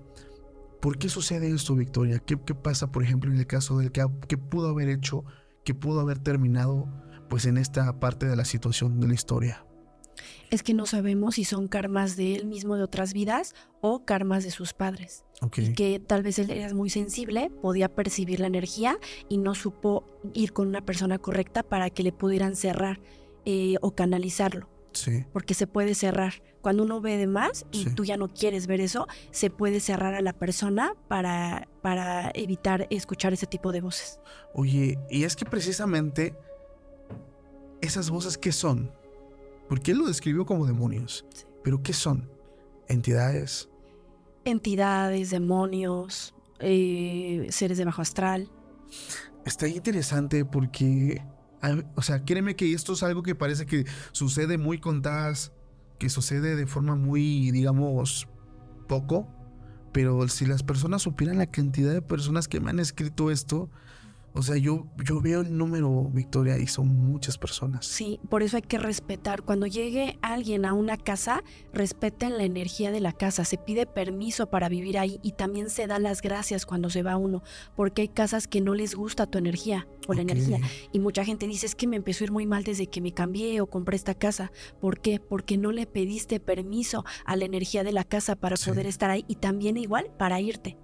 ¿por 0.81 0.97
qué 0.97 1.09
sucede 1.09 1.49
esto, 1.49 1.75
Victoria? 1.75 2.19
¿Qué, 2.19 2.37
pasa, 2.37 2.91
por 2.91 3.03
ejemplo, 3.03 3.31
en 3.31 3.37
el 3.37 3.47
caso 3.47 3.77
del 3.77 3.91
que, 3.91 4.05
que 4.27 4.37
pudo 4.37 4.69
haber 4.69 4.89
hecho, 4.89 5.23
que 5.63 5.73
pudo 5.73 5.99
haber 5.99 6.19
terminado, 6.19 6.87
pues 7.29 7.45
en 7.45 7.57
esta 7.57 7.99
parte 7.99 8.25
de 8.25 8.35
la 8.35 8.45
situación 8.45 8.99
de 8.99 9.07
la 9.07 9.13
historia? 9.13 9.65
Es 10.49 10.63
que 10.63 10.73
no 10.73 10.85
sabemos 10.85 11.35
si 11.35 11.43
son 11.43 11.67
karmas 11.67 12.15
de 12.15 12.35
él 12.35 12.45
mismo 12.45 12.75
de 12.75 12.83
otras 12.83 13.13
vidas 13.13 13.53
o 13.81 14.05
karmas 14.05 14.43
de 14.43 14.51
sus 14.51 14.73
padres. 14.73 15.25
Y 15.55 15.73
que 15.73 15.99
tal 15.99 16.23
vez 16.23 16.39
él 16.39 16.49
era 16.49 16.73
muy 16.73 16.89
sensible, 16.89 17.51
podía 17.61 17.89
percibir 17.89 18.39
la 18.39 18.47
energía 18.47 18.97
y 19.29 19.37
no 19.37 19.53
supo 19.55 20.05
ir 20.33 20.53
con 20.53 20.67
una 20.67 20.81
persona 20.81 21.19
correcta 21.19 21.63
para 21.63 21.89
que 21.89 22.03
le 22.03 22.11
pudieran 22.11 22.55
cerrar 22.55 22.99
eh, 23.45 23.75
o 23.81 23.91
canalizarlo. 23.93 24.69
Porque 25.31 25.53
se 25.53 25.67
puede 25.67 25.93
cerrar. 25.93 26.41
Cuando 26.67 26.83
uno 26.83 26.99
ve 26.99 27.15
de 27.15 27.27
más 27.27 27.65
y 27.71 27.85
tú 27.91 28.03
ya 28.03 28.17
no 28.17 28.27
quieres 28.27 28.67
ver 28.67 28.81
eso, 28.81 29.07
se 29.31 29.49
puede 29.49 29.79
cerrar 29.79 30.15
a 30.15 30.21
la 30.21 30.33
persona 30.33 30.95
para, 31.07 31.69
para 31.81 32.29
evitar 32.35 32.87
escuchar 32.89 33.31
ese 33.31 33.47
tipo 33.47 33.71
de 33.71 33.79
voces. 33.79 34.19
Oye, 34.53 34.99
y 35.09 35.23
es 35.23 35.37
que 35.37 35.45
precisamente 35.45 36.35
esas 37.79 38.09
voces, 38.09 38.37
¿qué 38.37 38.51
son? 38.51 38.91
Porque 39.69 39.91
él 39.91 39.99
lo 39.99 40.07
describió 40.07 40.45
como 40.45 40.65
demonios. 40.65 41.25
Pero 41.63 41.81
¿qué 41.81 41.93
son? 41.93 42.29
¿Entidades? 42.89 43.69
Entidades, 44.43 45.29
demonios, 45.29 46.35
eh, 46.59 47.47
seres 47.49 47.77
de 47.77 47.85
bajo 47.85 48.01
astral. 48.01 48.49
Está 49.45 49.69
interesante 49.69 50.43
porque 50.43 51.21
o 51.95 52.01
sea, 52.01 52.23
créeme 52.23 52.55
que 52.55 52.73
esto 52.73 52.93
es 52.93 53.03
algo 53.03 53.23
que 53.23 53.35
parece 53.35 53.65
que 53.65 53.85
sucede 54.11 54.57
muy 54.57 54.79
contadas, 54.79 55.53
que 55.97 56.09
sucede 56.09 56.55
de 56.55 56.67
forma 56.67 56.95
muy, 56.95 57.51
digamos, 57.51 58.27
poco, 58.87 59.27
pero 59.91 60.27
si 60.27 60.45
las 60.45 60.63
personas 60.63 61.01
supieran 61.01 61.37
la 61.37 61.47
cantidad 61.47 61.93
de 61.93 62.01
personas 62.01 62.47
que 62.47 62.59
me 62.59 62.69
han 62.69 62.79
escrito 62.79 63.31
esto, 63.31 63.69
o 64.37 64.43
sea, 64.43 64.55
yo, 64.57 64.85
yo 65.03 65.19
veo 65.19 65.41
el 65.41 65.57
número, 65.57 66.09
Victoria, 66.13 66.57
y 66.59 66.67
son 66.67 66.87
muchas 66.87 67.37
personas. 67.37 67.85
Sí, 67.85 68.19
por 68.29 68.43
eso 68.43 68.57
hay 68.57 68.61
que 68.61 68.77
respetar. 68.77 69.41
Cuando 69.41 69.65
llegue 69.65 70.19
alguien 70.21 70.65
a 70.65 70.73
una 70.73 70.95
casa, 70.95 71.43
respeten 71.73 72.37
la 72.37 72.43
energía 72.43 72.91
de 72.91 72.99
la 72.99 73.13
casa. 73.13 73.45
Se 73.45 73.57
pide 73.57 73.87
permiso 73.87 74.49
para 74.49 74.69
vivir 74.69 74.99
ahí 74.99 75.19
y 75.23 75.31
también 75.31 75.69
se 75.69 75.87
da 75.87 75.97
las 75.97 76.21
gracias 76.21 76.65
cuando 76.65 76.89
se 76.89 77.03
va 77.03 77.17
uno, 77.17 77.41
porque 77.75 78.03
hay 78.03 78.07
casas 78.09 78.47
que 78.47 78.61
no 78.61 78.75
les 78.75 78.93
gusta 78.93 79.25
tu 79.25 79.39
energía 79.39 79.87
o 80.07 80.13
la 80.13 80.21
energía. 80.21 80.59
Y 80.91 80.99
mucha 80.99 81.25
gente 81.25 81.47
dice, 81.47 81.65
es 81.65 81.75
que 81.75 81.87
me 81.87 81.97
empezó 81.97 82.23
a 82.23 82.25
ir 82.25 82.31
muy 82.31 82.45
mal 82.45 82.63
desde 82.63 82.87
que 82.87 83.01
me 83.01 83.13
cambié 83.13 83.59
o 83.61 83.67
compré 83.67 83.95
esta 83.95 84.13
casa. 84.13 84.51
¿Por 84.79 84.99
qué? 84.99 85.19
Porque 85.19 85.57
no 85.57 85.71
le 85.71 85.87
pediste 85.87 86.39
permiso 86.39 87.03
a 87.25 87.35
la 87.35 87.45
energía 87.45 87.83
de 87.83 87.91
la 87.91 88.03
casa 88.03 88.35
para 88.35 88.55
poder 88.55 88.85
estar 88.85 89.09
ahí 89.09 89.25
y 89.27 89.35
también 89.35 89.77
igual 89.77 90.11
para 90.17 90.39
irte 90.39 90.77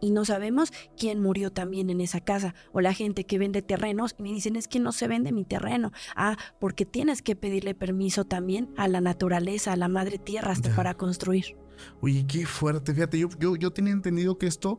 y 0.00 0.10
no 0.10 0.24
sabemos 0.24 0.72
quién 0.96 1.20
murió 1.20 1.50
también 1.50 1.90
en 1.90 2.00
esa 2.00 2.20
casa. 2.20 2.54
O 2.72 2.80
la 2.80 2.94
gente 2.94 3.24
que 3.24 3.38
vende 3.38 3.62
terrenos 3.62 4.14
y 4.18 4.22
me 4.22 4.32
dicen 4.32 4.56
es 4.56 4.68
que 4.68 4.80
no 4.80 4.92
se 4.92 5.08
vende 5.08 5.32
mi 5.32 5.44
terreno. 5.44 5.92
Ah, 6.16 6.36
porque 6.58 6.84
tienes 6.86 7.22
que 7.22 7.36
pedirle 7.36 7.74
permiso 7.74 8.24
también 8.24 8.72
a 8.76 8.88
la 8.88 9.00
naturaleza, 9.00 9.72
a 9.72 9.76
la 9.76 9.88
madre 9.88 10.18
tierra 10.18 10.52
hasta 10.52 10.74
para 10.74 10.94
construir. 10.94 11.56
Oye, 12.00 12.26
qué 12.26 12.46
fuerte. 12.46 12.94
Fíjate, 12.94 13.18
yo, 13.18 13.28
yo, 13.38 13.56
yo 13.56 13.70
tenía 13.70 13.92
entendido 13.92 14.38
que 14.38 14.46
esto 14.46 14.78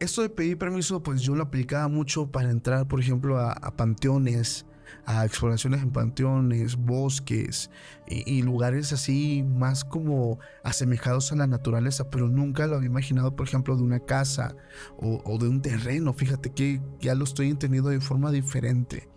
esto 0.00 0.22
de 0.22 0.28
pedir 0.28 0.58
permiso, 0.58 1.02
pues 1.02 1.22
yo 1.22 1.34
lo 1.34 1.42
aplicaba 1.42 1.88
mucho 1.88 2.30
para 2.30 2.50
entrar, 2.50 2.86
por 2.86 3.00
ejemplo, 3.00 3.38
a, 3.38 3.52
a 3.52 3.76
panteones, 3.76 4.64
a 5.04 5.24
exploraciones 5.24 5.82
en 5.82 5.90
panteones, 5.90 6.76
bosques 6.76 7.70
y, 8.06 8.42
lugares 8.42 8.92
así 8.92 9.42
más 9.42 9.84
como 9.84 10.38
asemejados 10.62 11.32
a 11.32 11.36
la 11.36 11.46
naturaleza, 11.46 12.10
pero 12.10 12.28
nunca 12.28 12.66
lo 12.66 12.76
había 12.76 12.88
imaginado, 12.88 13.36
por 13.36 13.46
ejemplo, 13.46 13.76
de 13.76 13.82
una 13.82 14.00
casa 14.00 14.54
o, 14.98 15.38
de 15.38 15.48
un 15.48 15.62
terreno. 15.62 16.12
Fíjate 16.12 16.52
que 16.52 16.80
ya 17.00 17.14
lo 17.14 17.24
estoy 17.24 17.48
entendiendo 17.50 17.90
de 17.90 18.00
forma 18.00 18.30
diferente. 18.30 19.08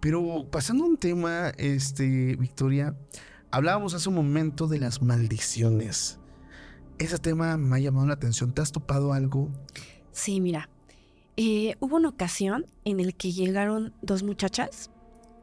Pero 0.00 0.48
pasando 0.50 0.84
a 0.84 0.88
un 0.88 0.96
tema, 0.96 1.50
este, 1.56 2.36
Victoria, 2.36 2.96
hablábamos 3.50 3.94
hace 3.94 4.08
un 4.08 4.16
momento 4.16 4.66
de 4.66 4.80
las 4.80 5.02
maldiciones. 5.02 6.18
Ese 6.98 7.18
tema 7.18 7.56
me 7.56 7.76
ha 7.76 7.78
llamado 7.80 8.06
la 8.06 8.14
atención. 8.14 8.52
¿Te 8.52 8.62
has 8.62 8.72
topado 8.72 9.12
algo? 9.12 9.50
Sí, 10.12 10.40
mira. 10.40 10.68
Eh, 11.36 11.76
hubo 11.80 11.96
una 11.96 12.10
ocasión 12.10 12.66
en 12.84 13.00
el 13.00 13.14
que 13.14 13.32
llegaron 13.32 13.94
dos 14.02 14.22
muchachas 14.22 14.90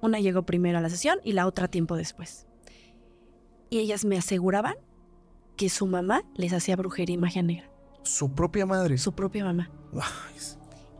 una 0.01 0.19
llegó 0.19 0.43
primero 0.43 0.77
a 0.77 0.81
la 0.81 0.89
sesión 0.89 1.19
y 1.23 1.33
la 1.33 1.47
otra 1.47 1.67
tiempo 1.67 1.95
después. 1.95 2.47
Y 3.69 3.79
ellas 3.79 4.05
me 4.05 4.17
aseguraban 4.17 4.75
que 5.55 5.69
su 5.69 5.87
mamá 5.87 6.23
les 6.35 6.53
hacía 6.53 6.75
brujería 6.75 7.15
y 7.15 7.17
magia 7.17 7.43
negra. 7.43 7.69
¿Su 8.03 8.33
propia 8.33 8.65
madre? 8.65 8.97
Su 8.97 9.13
propia 9.13 9.45
mamá. 9.45 9.69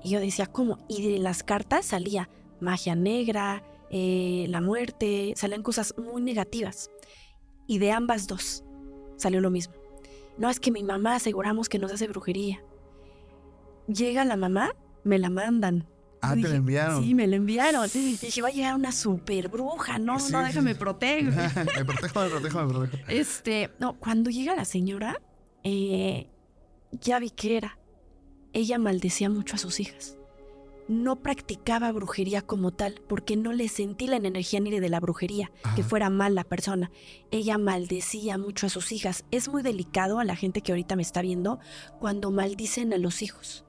Y 0.04 0.10
yo 0.12 0.20
decía, 0.20 0.45
¿cómo? 0.45 0.78
Y 0.88 1.12
de 1.12 1.20
las 1.20 1.43
cartas 1.43 1.86
salía 1.86 2.30
magia 2.60 2.95
negra, 2.95 3.64
eh, 3.89 4.45
la 4.50 4.62
muerte, 4.62 5.34
salían 5.36 5.64
cosas 5.64 5.93
muy 5.97 6.22
negativas. 6.22 6.89
Y 7.68 7.80
de 7.80 7.91
ambas 7.91 8.28
dos 8.28 8.64
salió 9.18 9.41
lo 9.41 9.50
mismo. 9.50 9.74
No 10.38 10.50
es 10.50 10.60
que 10.60 10.72
mi 10.72 10.84
mamá 10.84 11.16
aseguramos 11.16 11.70
que 11.70 11.80
nos 11.80 11.91
hace 11.91 12.08
brujería. 12.08 12.64
Llega 13.88 14.24
la 14.26 14.38
mamá, 14.38 14.76
me 15.04 15.20
la 15.20 15.30
mandan. 15.30 15.88
Ah, 16.22 16.36
te 16.36 16.41
la 16.47 16.55
enviaron. 16.55 17.03
Sí, 17.03 17.13
me 17.15 17.28
la 17.28 17.38
enviaron. 17.38 17.88
Y 17.93 18.17
dije, 18.17 18.41
va 18.41 18.49
a 18.49 18.51
llegar 18.51 18.76
una 18.76 18.91
super 18.91 19.47
bruja. 19.47 19.97
No, 19.99 20.17
no, 20.30 20.43
déjame 20.43 20.76
proteger. 20.76 21.26
me 21.78 21.86
protejo, 21.86 22.20
me 22.22 22.30
protejo, 22.30 22.65
me 22.65 22.74
protejo. 22.74 23.03
Este, 23.07 23.70
no, 23.80 23.97
cuando 23.99 24.30
llega 24.30 24.55
la 24.55 24.65
señora, 24.65 25.22
eh, 25.63 26.28
ya 26.91 27.20
vi 27.20 27.30
que 27.30 27.57
era. 27.57 27.80
Ella 28.51 28.80
maldecía 28.80 29.30
mucho 29.30 29.55
a 29.55 29.59
sus 29.59 29.80
hijas. 29.80 30.17
no 30.89 31.17
practicaba 31.17 31.91
brujería 31.91 32.41
como 32.41 32.72
tal, 32.72 32.99
porque 33.07 33.38
no 33.38 33.53
le 33.53 33.67
sentí 33.70 34.07
la 34.07 34.15
energía 34.15 34.59
ni 34.59 34.72
de 34.72 34.89
la 34.89 34.99
brujería, 34.99 35.51
que 35.76 35.84
fuera 35.84 36.09
mal 36.09 36.34
la 36.34 36.43
persona. 36.43 36.89
Ella 37.30 37.59
maldecía 37.59 38.39
mucho 38.39 38.65
a 38.65 38.70
sus 38.70 38.91
hijas. 38.91 39.24
Es 39.30 39.49
muy 39.49 39.61
delicado 39.61 40.17
a 40.17 40.26
la 40.26 40.36
gente 40.36 40.61
que 40.61 40.72
ahorita 40.72 40.95
me 40.95 41.03
está 41.03 41.22
viendo 41.22 41.59
cuando 41.99 42.32
maldicen 42.32 42.91
a 42.91 42.97
los 42.97 43.22
hijos, 43.22 43.65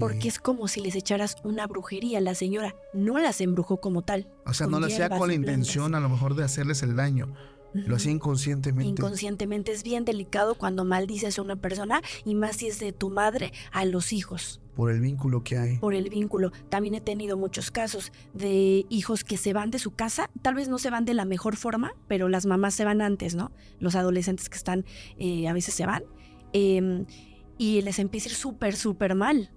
Porque 0.00 0.28
es 0.28 0.38
como 0.40 0.66
si 0.66 0.80
les 0.80 0.96
echaras 0.96 1.36
una 1.44 1.66
brujería. 1.66 2.20
La 2.20 2.34
señora 2.34 2.74
no 2.92 3.18
las 3.18 3.40
embrujó 3.40 3.80
como 3.80 4.02
tal. 4.02 4.28
O 4.44 4.52
sea, 4.52 4.66
no 4.66 4.80
lo 4.80 4.86
hacía 4.86 5.08
con 5.08 5.28
la 5.28 5.34
intención 5.34 5.94
a 5.94 6.00
lo 6.00 6.08
mejor 6.08 6.34
de 6.34 6.44
hacerles 6.44 6.82
el 6.82 6.96
daño. 6.96 7.32
Lo 7.74 7.96
hacía 7.96 8.10
inconscientemente. 8.10 8.88
Inconscientemente 8.88 9.72
es 9.72 9.82
bien 9.82 10.04
delicado 10.04 10.54
cuando 10.54 10.84
maldices 10.84 11.38
a 11.38 11.42
una 11.42 11.56
persona 11.56 12.00
y 12.24 12.34
más 12.34 12.56
si 12.56 12.68
es 12.68 12.78
de 12.78 12.92
tu 12.92 13.10
madre 13.10 13.52
a 13.70 13.84
los 13.84 14.12
hijos. 14.12 14.60
por 14.74 14.90
el 14.90 15.00
vínculo 15.00 15.42
que 15.42 15.58
hay. 15.58 15.76
por 15.78 15.94
el 15.94 16.08
vínculo. 16.08 16.52
También 16.70 16.94
he 16.94 17.00
tenido 17.00 17.36
muchos 17.36 17.70
casos 17.70 18.12
de 18.32 18.86
hijos 18.88 19.24
que 19.24 19.36
se 19.36 19.52
van 19.52 19.70
de 19.70 19.78
su 19.78 19.90
casa, 19.90 20.30
tal 20.42 20.54
vez 20.54 20.68
no 20.68 20.78
se 20.78 20.90
van 20.90 21.04
de 21.04 21.14
la 21.14 21.24
mejor 21.24 21.56
forma, 21.56 21.94
pero 22.08 22.28
las 22.28 22.46
mamás 22.46 22.74
se 22.74 22.84
van 22.84 23.02
antes, 23.02 23.34
¿no? 23.34 23.52
Los 23.78 23.94
adolescentes 23.94 24.48
que 24.48 24.56
están 24.56 24.84
eh, 25.18 25.48
a 25.48 25.52
veces 25.52 25.74
se 25.74 25.86
van 25.86 26.04
eh, 26.52 27.04
y 27.58 27.82
les 27.82 27.98
empieza 27.98 28.28
a 28.28 28.32
ir 28.32 28.36
súper, 28.36 28.76
súper 28.76 29.14
mal. 29.14 29.50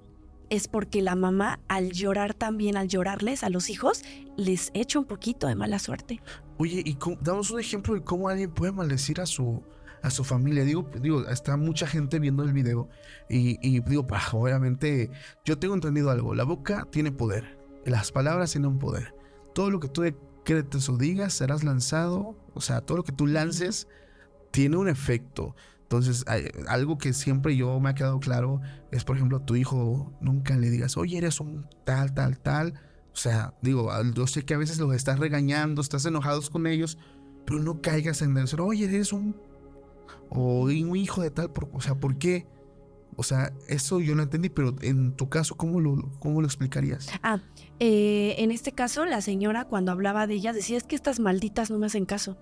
Es 0.49 0.67
porque 0.67 1.01
la 1.03 1.15
mamá 1.15 1.59
al 1.67 1.91
llorar 1.91 2.33
también, 2.33 2.75
al 2.75 2.87
llorarles 2.87 3.43
a 3.43 3.49
los 3.49 3.69
hijos, 3.69 4.03
les 4.35 4.71
echa 4.73 4.97
un 4.97 5.05
poquito 5.05 5.47
de 5.47 5.53
mala 5.55 5.77
suerte. 5.77 6.21
Oye, 6.57 6.81
y 6.83 6.95
cómo- 6.95 7.17
damos 7.21 7.51
un 7.51 7.59
ejemplo 7.59 7.93
de 7.93 8.01
cómo 8.01 8.29
alguien 8.29 8.51
puede 8.51 8.71
maldecir 8.71 9.21
a 9.21 9.27
su, 9.27 9.61
a 10.01 10.09
su 10.09 10.23
familia. 10.23 10.63
Digo, 10.63 10.89
digo, 11.01 11.27
está 11.27 11.55
mucha 11.55 11.85
gente 11.85 12.17
viendo 12.17 12.43
el 12.43 12.51
video 12.51 12.89
y, 13.29 13.59
y 13.61 13.79
digo, 13.81 14.03
bah, 14.03 14.23
obviamente, 14.33 15.11
yo 15.45 15.59
tengo 15.59 15.75
entendido 15.75 16.09
algo. 16.09 16.33
La 16.33 16.45
boca 16.45 16.87
tiene 16.91 17.11
poder. 17.11 17.59
Las 17.85 18.11
palabras 18.11 18.51
tienen 18.51 18.79
poder. 18.79 19.13
Todo 19.53 19.69
lo 19.69 19.79
que 19.79 19.87
tú 19.87 20.01
decretes 20.01 20.89
o 20.89 20.97
digas 20.97 21.33
serás 21.33 21.63
lanzado. 21.63 22.35
O 22.55 22.61
sea, 22.61 22.81
todo 22.81 22.97
lo 22.97 23.03
que 23.03 23.11
tú 23.11 23.27
lances 23.27 23.87
tiene 24.49 24.77
un 24.77 24.89
efecto. 24.89 25.55
Entonces, 25.89 26.23
algo 26.67 26.99
que 26.99 27.13
siempre 27.13 27.55
yo 27.57 27.79
me 27.79 27.89
ha 27.89 27.95
quedado 27.95 28.19
claro 28.19 28.61
es, 28.91 29.03
por 29.03 29.15
ejemplo, 29.15 29.37
a 29.37 29.45
tu 29.45 29.55
hijo 29.55 30.13
nunca 30.21 30.55
le 30.55 30.69
digas, 30.69 30.97
oye, 30.97 31.17
eres 31.17 31.39
un 31.39 31.65
tal, 31.83 32.13
tal, 32.13 32.37
tal. 32.37 32.75
O 33.11 33.15
sea, 33.15 33.55
digo, 33.63 33.89
yo 34.13 34.27
sé 34.27 34.45
que 34.45 34.53
a 34.53 34.59
veces 34.59 34.77
los 34.77 34.93
estás 34.93 35.17
regañando, 35.17 35.81
estás 35.81 36.05
enojados 36.05 36.51
con 36.51 36.67
ellos, 36.67 36.99
pero 37.43 37.59
no 37.59 37.81
caigas 37.81 38.21
en 38.21 38.35
decir, 38.35 38.61
oye, 38.61 38.85
eres 38.85 39.11
un. 39.11 39.35
O 40.29 40.65
un 40.65 40.95
hijo 40.95 41.23
de 41.23 41.31
tal. 41.31 41.51
o 41.73 41.81
sea, 41.81 41.95
¿por 41.95 42.19
qué? 42.19 42.45
O 43.15 43.23
sea, 43.23 43.51
eso 43.67 43.99
yo 43.99 44.13
no 44.13 44.21
entendí, 44.21 44.49
pero 44.49 44.75
en 44.83 45.13
tu 45.13 45.27
caso, 45.27 45.57
¿cómo 45.57 45.79
lo, 45.79 46.11
cómo 46.19 46.39
lo 46.39 46.45
explicarías? 46.45 47.07
Ah, 47.23 47.41
eh, 47.79 48.35
en 48.37 48.51
este 48.51 48.73
caso, 48.73 49.05
la 49.05 49.21
señora 49.21 49.65
cuando 49.65 49.91
hablaba 49.91 50.27
de 50.27 50.35
ellas 50.35 50.55
decía, 50.55 50.77
es 50.77 50.83
que 50.83 50.95
estas 50.95 51.19
malditas 51.19 51.71
no 51.71 51.79
me 51.79 51.87
hacen 51.87 52.05
caso. 52.05 52.37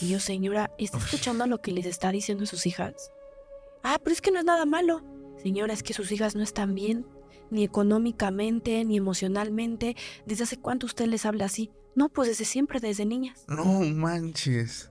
Y 0.00 0.08
yo, 0.08 0.20
señora, 0.20 0.70
¿está 0.78 0.98
escuchando 0.98 1.46
lo 1.46 1.60
que 1.60 1.72
les 1.72 1.86
está 1.86 2.10
diciendo 2.10 2.46
sus 2.46 2.66
hijas? 2.66 3.10
Ah, 3.82 3.98
pero 4.02 4.12
es 4.12 4.20
que 4.20 4.30
no 4.30 4.38
es 4.38 4.44
nada 4.44 4.66
malo. 4.66 5.02
Señora, 5.42 5.72
es 5.72 5.82
que 5.82 5.94
sus 5.94 6.10
hijas 6.12 6.34
no 6.34 6.42
están 6.42 6.74
bien, 6.74 7.06
ni 7.50 7.64
económicamente, 7.64 8.84
ni 8.84 8.96
emocionalmente. 8.96 9.96
¿Desde 10.26 10.44
hace 10.44 10.58
cuánto 10.58 10.86
usted 10.86 11.06
les 11.06 11.26
habla 11.26 11.46
así? 11.46 11.70
No, 11.94 12.08
pues 12.08 12.28
desde 12.28 12.44
siempre, 12.44 12.80
desde 12.80 13.04
niñas. 13.04 13.44
No 13.46 13.64
manches. 13.80 14.90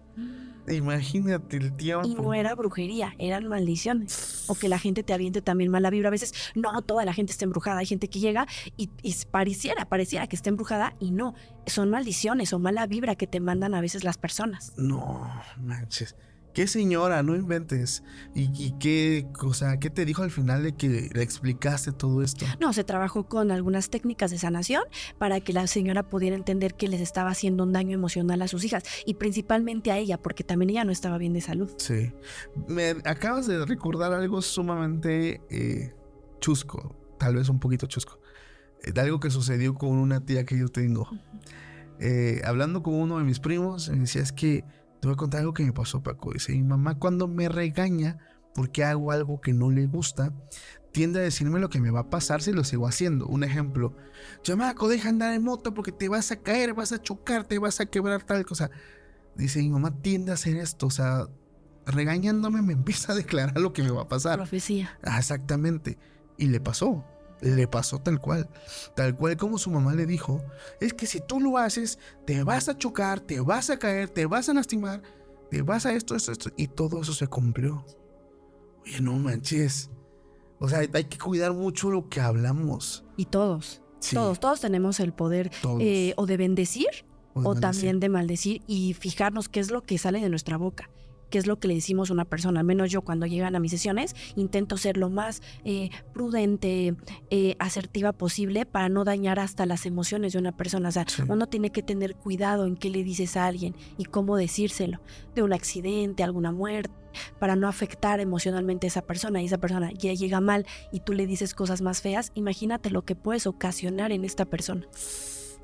Imagínate 0.68 1.57
el 1.57 1.74
tiempo. 1.74 2.07
Y 2.07 2.16
no 2.16 2.34
era 2.34 2.55
brujería, 2.55 3.14
eran 3.20 3.47
maldiciones. 3.47 4.45
O 4.47 4.55
que 4.55 4.70
la 4.70 4.80
gente 4.80 5.03
te 5.03 5.14
aviente 5.14 5.41
también 5.41 5.70
mala 5.70 5.89
vibra. 5.89 6.07
A 6.07 6.11
veces, 6.11 6.34
no, 6.55 6.82
toda 6.82 7.05
la 7.05 7.14
gente 7.14 7.32
está 7.32 7.45
embrujada. 7.45 7.80
Hay 7.80 7.86
gente 7.86 8.09
que 8.09 8.20
llega 8.20 8.47
y, 8.78 8.89
y 9.01 9.16
pareciera, 9.30 9.86
pareciera 9.86 10.28
que 10.28 10.36
está 10.36 10.49
embrujada 10.49 10.95
y 10.99 11.11
no. 11.11 11.36
Son 11.66 11.89
maldiciones 11.89 12.53
o 12.53 12.59
mala 12.59 12.88
vibra 12.88 13.16
que 13.16 13.28
te 13.28 13.39
mandan 13.39 13.74
a 13.74 13.82
veces 13.82 14.03
las 14.03 14.18
personas. 14.18 14.74
No 14.78 15.30
manches. 15.57 16.16
¿Qué 16.54 16.68
señora? 16.68 17.24
No 17.24 17.36
inventes. 17.36 18.04
¿Y, 18.36 18.49
y 18.54 18.74
qué, 18.80 19.28
o 19.41 19.54
sea, 19.54 19.80
qué 19.80 19.89
te 19.89 20.06
dijo 20.06 20.22
al 20.22 20.32
final 20.32 20.64
de 20.64 20.74
que 20.74 21.10
le 21.12 21.24
explicaste 21.24 21.91
todo 21.91 22.22
esto? 22.22 22.45
No, 22.60 22.74
se 22.74 22.84
trabajó 22.84 23.28
con 23.28 23.51
algunas 23.51 23.89
técnicas 23.89 24.30
de 24.30 24.38
sanación 24.38 24.84
para 25.18 25.39
que 25.39 25.51
la 25.51 25.66
señora 25.68 26.04
pudiera 26.04 26.36
entender 26.36 26.76
que 26.76 26.88
les 26.88 27.01
estaba 27.01 27.32
haciendo 27.32 27.64
un 27.64 27.74
daño 27.74 27.95
emocional 27.95 28.41
a 28.41 28.47
sus 28.47 28.64
hijas 28.64 28.84
y 29.06 29.16
principalmente 29.16 29.91
a 29.91 29.97
ella, 29.97 30.18
porque 30.22 30.43
también 30.43 30.70
ella 30.70 30.86
no 30.86 30.91
estaba 30.91 31.18
bien 31.18 31.34
de 31.34 31.41
salud. 31.41 31.72
Sí. 31.78 32.12
Me 32.68 32.91
acabas 33.06 33.47
de 33.47 33.66
recordar 33.66 34.14
algo 34.14 34.41
sumamente 34.41 35.41
eh, 35.49 35.93
chusco, 36.39 36.95
tal 37.18 37.36
vez 37.36 37.49
un 37.49 37.60
poquito 37.60 37.88
chusco, 37.88 38.20
eh, 38.84 38.91
de 38.91 39.01
algo 39.01 39.20
que 39.20 39.32
sucedió 39.32 39.74
con 39.74 39.89
una 39.89 40.24
tía 40.24 40.45
que 40.45 40.58
yo 40.58 40.68
tengo. 40.68 41.10
Eh, 41.99 42.41
hablando 42.43 42.84
con 42.84 42.95
uno 42.95 43.18
de 43.18 43.24
mis 43.24 43.39
primos, 43.39 43.89
me 43.89 43.99
decía, 43.99 44.22
es 44.22 44.32
que 44.32 44.64
te 45.04 45.08
voy 45.08 45.16
a 45.16 45.18
contar 45.18 45.41
algo 45.41 45.54
que 45.54 45.66
me 45.66 45.74
pasó, 45.74 46.01
Paco. 46.01 46.32
Dice, 46.32 46.54
mi 46.54 46.64
mamá 46.64 46.97
cuando 46.97 47.28
me 47.28 47.49
regaña 47.49 48.20
porque 48.56 48.86
hago 48.86 49.12
algo 49.12 49.41
que 49.41 49.51
no 49.51 49.70
le 49.70 49.86
gusta, 49.86 50.32
tiende 50.93 51.20
a 51.20 51.24
decirme 51.24 51.60
lo 51.60 51.70
que 51.70 51.82
me 51.82 51.91
va 51.91 51.99
a 51.99 52.10
pasar 52.10 52.41
si 52.41 52.54
lo 52.54 52.64
sigo 52.64 52.88
haciendo. 52.88 53.28
Un 53.28 53.43
ejemplo, 53.43 53.97
chamaco, 54.43 54.88
deja 54.88 55.10
andar 55.10 55.34
en 55.34 55.43
moto 55.43 55.74
porque 55.74 55.91
te 55.91 56.08
vas 56.08 56.32
a 56.32 56.38
caer, 56.38 56.74
vas 56.74 56.93
a 56.93 57.01
chocar, 57.01 57.43
te 57.43 57.60
vas 57.60 57.82
a 57.82 57.86
quebrar 57.86 58.24
tal 58.24 58.45
cosa. 58.45 58.72
Dice, 59.36 59.60
mi 59.60 59.72
mamá 59.72 59.93
tiende 60.01 60.32
a 60.32 60.36
hacer 60.36 60.56
esto, 60.56 60.88
o 60.88 60.89
sea, 60.89 61.28
regañándome 61.86 62.62
me 62.62 62.72
empieza 62.72 63.12
a 63.12 63.16
declarar 63.16 63.60
lo 63.60 63.74
que 63.74 63.84
me 63.84 63.91
va 63.91 64.04
a 64.04 64.08
pasar. 64.08 64.38
Profecía. 64.38 64.97
Ah, 65.04 65.20
exactamente. 65.20 65.97
Y 66.38 66.47
le 66.47 66.62
pasó. 66.62 67.04
Le 67.44 67.68
pasó 67.68 68.00
tal 68.00 68.20
cual. 68.20 68.50
Tal 68.96 69.16
cual 69.16 69.36
como 69.36 69.58
su 69.58 69.70
mamá 69.70 69.94
le 69.94 70.06
dijo. 70.06 70.41
Es 70.80 70.94
que 70.94 71.06
si 71.06 71.20
tú 71.20 71.41
lo 71.41 71.58
haces, 71.58 72.00
te 72.26 72.41
vas 72.44 72.70
a 72.70 72.78
chocar, 72.78 73.20
te 73.20 73.41
vas 73.41 73.70
a 73.70 73.78
caer, 73.78 74.10
te 74.10 74.26
vas 74.26 74.48
a 74.48 74.54
lastimar, 74.54 75.02
te 75.52 75.62
vas 75.62 75.86
a 75.86 75.94
esto, 75.94 76.16
esto, 76.16 76.32
esto. 76.32 76.50
Y 76.56 76.68
todo 76.70 77.02
eso 77.02 77.14
se 77.14 77.28
cumplió. 77.28 77.86
Oye, 78.84 79.02
no 79.02 79.14
manches. 79.18 79.89
O 80.60 80.70
sea, 80.70 80.80
hay 80.80 81.04
que 81.04 81.18
cuidar 81.18 81.52
mucho 81.54 81.91
lo 81.91 82.08
que 82.08 82.22
hablamos. 82.22 83.04
Y 83.18 83.26
todos, 83.26 83.82
Sí, 84.00 84.16
todos, 84.16 84.39
todos 84.39 84.62
tenemos 84.62 85.00
el 85.02 85.14
poder 85.14 85.52
eh, 85.80 86.14
o 86.18 86.26
de 86.26 86.36
bendecir 86.38 86.88
O 87.34 87.41
de 87.41 87.48
o 87.48 87.54
maldecir. 87.54 87.62
también 87.62 88.00
de 88.00 88.10
maldecir 88.10 88.62
y 88.68 88.94
fijarnos 88.94 89.50
qué 89.50 89.60
es 89.60 89.72
lo 89.72 89.82
que 89.82 89.98
sale 89.98 90.20
de 90.22 90.30
nuestra 90.30 90.56
boca, 90.58 90.89
qué 91.34 91.40
es 91.40 91.48
lo 91.48 91.58
que 91.58 91.68
le 91.68 91.74
decimos 91.74 92.12
a 92.12 92.14
una 92.14 92.26
persona. 92.26 92.60
Al 92.60 92.66
menos 92.68 92.92
yo 92.92 93.02
cuando 93.02 93.26
llegan 93.26 93.56
a 93.56 93.60
mis 93.60 93.72
sesiones 93.72 94.16
intento 94.36 94.78
ser 94.78 94.98
lo 94.98 95.10
más 95.10 95.42
eh, 95.66 95.90
prudente, 96.14 96.96
eh, 97.32 97.56
asertiva 97.58 98.12
posible 98.14 98.68
para 98.68 98.88
no 98.88 99.04
dañar 99.04 99.40
hasta 99.40 99.66
las 99.66 99.88
emociones 99.88 100.34
de 100.34 100.38
una 100.38 100.56
persona. 100.56 100.90
O 100.90 100.92
sea, 100.92 101.06
Sí. 101.08 101.24
uno 101.28 101.48
tiene 101.48 101.72
que 101.72 101.82
tener 101.82 102.14
cuidado 102.16 102.68
en 102.68 102.76
qué 102.78 102.92
le 102.92 103.04
dices 103.04 103.36
a 103.36 103.48
alguien 103.48 103.76
y 103.98 104.06
cómo 104.06 104.38
decírselo, 104.38 105.02
de 105.34 105.42
un 105.42 105.54
accidente, 105.54 106.22
alguna 106.22 106.52
muerte 106.52 106.92
para 107.40 107.56
no 107.56 107.68
afectar 107.68 108.20
emocionalmente 108.20 108.86
a 108.86 108.90
esa 108.90 109.02
persona 109.02 109.42
y 109.42 109.46
esa 109.48 109.58
persona 109.58 109.92
ya 109.92 110.14
llega 110.14 110.40
mal 110.40 110.68
y 110.92 111.00
tú 111.00 111.14
le 111.14 111.26
dices 111.26 111.56
cosas 111.56 111.82
más 111.82 112.04
feas, 112.04 112.32
imagínate 112.36 112.92
lo 112.92 113.06
que 113.06 113.16
puedes 113.16 113.48
ocasionar 113.48 114.12
en 114.12 114.24
esta 114.24 114.46
persona. 114.46 114.86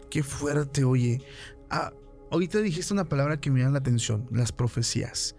Qué 0.10 0.24
fuerte, 0.24 0.84
oye. 0.84 1.22
Ah, 1.70 1.94
ahorita 2.32 2.58
dijiste 2.60 2.92
una 2.92 3.06
palabra 3.06 3.40
que 3.40 3.52
me 3.52 3.60
llama 3.60 3.74
la 3.74 3.80
atención, 3.80 4.28
las 4.32 4.52
profecías. 4.52 5.36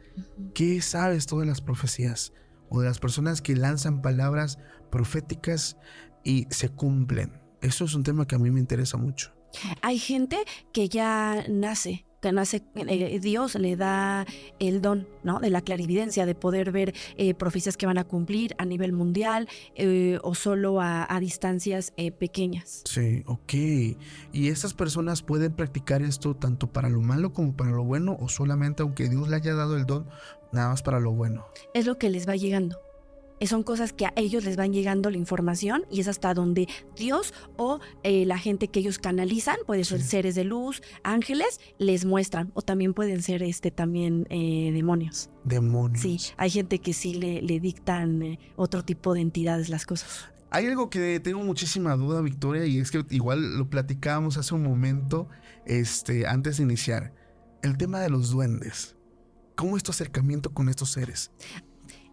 ¿Qué 0.54 0.80
sabes 0.82 1.26
tú 1.26 1.40
de 1.40 1.46
las 1.46 1.60
profecías? 1.60 2.32
O 2.68 2.80
de 2.80 2.88
las 2.88 2.98
personas 2.98 3.42
que 3.42 3.56
lanzan 3.56 4.02
palabras 4.02 4.58
proféticas 4.90 5.76
y 6.24 6.46
se 6.50 6.68
cumplen. 6.68 7.40
Eso 7.60 7.84
es 7.84 7.94
un 7.94 8.02
tema 8.02 8.26
que 8.26 8.36
a 8.36 8.38
mí 8.38 8.50
me 8.50 8.60
interesa 8.60 8.96
mucho. 8.96 9.34
Hay 9.82 9.98
gente 9.98 10.38
que 10.72 10.88
ya 10.88 11.44
nace, 11.48 12.06
que 12.20 12.32
nace, 12.32 12.62
eh, 12.74 13.18
Dios 13.20 13.54
le 13.54 13.76
da 13.76 14.26
el 14.58 14.80
don, 14.82 15.08
¿no? 15.22 15.40
De 15.40 15.50
la 15.50 15.62
clarividencia, 15.62 16.26
de 16.26 16.34
poder 16.34 16.72
ver 16.72 16.94
eh, 17.16 17.34
profecías 17.34 17.76
que 17.76 17.86
van 17.86 17.98
a 17.98 18.04
cumplir 18.04 18.54
a 18.58 18.64
nivel 18.64 18.92
mundial 18.92 19.48
eh, 19.74 20.18
o 20.22 20.34
solo 20.34 20.80
a, 20.80 21.06
a 21.08 21.20
distancias 21.20 21.92
eh, 21.96 22.12
pequeñas. 22.12 22.82
Sí, 22.84 23.22
ok. 23.26 23.52
¿Y 24.32 24.48
estas 24.48 24.74
personas 24.74 25.22
pueden 25.22 25.52
practicar 25.52 26.02
esto 26.02 26.34
tanto 26.34 26.72
para 26.72 26.88
lo 26.88 27.00
malo 27.00 27.32
como 27.32 27.56
para 27.56 27.70
lo 27.70 27.84
bueno? 27.84 28.16
¿O 28.20 28.28
solamente 28.28 28.82
aunque 28.82 29.08
Dios 29.08 29.28
le 29.28 29.36
haya 29.36 29.54
dado 29.54 29.76
el 29.76 29.86
don, 29.86 30.06
nada 30.52 30.68
más 30.68 30.82
para 30.82 31.00
lo 31.00 31.12
bueno? 31.12 31.46
Es 31.74 31.86
lo 31.86 31.98
que 31.98 32.10
les 32.10 32.28
va 32.28 32.36
llegando. 32.36 32.89
Eh, 33.40 33.46
Son 33.46 33.62
cosas 33.62 33.92
que 33.92 34.06
a 34.06 34.12
ellos 34.16 34.44
les 34.44 34.56
van 34.56 34.72
llegando 34.72 35.10
la 35.10 35.16
información 35.16 35.84
y 35.90 36.00
es 36.00 36.08
hasta 36.08 36.34
donde 36.34 36.68
Dios 36.96 37.32
o 37.56 37.80
eh, 38.02 38.24
la 38.26 38.38
gente 38.38 38.68
que 38.68 38.80
ellos 38.80 38.98
canalizan, 38.98 39.56
puede 39.66 39.84
ser 39.84 40.00
Sí. 40.02 40.08
seres 40.08 40.34
de 40.34 40.44
luz, 40.44 40.82
ángeles, 41.02 41.58
les 41.78 42.04
muestran. 42.04 42.52
O 42.54 42.62
también 42.62 42.94
pueden 42.94 43.22
ser 43.22 43.42
este 43.42 43.70
también 43.70 44.26
eh, 44.30 44.70
demonios. 44.72 45.30
Demonios. 45.44 46.00
Sí, 46.02 46.18
hay 46.36 46.50
gente 46.50 46.78
que 46.80 46.92
sí 46.92 47.14
le, 47.14 47.40
le 47.42 47.58
dictan 47.60 48.22
eh, 48.22 48.38
otro 48.56 48.84
tipo 48.84 49.14
de 49.14 49.22
entidades 49.22 49.68
las 49.70 49.86
cosas. 49.86 50.26
Hay 50.50 50.66
algo 50.66 50.90
que 50.90 51.20
tengo 51.20 51.42
muchísima 51.44 51.94
duda, 51.96 52.20
Victoria, 52.22 52.66
y 52.66 52.78
es 52.78 52.90
que 52.90 53.04
igual 53.10 53.56
lo 53.56 53.70
platicábamos 53.70 54.36
hace 54.36 54.54
un 54.54 54.64
momento, 54.64 55.28
este, 55.64 56.26
antes 56.26 56.56
de 56.58 56.64
iniciar. 56.64 57.14
El 57.62 57.76
tema 57.76 58.00
de 58.00 58.10
los 58.10 58.30
duendes. 58.30 58.96
¿Cómo 59.54 59.76
es 59.76 59.82
tu 59.82 59.92
acercamiento 59.92 60.52
con 60.52 60.68
estos 60.68 60.90
seres? 60.92 61.30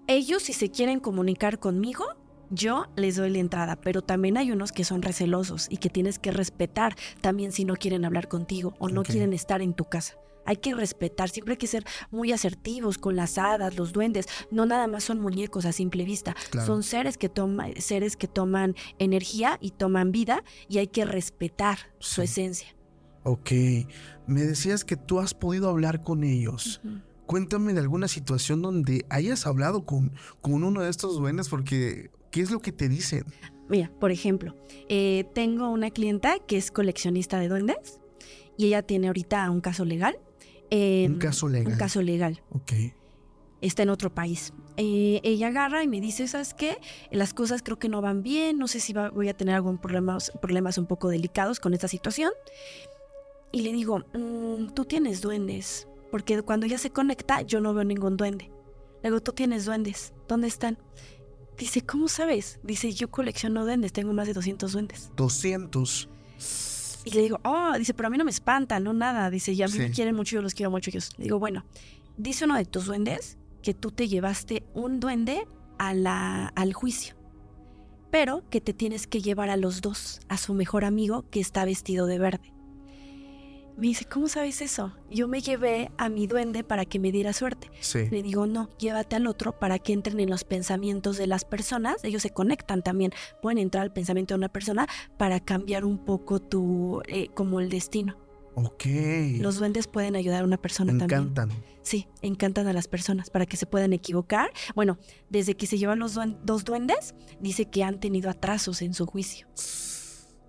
Ellos, 0.07 0.43
si 0.43 0.53
se 0.53 0.69
quieren 0.71 0.99
comunicar 0.99 1.59
conmigo, 1.59 2.05
yo 2.49 2.85
les 2.95 3.17
doy 3.17 3.29
la 3.29 3.39
entrada, 3.39 3.75
pero 3.75 4.01
también 4.01 4.37
hay 4.37 4.51
unos 4.51 4.71
que 4.71 4.85
son 4.85 5.01
recelosos 5.01 5.67
y 5.69 5.77
que 5.77 5.89
tienes 5.89 6.17
que 6.17 6.31
respetar 6.31 6.95
también 7.21 7.51
si 7.51 7.65
no 7.65 7.75
quieren 7.75 8.05
hablar 8.05 8.29
contigo 8.29 8.73
o 8.79 8.87
no 8.87 9.03
quieren 9.03 9.33
estar 9.33 9.61
en 9.61 9.73
tu 9.73 9.83
casa. 9.85 10.15
Hay 10.45 10.55
que 10.55 10.73
respetar, 10.73 11.27
siempre 11.27 11.55
hay 11.55 11.57
que 11.57 11.67
ser 11.67 11.83
muy 12.09 12.31
asertivos 12.31 12.97
con 12.97 13.17
las 13.17 13.37
hadas, 13.37 13.75
los 13.75 13.91
duendes. 13.91 14.27
No 14.49 14.65
nada 14.65 14.87
más 14.87 15.03
son 15.03 15.19
muñecos 15.19 15.65
a 15.65 15.73
simple 15.73 16.05
vista, 16.05 16.37
Claro. 16.51 16.65
son 16.65 16.83
seres 16.83 17.17
que, 17.17 17.27
toma- 17.27 17.67
seres 17.79 18.15
que 18.15 18.29
toman 18.29 18.73
energía 18.97 19.57
y 19.59 19.71
toman 19.71 20.13
vida 20.13 20.45
y 20.69 20.77
hay 20.77 20.87
que 20.87 21.03
respetar 21.03 21.79
su 21.99 22.21
esencia. 22.21 22.69
Ok, 23.23 23.51
me 24.25 24.43
decías 24.43 24.85
que 24.85 24.95
tú 24.95 25.19
has 25.19 25.33
podido 25.33 25.67
hablar 25.69 26.01
con 26.01 26.23
ellos. 26.23 26.79
Cuéntame 27.27 27.73
de 27.73 27.81
alguna 27.81 28.07
situación 28.07 28.61
donde 28.61 29.05
hayas 29.09 29.45
hablado 29.45 29.85
con, 29.85 30.13
con 30.41 30.63
uno 30.63 30.81
de 30.81 30.89
estos 30.89 31.17
duendes 31.17 31.49
porque 31.49 32.09
¿qué 32.31 32.41
es 32.41 32.49
lo 32.51 32.59
que 32.59 32.71
te 32.71 32.89
dicen? 32.89 33.25
Mira, 33.69 33.91
por 33.99 34.11
ejemplo, 34.11 34.55
eh, 34.89 35.25
tengo 35.35 35.69
una 35.69 35.91
clienta 35.91 36.39
que 36.47 36.57
es 36.57 36.71
coleccionista 36.71 37.37
de 37.39 37.49
duendes 37.49 37.99
y 38.57 38.67
ella 38.67 38.81
tiene 38.81 39.07
ahorita 39.07 39.49
un 39.51 39.59
caso 39.61 39.83
legal. 39.85 40.17
eh, 40.71 41.05
Un 41.09 41.19
caso 41.19 41.47
legal. 41.49 41.73
Un 41.73 41.77
caso 41.77 42.01
legal. 42.01 42.41
Ok, 42.49 42.71
Está 43.59 43.81
en 43.83 43.89
otro 43.89 44.13
país. 44.13 44.53
Eh, 44.77 45.19
ella 45.23 45.47
agarra 45.47 45.83
y 45.83 45.87
me 45.87 45.99
dice, 45.99 46.27
¿sabes 46.27 46.53
qué? 46.53 46.77
Las 47.11 47.33
cosas 47.33 47.63
creo 47.63 47.79
que 47.79 47.89
no 47.89 48.01
van 48.01 48.21
bien, 48.21 48.57
no 48.59 48.67
sé 48.67 48.79
si 48.79 48.93
va- 48.93 49.09
voy 49.09 49.29
a 49.29 49.33
tener 49.35 49.55
algún 49.55 49.79
problemas, 49.79 50.31
problemas 50.41 50.77
un 50.77 50.85
poco 50.85 51.09
delicados 51.09 51.59
con 51.59 51.73
esta 51.73 51.87
situación. 51.87 52.31
Y 53.51 53.61
le 53.61 53.73
digo, 53.73 54.03
"Mm, 54.13 54.73
tú 54.75 54.85
tienes 54.85 55.21
duendes, 55.21 55.87
porque 56.17 56.41
cuando 56.41 56.65
ella 56.65 56.77
se 56.79 56.89
conecta 56.89 57.41
yo 57.43 57.61
no 57.61 57.73
veo 57.73 57.83
ningún 57.83 58.17
duende. 58.17 58.51
Le 59.03 59.09
digo, 59.09 59.21
tú 59.21 59.31
tienes 59.33 59.65
duendes, 59.65 60.13
¿dónde 60.27 60.47
están? 60.47 60.79
Dice, 61.57 61.81
¿cómo 61.81 62.07
sabes? 62.07 62.59
Dice, 62.63 62.91
yo 62.93 63.09
colecciono 63.11 63.63
duendes, 63.63 63.93
tengo 63.93 64.13
más 64.13 64.25
de 64.27 64.33
200 64.33 64.71
duendes. 64.71 65.11
200. 65.15 66.09
Y 67.05 67.11
le 67.11 67.21
digo, 67.21 67.39
oh, 67.43 67.73
dice, 67.77 67.93
pero 67.93 68.07
a 68.07 68.09
mí 68.09 68.17
no 68.17 68.25
me 68.25 68.31
espantan, 68.31 68.83
no 68.83 68.93
nada. 68.93 69.29
Dice, 69.29 69.55
ya 69.55 69.65
a 69.65 69.69
mí 69.69 69.77
me 69.77 69.87
Sí. 69.89 69.93
quieren 69.93 70.15
mucho, 70.15 70.35
yo 70.35 70.41
los 70.41 70.53
quiero 70.53 70.71
mucho 70.71 70.89
ellos. 70.89 71.11
Le 71.17 71.25
digo, 71.25 71.39
bueno, 71.39 71.63
dice 72.17 72.45
uno 72.45 72.55
de 72.55 72.65
tus 72.65 72.85
duendes 72.85 73.37
que 73.63 73.73
tú 73.73 73.91
te 73.91 74.07
llevaste 74.07 74.63
un 74.73 74.99
duende 74.99 75.47
a 75.77 75.93
la, 75.93 76.47
al 76.49 76.73
juicio, 76.73 77.15
pero 78.11 78.43
que 78.49 78.61
te 78.61 78.73
tienes 78.73 79.05
que 79.07 79.21
llevar 79.21 79.49
a 79.49 79.57
los 79.57 79.81
dos, 79.81 80.19
a 80.29 80.37
su 80.37 80.53
mejor 80.53 80.83
amigo 80.85 81.25
que 81.29 81.39
está 81.39 81.65
vestido 81.65 82.07
de 82.07 82.19
verde. 82.19 82.53
Me 83.77 83.85
dice, 83.87 84.05
¿cómo 84.05 84.27
sabes 84.27 84.61
eso? 84.61 84.91
Yo 85.11 85.27
me 85.27 85.39
llevé 85.39 85.91
a 85.99 86.09
mi 86.09 86.25
duende 86.25 86.63
para 86.63 86.83
que 86.85 86.97
me 86.97 87.11
diera 87.11 87.31
suerte. 87.31 87.69
Sí. 87.79 88.07
Le 88.09 88.23
digo, 88.23 88.47
no, 88.47 88.69
llévate 88.79 89.15
al 89.15 89.27
otro 89.27 89.59
para 89.59 89.77
que 89.77 89.93
entren 89.93 90.19
en 90.19 90.31
los 90.31 90.43
pensamientos 90.43 91.15
de 91.17 91.27
las 91.27 91.45
personas. 91.45 92.03
Ellos 92.03 92.23
se 92.23 92.31
conectan 92.31 92.81
también, 92.81 93.11
pueden 93.39 93.59
entrar 93.59 93.83
al 93.83 93.93
pensamiento 93.93 94.33
de 94.33 94.39
una 94.39 94.49
persona 94.49 94.87
para 95.17 95.39
cambiar 95.39 95.85
un 95.85 96.03
poco 96.03 96.39
tu, 96.41 97.01
eh, 97.07 97.27
como 97.35 97.59
el 97.59 97.69
destino. 97.69 98.17
Ok. 98.55 98.85
Los 99.39 99.59
duendes 99.59 99.85
pueden 99.85 100.15
ayudar 100.15 100.41
a 100.41 100.45
una 100.45 100.57
persona 100.57 100.91
me 100.91 100.97
también. 100.97 101.21
encantan. 101.29 101.51
Sí, 101.83 102.07
encantan 102.23 102.65
a 102.65 102.73
las 102.73 102.87
personas 102.87 103.29
para 103.29 103.45
que 103.45 103.57
se 103.57 103.67
puedan 103.67 103.93
equivocar. 103.93 104.49
Bueno, 104.73 104.97
desde 105.29 105.55
que 105.55 105.67
se 105.67 105.77
llevan 105.77 105.99
los 105.99 106.17
duen- 106.17 106.39
dos 106.43 106.65
duendes, 106.65 107.13
dice 107.39 107.65
que 107.69 107.83
han 107.83 107.99
tenido 107.99 108.31
atrasos 108.31 108.81
en 108.81 108.95
su 108.95 109.05
juicio, 109.05 109.47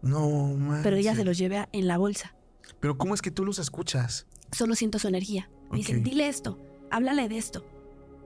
No, 0.01 0.55
man. 0.57 0.81
pero 0.83 0.97
ella 0.97 1.15
se 1.15 1.25
los 1.25 1.37
lleva 1.37 1.69
en 1.73 1.87
la 1.87 1.99
bolsa. 1.99 2.35
Pero 2.81 2.97
¿cómo 2.99 3.15
es 3.15 3.23
que 3.23 3.31
tú 3.31 3.45
los 3.45 3.59
escuchas? 3.59 4.27
Solo 4.53 4.75
siento 4.75 4.99
su 4.99 5.09
energía. 5.09 5.51
Me 5.71 5.79
dicen, 5.79 6.03
dile 6.03 6.29
esto, 6.29 6.59
háblale 6.91 7.29
de 7.29 7.37
esto, 7.37 7.65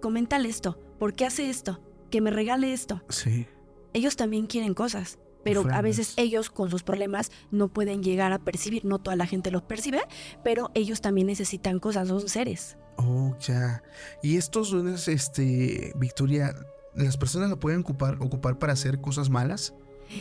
coméntale 0.01 0.49
esto, 0.49 0.79
¿por 0.99 1.15
qué 1.15 1.27
hace 1.27 1.51
esto? 1.51 1.81
Que 2.11 2.21
me 2.21 2.31
regale 2.31 2.73
esto. 2.73 3.03
Sí. 3.09 3.47
ellos 3.95 4.17
también 4.17 4.47
quieren 4.47 4.75
cosas, 4.75 5.19
pero 5.45 5.65
a 5.73 5.83
veces 5.83 6.15
ellos 6.17 6.51
con 6.51 6.71
sus 6.71 6.83
problemas 6.83 7.31
no 7.51 7.69
pueden 7.69 8.03
llegar 8.03 8.33
a 8.33 8.39
percibir, 8.39 8.85
no 8.85 9.01
toda 9.01 9.17
la 9.17 9.27
gente 9.27 9.51
los 9.51 9.63
percibe, 9.63 10.01
pero 10.45 10.71
ellos 10.75 11.01
también 11.01 11.27
necesitan 11.27 11.79
cosas, 11.81 12.09
son 12.09 12.29
seres. 12.29 12.77
Oh, 12.97 13.37
ya. 13.41 13.83
Y 14.23 14.37
estos 14.37 14.71
duendes, 14.71 15.09
este, 15.09 15.93
Victoria, 15.97 16.55
¿las 16.95 17.17
personas 17.17 17.51
lo 17.51 17.59
pueden 17.59 17.81
ocupar, 17.81 18.19
ocupar 18.21 18.59
para 18.59 18.75
hacer 18.75 19.01
cosas 19.01 19.31
malas? 19.31 19.75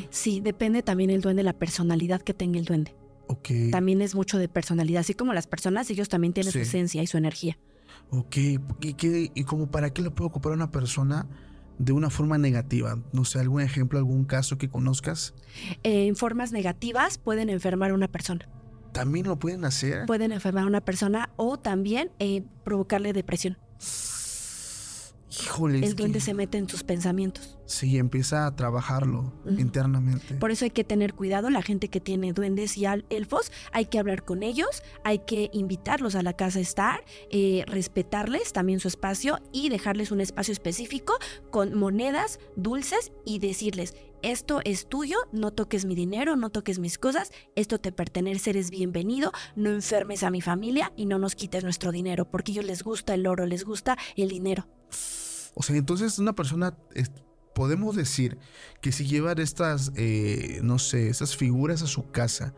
Sí, 0.09 0.39
depende 0.39 0.81
también 0.83 1.09
el 1.09 1.21
duende, 1.21 1.43
la 1.43 1.53
personalidad 1.53 2.21
que 2.21 2.33
tenga 2.33 2.57
el 2.57 2.65
duende. 2.65 2.95
También 3.71 4.01
es 4.01 4.15
mucho 4.15 4.37
de 4.37 4.47
personalidad, 4.49 5.01
así 5.01 5.13
como 5.13 5.33
las 5.33 5.47
personas, 5.47 5.89
ellos 5.89 6.09
también 6.09 6.33
tienen 6.33 6.51
su 6.51 6.59
esencia 6.59 7.01
y 7.03 7.07
su 7.07 7.17
energía. 7.17 7.57
Ok. 8.09 8.37
¿Y, 8.81 8.93
qué, 8.95 9.31
¿Y 9.33 9.43
como 9.43 9.69
para 9.71 9.91
qué 9.93 10.01
lo 10.01 10.13
puede 10.13 10.27
ocupar 10.29 10.51
una 10.53 10.71
persona 10.71 11.27
de 11.77 11.93
una 11.93 12.09
forma 12.09 12.37
negativa? 12.37 12.97
No 13.13 13.23
sé, 13.25 13.39
algún 13.39 13.61
ejemplo, 13.61 13.97
algún 13.99 14.25
caso 14.25 14.57
que 14.57 14.69
conozcas. 14.69 15.33
Eh, 15.83 16.07
en 16.07 16.15
formas 16.15 16.51
negativas 16.51 17.17
pueden 17.17 17.49
enfermar 17.49 17.91
a 17.91 17.93
una 17.93 18.07
persona, 18.09 18.47
También 18.91 19.27
lo 19.27 19.39
pueden 19.39 19.63
hacer. 19.65 20.05
pueden 20.07 20.31
enfermar 20.31 20.65
a 20.65 20.67
una 20.67 20.81
persona 20.81 21.29
o 21.37 21.57
también 21.57 22.11
eh, 22.19 22.43
provocarle 22.63 23.13
depresión. 23.13 23.57
Híjole. 25.31 25.79
es 25.79 25.89
El 25.91 25.95
duende 25.95 26.19
que- 26.19 26.25
se 26.25 26.33
mete 26.33 26.57
en 26.57 26.67
sus 26.67 26.83
pensamientos. 26.83 27.57
Sí, 27.65 27.97
empieza 27.97 28.45
a 28.45 28.55
trabajarlo 28.55 29.31
internamente. 29.57 30.35
Por 30.35 30.51
eso 30.51 30.65
hay 30.65 30.71
que 30.71 30.83
tener 30.83 31.13
cuidado, 31.13 31.49
la 31.49 31.61
gente 31.61 31.87
que 31.87 32.01
tiene 32.01 32.33
duendes 32.33 32.77
y 32.77 32.83
elfos, 33.09 33.51
hay 33.71 33.85
que 33.85 33.97
hablar 33.97 34.25
con 34.25 34.43
ellos, 34.43 34.83
hay 35.05 35.19
que 35.19 35.49
invitarlos 35.53 36.15
a 36.15 36.21
la 36.23 36.33
casa 36.33 36.59
a 36.59 36.61
estar, 36.61 37.03
eh, 37.29 37.63
respetarles 37.67 38.51
también 38.51 38.79
su 38.81 38.87
espacio 38.89 39.39
y 39.53 39.69
dejarles 39.69 40.11
un 40.11 40.19
espacio 40.19 40.51
específico 40.51 41.13
con 41.49 41.73
monedas, 41.77 42.39
dulces 42.57 43.13
y 43.25 43.39
decirles, 43.39 43.93
esto 44.23 44.59
es 44.65 44.87
tuyo, 44.87 45.17
no 45.31 45.51
toques 45.51 45.85
mi 45.85 45.95
dinero, 45.95 46.35
no 46.35 46.49
toques 46.49 46.77
mis 46.77 46.97
cosas, 46.97 47.31
esto 47.55 47.79
te 47.79 47.91
pertenece, 47.91 48.49
eres 48.51 48.69
bienvenido, 48.69 49.31
no 49.55 49.69
enfermes 49.69 50.23
a 50.23 50.29
mi 50.29 50.41
familia 50.41 50.91
y 50.97 51.05
no 51.05 51.17
nos 51.19 51.35
quites 51.35 51.63
nuestro 51.63 51.91
dinero, 51.93 52.29
porque 52.29 52.51
a 52.51 52.53
ellos 52.55 52.65
les 52.65 52.83
gusta 52.83 53.13
el 53.13 53.25
oro, 53.27 53.45
les 53.45 53.63
gusta 53.63 53.97
el 54.17 54.27
dinero. 54.29 54.67
O 55.53 55.63
sea, 55.63 55.75
entonces 55.75 56.17
una 56.19 56.33
persona, 56.33 56.77
es- 56.93 57.11
podemos 57.53 57.95
decir 57.95 58.37
que 58.81 58.91
si 58.91 59.05
llevan 59.05 59.39
estas, 59.39 59.91
eh, 59.95 60.59
no 60.63 60.79
sé, 60.79 61.09
esas 61.09 61.35
figuras 61.35 61.81
a 61.81 61.87
su 61.87 62.09
casa, 62.11 62.53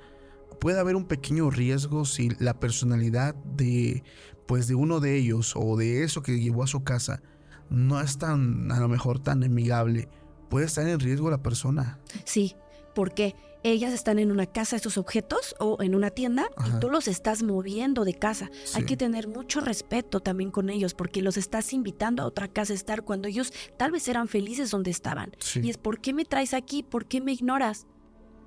puede 0.59 0.79
haber 0.79 0.95
un 0.95 1.05
pequeño 1.05 1.49
riesgo 1.49 2.05
si 2.05 2.29
la 2.39 2.59
personalidad 2.59 3.33
de, 3.35 4.03
pues, 4.47 4.67
de 4.67 4.75
uno 4.75 4.99
de 4.99 5.17
ellos 5.17 5.53
o 5.55 5.75
de 5.77 6.03
eso 6.03 6.21
que 6.21 6.39
llevó 6.39 6.63
a 6.63 6.67
su 6.67 6.83
casa 6.83 7.21
no 7.69 7.99
es 7.99 8.17
tan, 8.19 8.71
a 8.71 8.79
lo 8.79 8.87
mejor 8.87 9.19
tan 9.19 9.43
amigable. 9.43 10.07
Puede 10.49 10.67
estar 10.67 10.87
en 10.87 10.99
riesgo 10.99 11.31
la 11.31 11.41
persona. 11.41 11.99
Sí, 12.25 12.55
porque 12.93 13.35
ellas 13.63 13.93
están 13.93 14.19
en 14.19 14.31
una 14.31 14.45
casa, 14.45 14.75
estos 14.75 14.97
objetos, 14.97 15.55
o 15.59 15.77
en 15.81 15.95
una 15.95 16.09
tienda, 16.09 16.47
Ajá. 16.57 16.75
y 16.75 16.79
tú 16.79 16.89
los 16.89 17.07
estás 17.07 17.43
moviendo 17.43 18.03
de 18.05 18.13
casa. 18.13 18.49
Hay 18.75 18.85
que 18.85 18.97
tener 18.97 19.27
mucho 19.27 19.61
respeto 19.61 20.19
también 20.19 20.51
con 20.51 20.69
ellos, 20.69 20.93
porque 20.93 21.21
los 21.21 21.37
estás 21.37 21.73
invitando 21.73 22.23
a 22.23 22.25
otra 22.25 22.47
casa 22.47 22.73
a 22.73 22.75
estar 22.75 23.03
cuando 23.03 23.27
ellos 23.27 23.53
tal 23.77 23.91
vez 23.91 24.07
eran 24.07 24.27
felices 24.27 24.69
donde 24.71 24.91
estaban. 24.91 25.31
Sí. 25.39 25.61
Y 25.63 25.69
es, 25.69 25.77
¿por 25.77 25.99
qué 26.01 26.13
me 26.13 26.25
traes 26.25 26.53
aquí? 26.53 26.83
¿Por 26.83 27.05
qué 27.05 27.21
me 27.21 27.31
ignoras? 27.33 27.87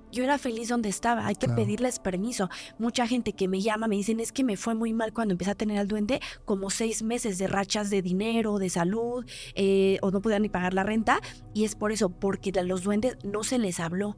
Yo 0.09 0.23
era 0.23 0.37
feliz 0.37 0.69
donde 0.69 0.87
estaba, 0.87 1.27
hay 1.27 1.35
que 1.35 1.47
Claro. 1.47 1.61
pedirles 1.63 1.99
permiso. 1.99 2.47
Mucha 2.79 3.05
gente 3.07 3.33
que 3.33 3.49
me 3.49 3.59
llama 3.61 3.87
me 3.89 3.97
dicen, 3.97 4.21
es 4.21 4.31
que 4.31 4.43
me 4.45 4.55
fue 4.55 4.73
muy 4.73 4.93
mal 4.93 5.11
cuando 5.11 5.33
empecé 5.33 5.51
a 5.51 5.55
tener 5.55 5.77
al 5.79 5.89
duende, 5.89 6.21
como 6.45 6.69
seis 6.69 7.03
meses 7.03 7.37
de 7.37 7.47
rachas 7.47 7.89
de 7.89 8.01
dinero, 8.01 8.57
de 8.57 8.69
salud, 8.69 9.25
eh, 9.55 9.97
o 10.01 10.11
no 10.11 10.21
podían 10.21 10.43
ni 10.43 10.49
pagar 10.49 10.73
la 10.73 10.83
renta. 10.83 11.19
Y 11.53 11.65
es 11.65 11.75
por 11.75 11.91
eso, 11.91 12.09
porque 12.09 12.53
a 12.57 12.63
los 12.63 12.83
duendes 12.83 13.17
no 13.25 13.43
se 13.43 13.57
les 13.59 13.81
habló. 13.81 14.15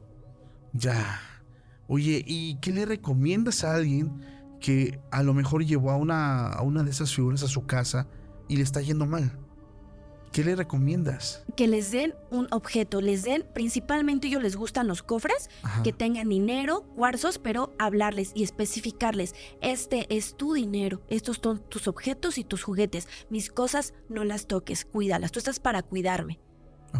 Ya. 0.72 1.20
Oye, 1.88 2.22
¿y 2.26 2.56
qué 2.60 2.72
le 2.72 2.86
recomiendas 2.86 3.64
a 3.64 3.74
alguien 3.74 4.20
que 4.60 5.00
a 5.10 5.22
lo 5.22 5.34
mejor 5.34 5.64
llevó 5.64 5.90
a 5.90 5.96
una, 5.96 6.48
a 6.48 6.62
una 6.62 6.82
de 6.82 6.90
esas 6.90 7.14
figuras 7.14 7.42
a 7.42 7.48
su 7.48 7.66
casa 7.66 8.06
y 8.48 8.56
le 8.56 8.62
está 8.62 8.80
yendo 8.80 9.06
mal? 9.06 9.36
¿Qué 10.32 10.44
le 10.44 10.54
recomiendas? 10.54 11.42
que 11.56 11.66
les 11.66 11.90
den 11.90 12.14
un 12.30 12.46
objeto, 12.52 13.00
les 13.00 13.24
den, 13.24 13.44
principalmente 13.52 14.28
ellos 14.28 14.42
les 14.42 14.54
gustan 14.54 14.86
los 14.86 15.02
cofres, 15.02 15.50
Ajá. 15.64 15.82
que 15.82 15.92
tengan 15.92 16.28
dinero, 16.28 16.82
cuarzos, 16.94 17.38
pero 17.38 17.74
hablarles 17.80 18.30
y 18.36 18.44
especificarles, 18.44 19.34
este 19.60 20.06
es 20.16 20.36
tu 20.36 20.54
dinero, 20.54 21.02
estos 21.08 21.40
son 21.42 21.58
tus 21.68 21.88
objetos 21.88 22.38
y 22.38 22.44
tus 22.44 22.62
juguetes, 22.62 23.08
mis 23.28 23.50
cosas 23.50 23.92
no 24.08 24.22
las 24.22 24.46
toques, 24.46 24.84
cuídalas, 24.84 25.32
tú 25.32 25.40
estás 25.40 25.58
para 25.58 25.82
cuidarme, 25.82 26.38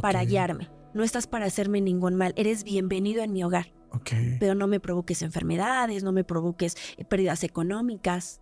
para 0.03 0.25
guiarme, 0.25 0.69
no 0.95 1.03
estás 1.05 1.27
para 1.27 1.47
hacerme 1.47 1.81
ningún 1.81 2.15
mal, 2.17 2.33
eres 2.37 2.65
bienvenido 2.65 3.23
en 3.23 3.33
mi 3.33 3.45
hogar, 3.45 3.73
Ok. 3.93 4.11
pero 4.39 4.55
no 4.55 4.67
me 4.67 4.81
provoques 4.81 5.23
enfermedades, 5.23 6.03
no 6.03 6.13
me 6.13 6.25
provoques 6.25 6.77
eh, 6.97 7.05
pérdidas 7.05 7.45
económicas. 7.45 8.41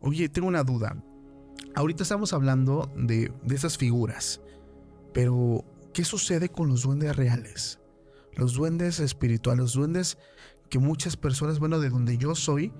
Oye, 0.00 0.28
tengo 0.28 0.48
una 0.48 0.62
duda. 0.64 0.96
Ahorita 1.74 2.02
estamos 2.02 2.32
hablando 2.32 2.90
de, 2.96 3.32
de 3.42 3.54
esas 3.54 3.78
figuras, 3.78 4.40
pero 5.12 5.64
¿qué 5.92 6.04
sucede 6.04 6.48
con 6.48 6.68
los 6.68 6.82
duendes 6.82 7.16
reales? 7.16 7.80
Los 8.34 8.54
duendes 8.54 9.00
espirituales, 9.00 9.60
los 9.60 9.72
duendes 9.74 10.18
que 10.68 10.78
muchas 10.78 11.16
personas, 11.16 11.58
bueno, 11.58 11.78
de 11.80 11.90
donde 11.90 12.18
yo 12.18 12.34
soy, 12.34 12.72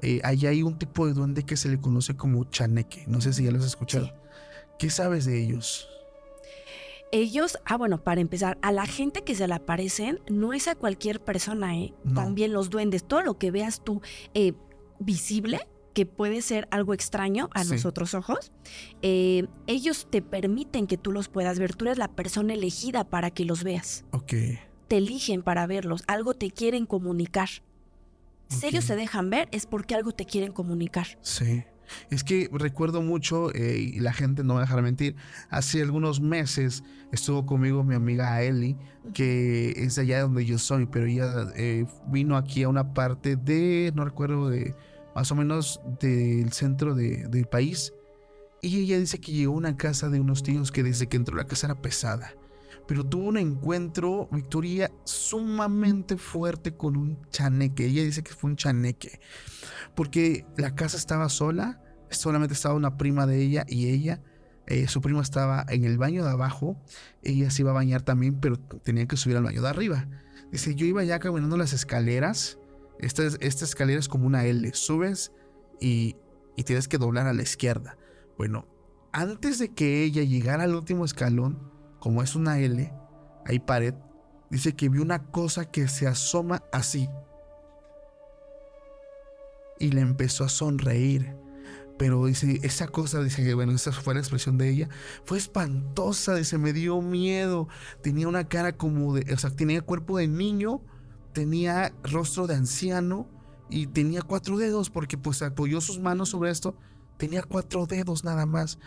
eh, 0.00 0.20
ahí 0.24 0.46
hay 0.46 0.62
un 0.62 0.78
tipo 0.78 1.06
de 1.06 1.12
duende 1.14 1.44
que 1.44 1.56
se 1.56 1.68
le 1.68 1.78
conoce 1.80 2.16
como 2.16 2.44
chaneque. 2.44 3.04
No 3.06 3.20
sé 3.20 3.32
si 3.32 3.44
ya 3.44 3.50
los 3.50 3.60
has 3.62 3.68
escuchado. 3.68 4.06
Sí. 4.06 4.12
¿Qué 4.78 4.90
sabes 4.90 5.24
de 5.24 5.42
ellos? 5.42 5.88
Ellos, 7.16 7.58
ah, 7.64 7.76
bueno, 7.76 8.02
para 8.02 8.20
empezar, 8.20 8.58
a 8.60 8.72
la 8.72 8.86
gente 8.86 9.22
que 9.22 9.36
se 9.36 9.46
le 9.46 9.54
aparecen 9.54 10.18
no 10.28 10.52
es 10.52 10.66
a 10.66 10.74
cualquier 10.74 11.22
persona, 11.22 11.78
¿eh? 11.78 11.94
No. 12.02 12.14
También 12.14 12.52
los 12.52 12.70
duendes, 12.70 13.04
todo 13.04 13.22
lo 13.22 13.38
que 13.38 13.52
veas 13.52 13.84
tú 13.84 14.00
eh, 14.34 14.52
visible, 14.98 15.60
que 15.92 16.06
puede 16.06 16.42
ser 16.42 16.66
algo 16.72 16.92
extraño 16.92 17.50
a 17.54 17.62
Sí. 17.62 17.70
nosotros 17.70 18.14
ojos, 18.14 18.50
eh, 19.02 19.46
ellos 19.68 20.08
te 20.10 20.22
permiten 20.22 20.88
que 20.88 20.96
tú 20.98 21.12
los 21.12 21.28
puedas 21.28 21.60
ver. 21.60 21.76
Tú 21.76 21.84
eres 21.84 21.98
la 21.98 22.08
persona 22.08 22.52
elegida 22.54 23.04
para 23.04 23.30
que 23.30 23.44
los 23.44 23.62
veas. 23.62 24.04
Ok. 24.10 24.32
Te 24.88 24.96
eligen 24.96 25.42
para 25.44 25.68
verlos, 25.68 26.02
algo 26.08 26.34
te 26.34 26.50
quieren 26.50 26.84
comunicar. 26.84 27.48
Si 28.48 28.66
ellos 28.66 28.84
se 28.84 28.96
dejan 28.96 29.30
ver, 29.30 29.48
es 29.52 29.66
porque 29.66 29.94
algo 29.94 30.10
te 30.10 30.26
quieren 30.26 30.50
comunicar. 30.52 31.06
Sí. 31.22 31.62
Es 32.10 32.24
que 32.24 32.48
recuerdo 32.52 33.02
mucho, 33.02 33.54
eh, 33.54 33.78
y 33.78 34.00
la 34.00 34.12
gente 34.12 34.42
no 34.44 34.54
va 34.54 34.60
a 34.60 34.62
dejar 34.64 34.82
mentir, 34.82 35.16
hace 35.50 35.82
algunos 35.82 36.20
meses 36.20 36.82
estuvo 37.12 37.46
conmigo 37.46 37.84
mi 37.84 37.94
amiga 37.94 38.42
Eli, 38.42 38.76
que 39.12 39.72
es 39.76 39.96
de 39.96 40.02
allá 40.02 40.22
donde 40.22 40.44
yo 40.44 40.58
soy, 40.58 40.86
pero 40.86 41.06
ella 41.06 41.46
eh, 41.56 41.86
vino 42.08 42.36
aquí 42.36 42.62
a 42.62 42.68
una 42.68 42.94
parte 42.94 43.36
de, 43.36 43.92
no 43.94 44.04
recuerdo, 44.04 44.48
de 44.48 44.74
más 45.14 45.30
o 45.30 45.34
menos 45.34 45.80
del 46.00 46.52
centro 46.52 46.94
de- 46.94 47.28
del 47.28 47.46
país. 47.46 47.92
Y 48.62 48.78
ella 48.80 48.98
dice 48.98 49.18
que 49.20 49.32
llegó 49.32 49.52
a 49.52 49.58
una 49.58 49.76
casa 49.76 50.08
de 50.08 50.20
unos 50.20 50.42
tíos 50.42 50.72
que 50.72 50.82
desde 50.82 51.06
que 51.06 51.16
entró 51.18 51.36
la 51.36 51.44
casa 51.44 51.66
era 51.66 51.80
pesada. 51.82 52.32
Pero 52.86 53.04
tuvo 53.04 53.28
un 53.28 53.38
encuentro, 53.38 54.28
Victoria, 54.30 54.90
sumamente 55.04 56.16
fuerte 56.16 56.76
con 56.76 56.96
un 56.96 57.18
chaneque. 57.30 57.86
Ella 57.86 58.02
dice 58.04 58.22
que 58.22 58.32
fue 58.32 58.50
un 58.50 58.56
chaneque 58.56 59.20
porque 59.94 60.44
la 60.56 60.74
casa 60.74 60.96
estaba 60.96 61.28
sola, 61.28 61.80
solamente 62.10 62.54
estaba 62.54 62.74
una 62.74 62.96
prima 62.96 63.26
de 63.26 63.40
ella 63.42 63.64
y 63.68 63.88
ella, 63.88 64.22
eh, 64.66 64.88
su 64.88 65.00
prima 65.00 65.22
estaba 65.22 65.64
en 65.68 65.84
el 65.84 65.98
baño 65.98 66.24
de 66.24 66.30
abajo, 66.30 66.76
ella 67.22 67.50
se 67.50 67.62
iba 67.62 67.70
a 67.70 67.74
bañar 67.74 68.02
también, 68.02 68.40
pero 68.40 68.58
tenía 68.58 69.06
que 69.06 69.16
subir 69.16 69.36
al 69.36 69.44
baño 69.44 69.62
de 69.62 69.68
arriba. 69.68 70.08
Dice, 70.50 70.74
yo 70.74 70.86
iba 70.86 71.02
ya 71.04 71.18
caminando 71.18 71.56
las 71.56 71.72
escaleras, 71.72 72.58
esta, 72.98 73.24
es- 73.24 73.38
esta 73.40 73.64
escalera 73.64 73.98
es 74.00 74.08
como 74.08 74.26
una 74.26 74.44
L, 74.44 74.70
subes 74.74 75.32
y, 75.80 76.16
y 76.56 76.64
tienes 76.64 76.88
que 76.88 76.98
doblar 76.98 77.26
a 77.26 77.32
la 77.34 77.42
izquierda. 77.42 77.96
Bueno, 78.36 78.66
antes 79.12 79.58
de 79.58 79.68
que 79.72 80.02
ella 80.04 80.22
llegara 80.22 80.64
al 80.64 80.74
último 80.74 81.04
escalón, 81.04 81.72
como 82.04 82.22
es 82.22 82.34
una 82.34 82.58
L, 82.58 82.92
hay 83.46 83.58
pared, 83.60 83.94
dice 84.50 84.76
que 84.76 84.90
vio 84.90 85.00
una 85.00 85.24
cosa 85.30 85.64
que 85.64 85.88
se 85.88 86.06
asoma 86.06 86.62
así 86.70 87.08
y 89.78 89.90
le 89.90 90.02
empezó 90.02 90.44
a 90.44 90.50
sonreír. 90.50 91.34
Pero 91.96 92.26
dice, 92.26 92.60
esa 92.62 92.88
cosa, 92.88 93.22
dice 93.22 93.42
que 93.42 93.54
bueno, 93.54 93.72
esa 93.72 93.90
fue 93.90 94.12
la 94.12 94.20
expresión 94.20 94.58
de 94.58 94.68
ella, 94.68 94.90
fue 95.24 95.38
espantosa, 95.38 96.34
dice, 96.34 96.58
me 96.58 96.74
dio 96.74 97.00
miedo. 97.00 97.68
Tenía 98.02 98.28
una 98.28 98.48
cara 98.48 98.76
como 98.76 99.14
de, 99.14 99.32
o 99.32 99.38
sea, 99.38 99.48
tenía 99.48 99.80
cuerpo 99.80 100.18
de 100.18 100.28
niño, 100.28 100.82
tenía 101.32 101.94
rostro 102.02 102.46
de 102.46 102.56
anciano 102.56 103.30
y 103.70 103.86
tenía 103.86 104.20
cuatro 104.20 104.58
dedos 104.58 104.90
porque 104.90 105.16
pues 105.16 105.40
apoyó 105.40 105.80
sus 105.80 106.00
manos 106.00 106.28
sobre 106.28 106.50
esto, 106.50 106.76
tenía 107.16 107.42
cuatro 107.42 107.86
dedos 107.86 108.24
nada 108.24 108.44
más 108.44 108.78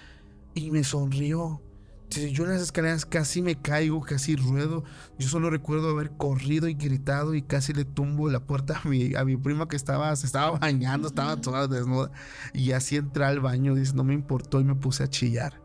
y 0.54 0.70
me 0.70 0.84
sonrió. 0.84 1.64
Yo 2.10 2.46
en 2.46 2.52
las 2.52 2.62
escaleras 2.62 3.06
casi 3.06 3.42
me 3.42 3.60
caigo, 3.60 4.02
casi 4.02 4.36
ruedo. 4.36 4.84
Yo 5.20 5.28
solo 5.28 5.50
recuerdo 5.50 5.90
haber 5.90 6.12
corrido 6.12 6.68
y 6.68 6.74
gritado 6.74 7.36
y 7.36 7.42
casi 7.42 7.74
le 7.74 7.86
tumbo 7.86 8.30
la 8.30 8.40
puerta 8.40 8.82
a 8.84 8.88
mi, 8.88 9.14
a 9.16 9.26
mi 9.26 9.36
prima 9.36 9.68
que 9.68 9.76
estaba, 9.76 10.16
se 10.16 10.26
estaba 10.26 10.58
bañando, 10.58 11.10
estaba 11.10 11.40
toda 11.40 11.68
desnuda. 11.68 12.12
Y 12.54 12.72
así 12.72 12.96
entré 12.96 13.26
al 13.26 13.42
baño, 13.42 13.76
dice, 13.76 13.94
no 13.94 14.04
me 14.04 14.14
importó 14.14 14.62
y 14.62 14.64
me 14.64 14.76
puse 14.76 15.04
a 15.04 15.10
chillar. 15.10 15.62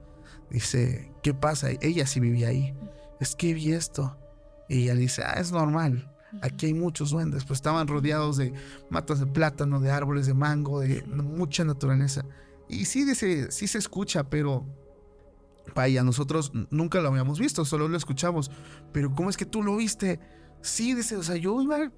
Dice, 0.51 1.12
¿qué 1.22 1.32
pasa? 1.32 1.70
Ella 1.80 2.07
sí 2.07 2.20
vivía 2.20 2.49
ahí. 2.49 2.74
Es 3.20 3.34
que 3.36 3.55
vi 3.55 3.72
esto. 3.72 4.18
Y 4.68 4.82
ella 4.82 4.95
dice, 4.95 5.22
ah, 5.24 5.34
es 5.38 5.53
normal. 5.53 6.12
Aquí 6.40 6.66
hay 6.66 6.74
muchos 6.74 7.11
duendes. 7.11 7.45
Pues 7.45 7.59
estaban 7.59 7.86
rodeados 7.86 8.36
de 8.36 8.53
matas 8.90 9.20
de 9.20 9.26
plátano, 9.26 9.80
de 9.80 9.90
árboles 9.90 10.26
de 10.26 10.34
mango, 10.34 10.80
de 10.80 11.03
mucha 11.05 11.64
naturaleza. 11.64 12.24
Y 12.68 12.86
sí, 12.86 13.05
dice, 13.05 13.51
sí 13.53 13.66
se 13.66 13.78
escucha, 13.78 14.24
pero 14.24 14.66
vaya, 15.75 16.03
nosotros 16.03 16.53
nunca 16.71 17.01
lo 17.01 17.09
habíamos 17.09 17.39
visto, 17.39 17.65
solo 17.65 17.89
lo 17.89 17.97
escuchamos. 17.97 18.51
Pero 18.93 19.15
¿cómo 19.15 19.31
es 19.31 19.37
que 19.37 19.47
tú 19.47 19.63
lo 19.63 19.77
viste? 19.77 20.21
Sí, 20.61 20.95
dice, 20.95 21.17
o 21.17 21.23
sea, 21.23 21.37
yo 21.37 21.61
iba, 21.63 21.91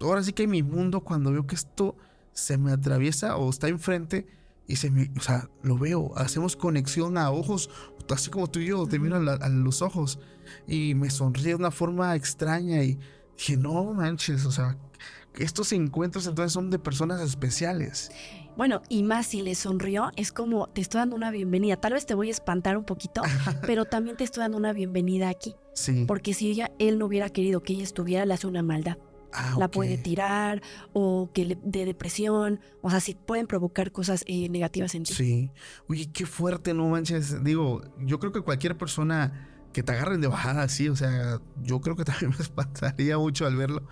ahora 0.00 0.22
sí 0.22 0.32
que 0.32 0.44
en 0.44 0.50
mi 0.50 0.62
mundo 0.62 1.00
cuando 1.02 1.32
veo 1.32 1.46
que 1.46 1.54
esto 1.54 1.96
se 2.32 2.58
me 2.58 2.72
atraviesa 2.72 3.36
o 3.36 3.50
está 3.50 3.68
enfrente 3.68 4.26
y 4.66 4.76
se 4.76 4.90
me, 4.90 5.10
o 5.16 5.20
sea, 5.20 5.48
lo 5.62 5.76
veo, 5.78 6.16
hacemos 6.16 6.56
conexión 6.56 7.18
a 7.18 7.30
ojos, 7.30 7.70
así 8.08 8.30
como 8.30 8.46
tú 8.48 8.60
y 8.60 8.66
yo, 8.66 8.86
te 8.86 8.98
miro 9.00 9.16
a, 9.16 9.20
la- 9.20 9.34
a 9.34 9.48
los 9.48 9.82
ojos 9.82 10.20
y 10.68 10.94
me 10.94 11.10
sonríe 11.10 11.48
de 11.48 11.54
una 11.56 11.70
forma 11.72 12.14
extraña 12.14 12.82
y 12.84 12.98
dije, 13.36 13.56
no 13.56 13.92
manches, 13.94 14.46
o 14.46 14.52
sea, 14.52 14.78
estos 15.38 15.72
encuentros 15.72 16.26
entonces 16.26 16.52
son 16.52 16.70
de 16.70 16.78
personas 16.78 17.20
especiales. 17.20 18.10
Bueno, 18.60 18.82
y 18.90 19.04
más 19.04 19.26
si 19.26 19.40
le 19.40 19.54
sonrió, 19.54 20.10
es 20.16 20.32
como 20.32 20.66
te 20.66 20.82
estoy 20.82 20.98
dando 20.98 21.16
una 21.16 21.30
bienvenida. 21.30 21.78
Tal 21.78 21.94
vez 21.94 22.04
te 22.04 22.12
voy 22.12 22.28
a 22.28 22.30
espantar 22.30 22.76
un 22.76 22.84
poquito, 22.84 23.22
pero 23.66 23.86
también 23.86 24.18
te 24.18 24.24
estoy 24.24 24.42
dando 24.42 24.58
una 24.58 24.74
bienvenida 24.74 25.30
aquí. 25.30 25.56
Sí. 25.72 26.04
Porque 26.06 26.34
si 26.34 26.50
ella, 26.50 26.70
él 26.78 26.98
no 26.98 27.06
hubiera 27.06 27.30
querido 27.30 27.62
que 27.62 27.72
ella 27.72 27.84
estuviera, 27.84 28.26
le 28.26 28.34
hace 28.34 28.46
una 28.46 28.62
maldad. 28.62 28.98
Ah, 29.32 29.56
La 29.58 29.70
puede 29.70 29.96
tirar 29.96 30.60
o 30.92 31.30
que 31.32 31.46
le 31.46 31.58
dé 31.64 31.86
depresión. 31.86 32.60
O 32.82 32.90
sea, 32.90 33.00
sí 33.00 33.14
pueden 33.14 33.46
provocar 33.46 33.92
cosas 33.92 34.24
eh, 34.26 34.50
negativas 34.50 34.94
en 34.94 35.04
ti. 35.04 35.14
Sí. 35.14 35.50
Oye, 35.88 36.10
qué 36.12 36.26
fuerte, 36.26 36.74
no 36.74 36.86
manches. 36.86 37.42
Digo, 37.42 37.80
yo 38.00 38.18
creo 38.18 38.30
que 38.30 38.42
cualquier 38.42 38.76
persona 38.76 39.49
que 39.72 39.82
te 39.82 39.92
agarren 39.92 40.20
de 40.20 40.26
bajada 40.26 40.62
así, 40.62 40.88
o 40.88 40.96
sea, 40.96 41.40
yo 41.62 41.80
creo 41.80 41.96
que 41.96 42.04
también 42.10 42.30
me 42.30 42.42
espantaría 42.42 43.18
mucho 43.18 43.46
al 43.46 43.56
verlo. 43.56 43.86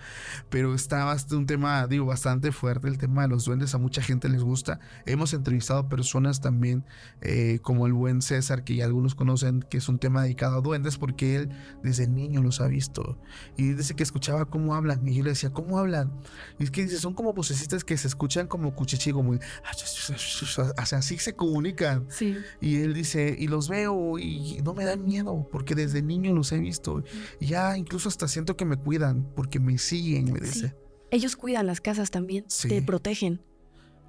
Pero 0.49 0.75
está 0.75 1.15
un 1.31 1.45
tema, 1.45 1.87
digo, 1.87 2.05
bastante 2.05 2.51
fuerte. 2.51 2.87
El 2.87 2.97
tema 2.97 3.23
de 3.23 3.29
los 3.29 3.45
duendes 3.45 3.73
a 3.75 3.77
mucha 3.77 4.01
gente 4.01 4.29
les 4.29 4.43
gusta. 4.43 4.79
Hemos 5.05 5.33
entrevistado 5.33 5.87
personas 5.87 6.41
también, 6.41 6.85
eh, 7.21 7.59
como 7.61 7.87
el 7.87 7.93
buen 7.93 8.21
César, 8.21 8.63
que 8.63 8.75
ya 8.75 8.85
algunos 8.85 9.15
conocen, 9.15 9.61
que 9.61 9.77
es 9.77 9.87
un 9.89 9.99
tema 9.99 10.23
dedicado 10.23 10.57
a 10.57 10.61
duendes, 10.61 10.97
porque 10.97 11.35
él 11.35 11.49
desde 11.83 12.07
niño 12.07 12.41
los 12.41 12.61
ha 12.61 12.67
visto. 12.67 13.17
Y 13.57 13.73
dice 13.73 13.95
que 13.95 14.03
escuchaba 14.03 14.45
cómo 14.45 14.75
hablan. 14.75 15.07
Y 15.07 15.15
yo 15.15 15.23
le 15.23 15.31
decía, 15.31 15.51
¿cómo 15.51 15.79
hablan? 15.79 16.11
Y 16.57 16.63
es 16.63 16.71
que 16.71 16.83
dice, 16.83 16.97
son 16.97 17.13
como 17.13 17.33
vocecitas 17.33 17.83
que 17.83 17.97
se 17.97 18.07
escuchan 18.07 18.47
como 18.47 18.75
cuchichi, 18.75 19.11
como... 19.11 19.31
O 19.31 20.85
sea, 20.85 20.97
así 20.97 21.17
se 21.17 21.35
comunican. 21.35 22.05
Sí. 22.09 22.37
Y 22.59 22.77
él 22.77 22.93
dice, 22.93 23.35
y 23.37 23.47
los 23.47 23.69
veo 23.69 24.17
y 24.19 24.61
no 24.63 24.73
me 24.73 24.85
dan 24.85 25.05
miedo 25.05 25.47
porque 25.51 25.68
desde 25.75 26.01
niño 26.01 26.33
los 26.33 26.51
he 26.51 26.59
visto. 26.59 27.03
Y 27.39 27.47
ya 27.47 27.77
incluso 27.77 28.09
hasta 28.09 28.27
siento 28.27 28.55
que 28.57 28.65
me 28.65 28.77
cuidan 28.77 29.31
porque 29.35 29.59
me 29.59 29.77
siguen, 29.77 30.31
me 30.31 30.39
Sí. 30.39 30.45
dice. 30.45 30.75
Ellos 31.11 31.35
cuidan 31.35 31.65
las 31.67 31.81
casas 31.81 32.11
también, 32.11 32.45
Sí. 32.47 32.67
te 32.69 32.81
protegen, 32.81 33.41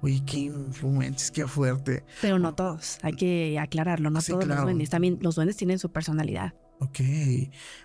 Oye, 0.03 0.23
qué 0.25 0.39
influentes, 0.39 1.29
qué 1.31 1.45
fuerte. 1.47 2.03
pero 2.21 2.39
no 2.39 2.53
todos. 2.55 2.97
Hay 3.03 3.13
que 3.13 3.59
aclararlo, 3.59 4.09
no 4.09 4.19
Sí, 4.21 4.31
todos 4.31 4.45
claro. 4.45 4.61
los 4.61 4.65
duendes. 4.65 4.89
También 4.89 5.19
los 5.21 5.35
duendes 5.35 5.57
tienen 5.57 5.77
su 5.79 5.91
personalidad. 5.91 6.53
Ok. 6.79 6.99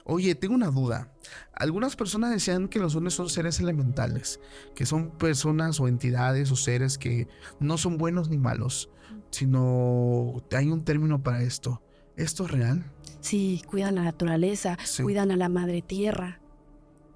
Oye, 0.04 0.34
tengo 0.34 0.54
una 0.54 0.68
duda. 0.70 1.12
Algunas 1.52 1.96
personas 1.96 2.30
decían 2.30 2.68
que 2.68 2.78
los 2.78 2.94
duendes 2.94 3.12
son 3.12 3.28
seres 3.28 3.60
elementales, 3.60 4.40
que 4.74 4.86
son 4.86 5.10
personas 5.18 5.78
o 5.80 5.88
entidades 5.88 6.50
o 6.50 6.56
seres 6.56 6.96
que 6.96 7.28
no 7.60 7.76
son 7.76 7.98
buenos 7.98 8.30
ni 8.30 8.38
malos, 8.38 8.88
sino 9.30 10.42
hay 10.52 10.68
un 10.70 10.84
término 10.84 11.22
para 11.22 11.42
esto. 11.42 11.82
¿Esto 12.16 12.44
es 12.46 12.50
real? 12.50 12.90
Sí, 13.26 13.62
cuidan 13.68 13.96
la 13.96 14.04
naturaleza, 14.04 14.78
Sí. 14.84 15.02
cuidan 15.02 15.32
a 15.32 15.36
la 15.36 15.48
madre 15.48 15.82
tierra. 15.82 16.38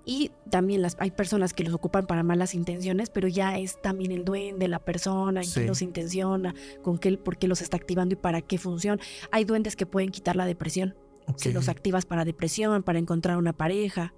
Y 0.05 0.33
también 0.51 0.83
las, 0.83 0.97
hay 0.99 1.13
personas 1.13 1.53
que 1.55 1.63
los 1.63 1.73
ocupan 1.73 2.07
para 2.07 2.25
malas 2.25 2.55
intenciones, 2.55 3.11
pero 3.11 3.29
ya 3.29 3.59
es 3.59 3.81
también 3.81 4.11
el 4.11 4.25
duende, 4.25 4.67
la 4.67 4.81
persona, 4.81 5.41
en 5.43 5.47
Sí. 5.47 5.61
qué 5.61 5.67
los 5.67 5.83
intenciona, 5.83 6.53
con 6.83 6.99
qué, 6.99 7.17
por 7.17 7.37
qué 7.39 7.47
los 7.47 7.63
está 7.63 7.77
activando 7.77 8.15
y 8.15 8.17
para 8.17 8.41
qué 8.41 8.59
función. 8.59 8.99
Hay 9.31 9.45
duendes 9.45 9.77
que 9.77 9.87
pueden 9.87 10.11
quitar 10.11 10.35
la 10.35 10.47
depresión. 10.47 10.97
Si 11.37 11.53
los 11.53 11.69
activas 11.69 12.07
para 12.07 12.25
depresión, 12.25 12.83
para 12.83 12.99
encontrar 12.99 13.37
una 13.37 13.53
pareja. 13.53 14.13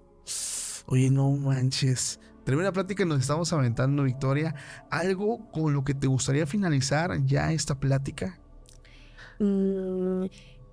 Oye, 0.86 1.10
no 1.10 1.30
manches. 1.32 2.20
Tremenda 2.44 2.72
plática 2.72 3.04
nos 3.04 3.20
estamos 3.20 3.52
aventando, 3.52 4.04
Victoria. 4.04 4.54
¿Algo 4.90 5.50
con 5.50 5.74
lo 5.74 5.84
que 5.84 5.92
te 5.92 6.06
gustaría 6.06 6.46
finalizar 6.46 7.22
ya 7.26 7.52
esta 7.52 7.78
plática? 7.78 8.40
Mm, 9.38 10.24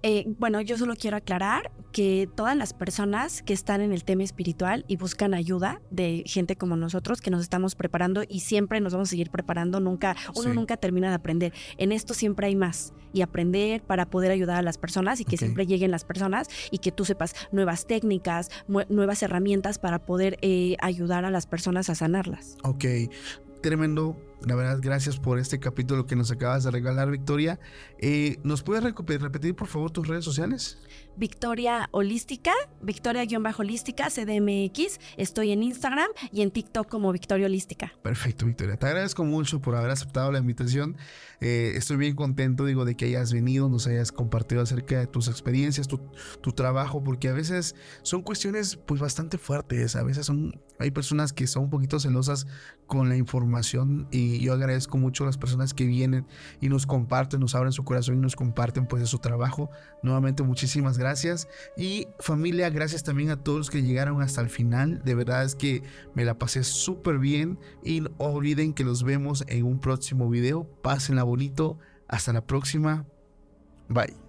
eh, 0.02 0.26
bueno, 0.40 0.62
yo 0.62 0.78
solo 0.78 0.96
quiero 0.96 1.18
aclarar 1.18 1.72
que 1.92 2.30
todas 2.36 2.56
las 2.56 2.74
personas 2.74 3.42
que 3.42 3.54
están 3.54 3.82
en 3.82 3.92
el 3.92 4.04
tema 4.04 4.24
espiritual 4.24 4.86
y 4.88 4.96
buscan 4.96 5.34
ayuda 5.34 5.82
de 5.90 6.24
gente 6.26 6.56
como 6.56 6.76
nosotros, 6.76 7.20
que 7.20 7.32
nos 7.32 7.42
estamos 7.42 7.76
preparando 7.76 8.24
y 8.28 8.42
siempre 8.42 8.80
nos 8.80 8.94
vamos 8.94 9.10
a 9.10 9.12
seguir 9.12 9.30
preparando, 9.32 9.80
nunca, 9.80 10.16
uno 10.36 10.50
Sí. 10.50 10.56
nunca 10.56 10.78
termina 10.78 11.10
de 11.10 11.16
aprender. 11.16 11.54
En 11.78 11.92
esto 11.92 12.14
siempre 12.14 12.48
hay 12.48 12.56
más 12.56 12.94
y 13.12 13.22
aprender 13.22 13.82
para 13.82 14.06
poder 14.10 14.32
ayudar 14.32 14.58
a 14.58 14.62
las 14.62 14.78
personas 14.78 15.20
y 15.20 15.26
que 15.26 15.36
siempre 15.36 15.66
lleguen 15.66 15.92
las 15.92 16.06
personas 16.06 16.48
y 16.72 16.78
que 16.78 16.92
tú 16.92 17.06
sepas 17.06 17.34
nuevas 17.52 17.88
técnicas, 17.88 18.50
nuevas 18.68 19.24
herramientas 19.24 19.80
para 19.80 20.00
poder 20.00 20.38
eh, 20.42 20.78
ayudar 20.80 21.26
a 21.26 21.32
las 21.32 21.48
personas 21.48 21.90
a 21.90 21.96
sanarlas. 21.96 22.56
Ok, 22.64 22.86
tremendo. 23.62 24.16
La 24.46 24.56
verdad, 24.56 24.80
gracias 24.82 25.20
por 25.20 25.38
este 25.38 25.60
capítulo 25.60 26.06
que 26.06 26.16
nos 26.16 26.32
acabas 26.32 26.64
de 26.64 26.72
regalar, 26.72 27.12
Victoria. 27.12 27.60
Eh, 28.00 28.38
¿Nos 28.44 28.64
puedes 28.64 28.82
repetir, 28.84 29.54
por 29.54 29.68
favor, 29.68 29.92
tus 29.92 30.08
redes 30.08 30.24
sociales? 30.24 30.78
Victoria 31.18 31.90
Holística, 31.92 32.54
Victoria-Holística, 32.82 34.08
CDMX. 34.10 35.00
Estoy 35.18 35.52
en 35.52 35.64
Instagram 35.64 36.08
y 36.32 36.42
en 36.42 36.52
TikTok 36.52 36.88
como 36.88 37.12
Victoria 37.12 37.48
Holística. 37.48 37.92
Perfecto, 38.02 38.46
Victoria. 38.46 38.78
Te 38.78 38.88
agradezco 38.88 39.26
mucho 39.26 39.62
por 39.62 39.76
haber 39.76 39.92
aceptado 39.92 40.32
la 40.32 40.40
invitación. 40.40 40.96
Eh, 41.42 41.74
estoy 41.76 41.98
bien 41.98 42.16
contento, 42.16 42.64
digo, 42.64 42.86
de 42.86 42.96
que 42.96 43.06
hayas 43.06 43.34
venido, 43.34 43.68
nos 43.68 43.88
hayas 43.88 44.14
compartido 44.14 44.62
acerca 44.62 45.00
de 45.00 45.08
tus 45.08 45.28
experiencias, 45.28 45.90
tu, 45.90 46.00
tu 46.42 46.54
trabajo, 46.54 47.04
porque 47.04 47.28
a 47.28 47.34
veces 47.34 47.76
son 48.04 48.22
cuestiones 48.22 48.78
pues 48.78 49.02
bastante 49.02 49.38
fuertes. 49.38 49.98
A 49.98 50.04
veces 50.04 50.26
son, 50.26 50.62
hay 50.80 50.92
personas 50.92 51.34
que 51.34 51.46
son 51.46 51.64
un 51.64 51.70
poquito 51.70 52.00
celosas 52.00 52.48
con 52.88 53.10
la 53.10 53.18
información 53.18 54.08
y 54.36 54.40
yo 54.40 54.54
agradezco 54.54 54.98
mucho 54.98 55.24
a 55.24 55.28
las 55.28 55.38
personas 55.38 55.74
que 55.74 55.86
vienen 55.86 56.26
y 56.62 56.70
nos 56.70 56.86
comparten, 56.86 57.40
nos 57.40 57.56
abren 57.56 57.72
su 57.72 57.84
corazón 57.84 58.16
y 58.16 58.20
nos 58.20 58.36
comparten 58.36 58.86
pues 58.86 59.08
su 59.10 59.20
trabajo. 59.20 59.70
Nuevamente 60.04 60.44
muchísimas 60.44 60.98
gracias 60.98 61.48
y 61.78 62.08
familia, 62.20 62.70
gracias 62.70 63.04
también 63.04 63.30
a 63.30 63.38
todos 63.38 63.58
los 63.58 63.70
que 63.70 63.82
llegaron 63.82 64.22
hasta 64.22 64.42
el 64.42 64.50
final. 64.50 65.02
De 65.04 65.16
verdad 65.16 65.44
es 65.44 65.56
que 65.56 65.84
me 66.14 66.26
la 66.26 66.38
pasé 66.38 66.64
súper 66.64 67.20
bien 67.20 67.60
y 67.84 68.02
no 68.02 68.12
olviden 68.18 68.74
que 68.74 68.84
los 68.84 69.04
vemos 69.04 69.44
en 69.48 69.66
un 69.66 69.80
próximo 69.80 70.30
video. 70.30 70.64
Pásenla 70.82 71.24
bonito. 71.24 71.78
Hasta 72.08 72.34
la 72.34 72.46
próxima. 72.46 73.06
Bye. 73.88 74.29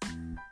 Bye. 0.00 0.45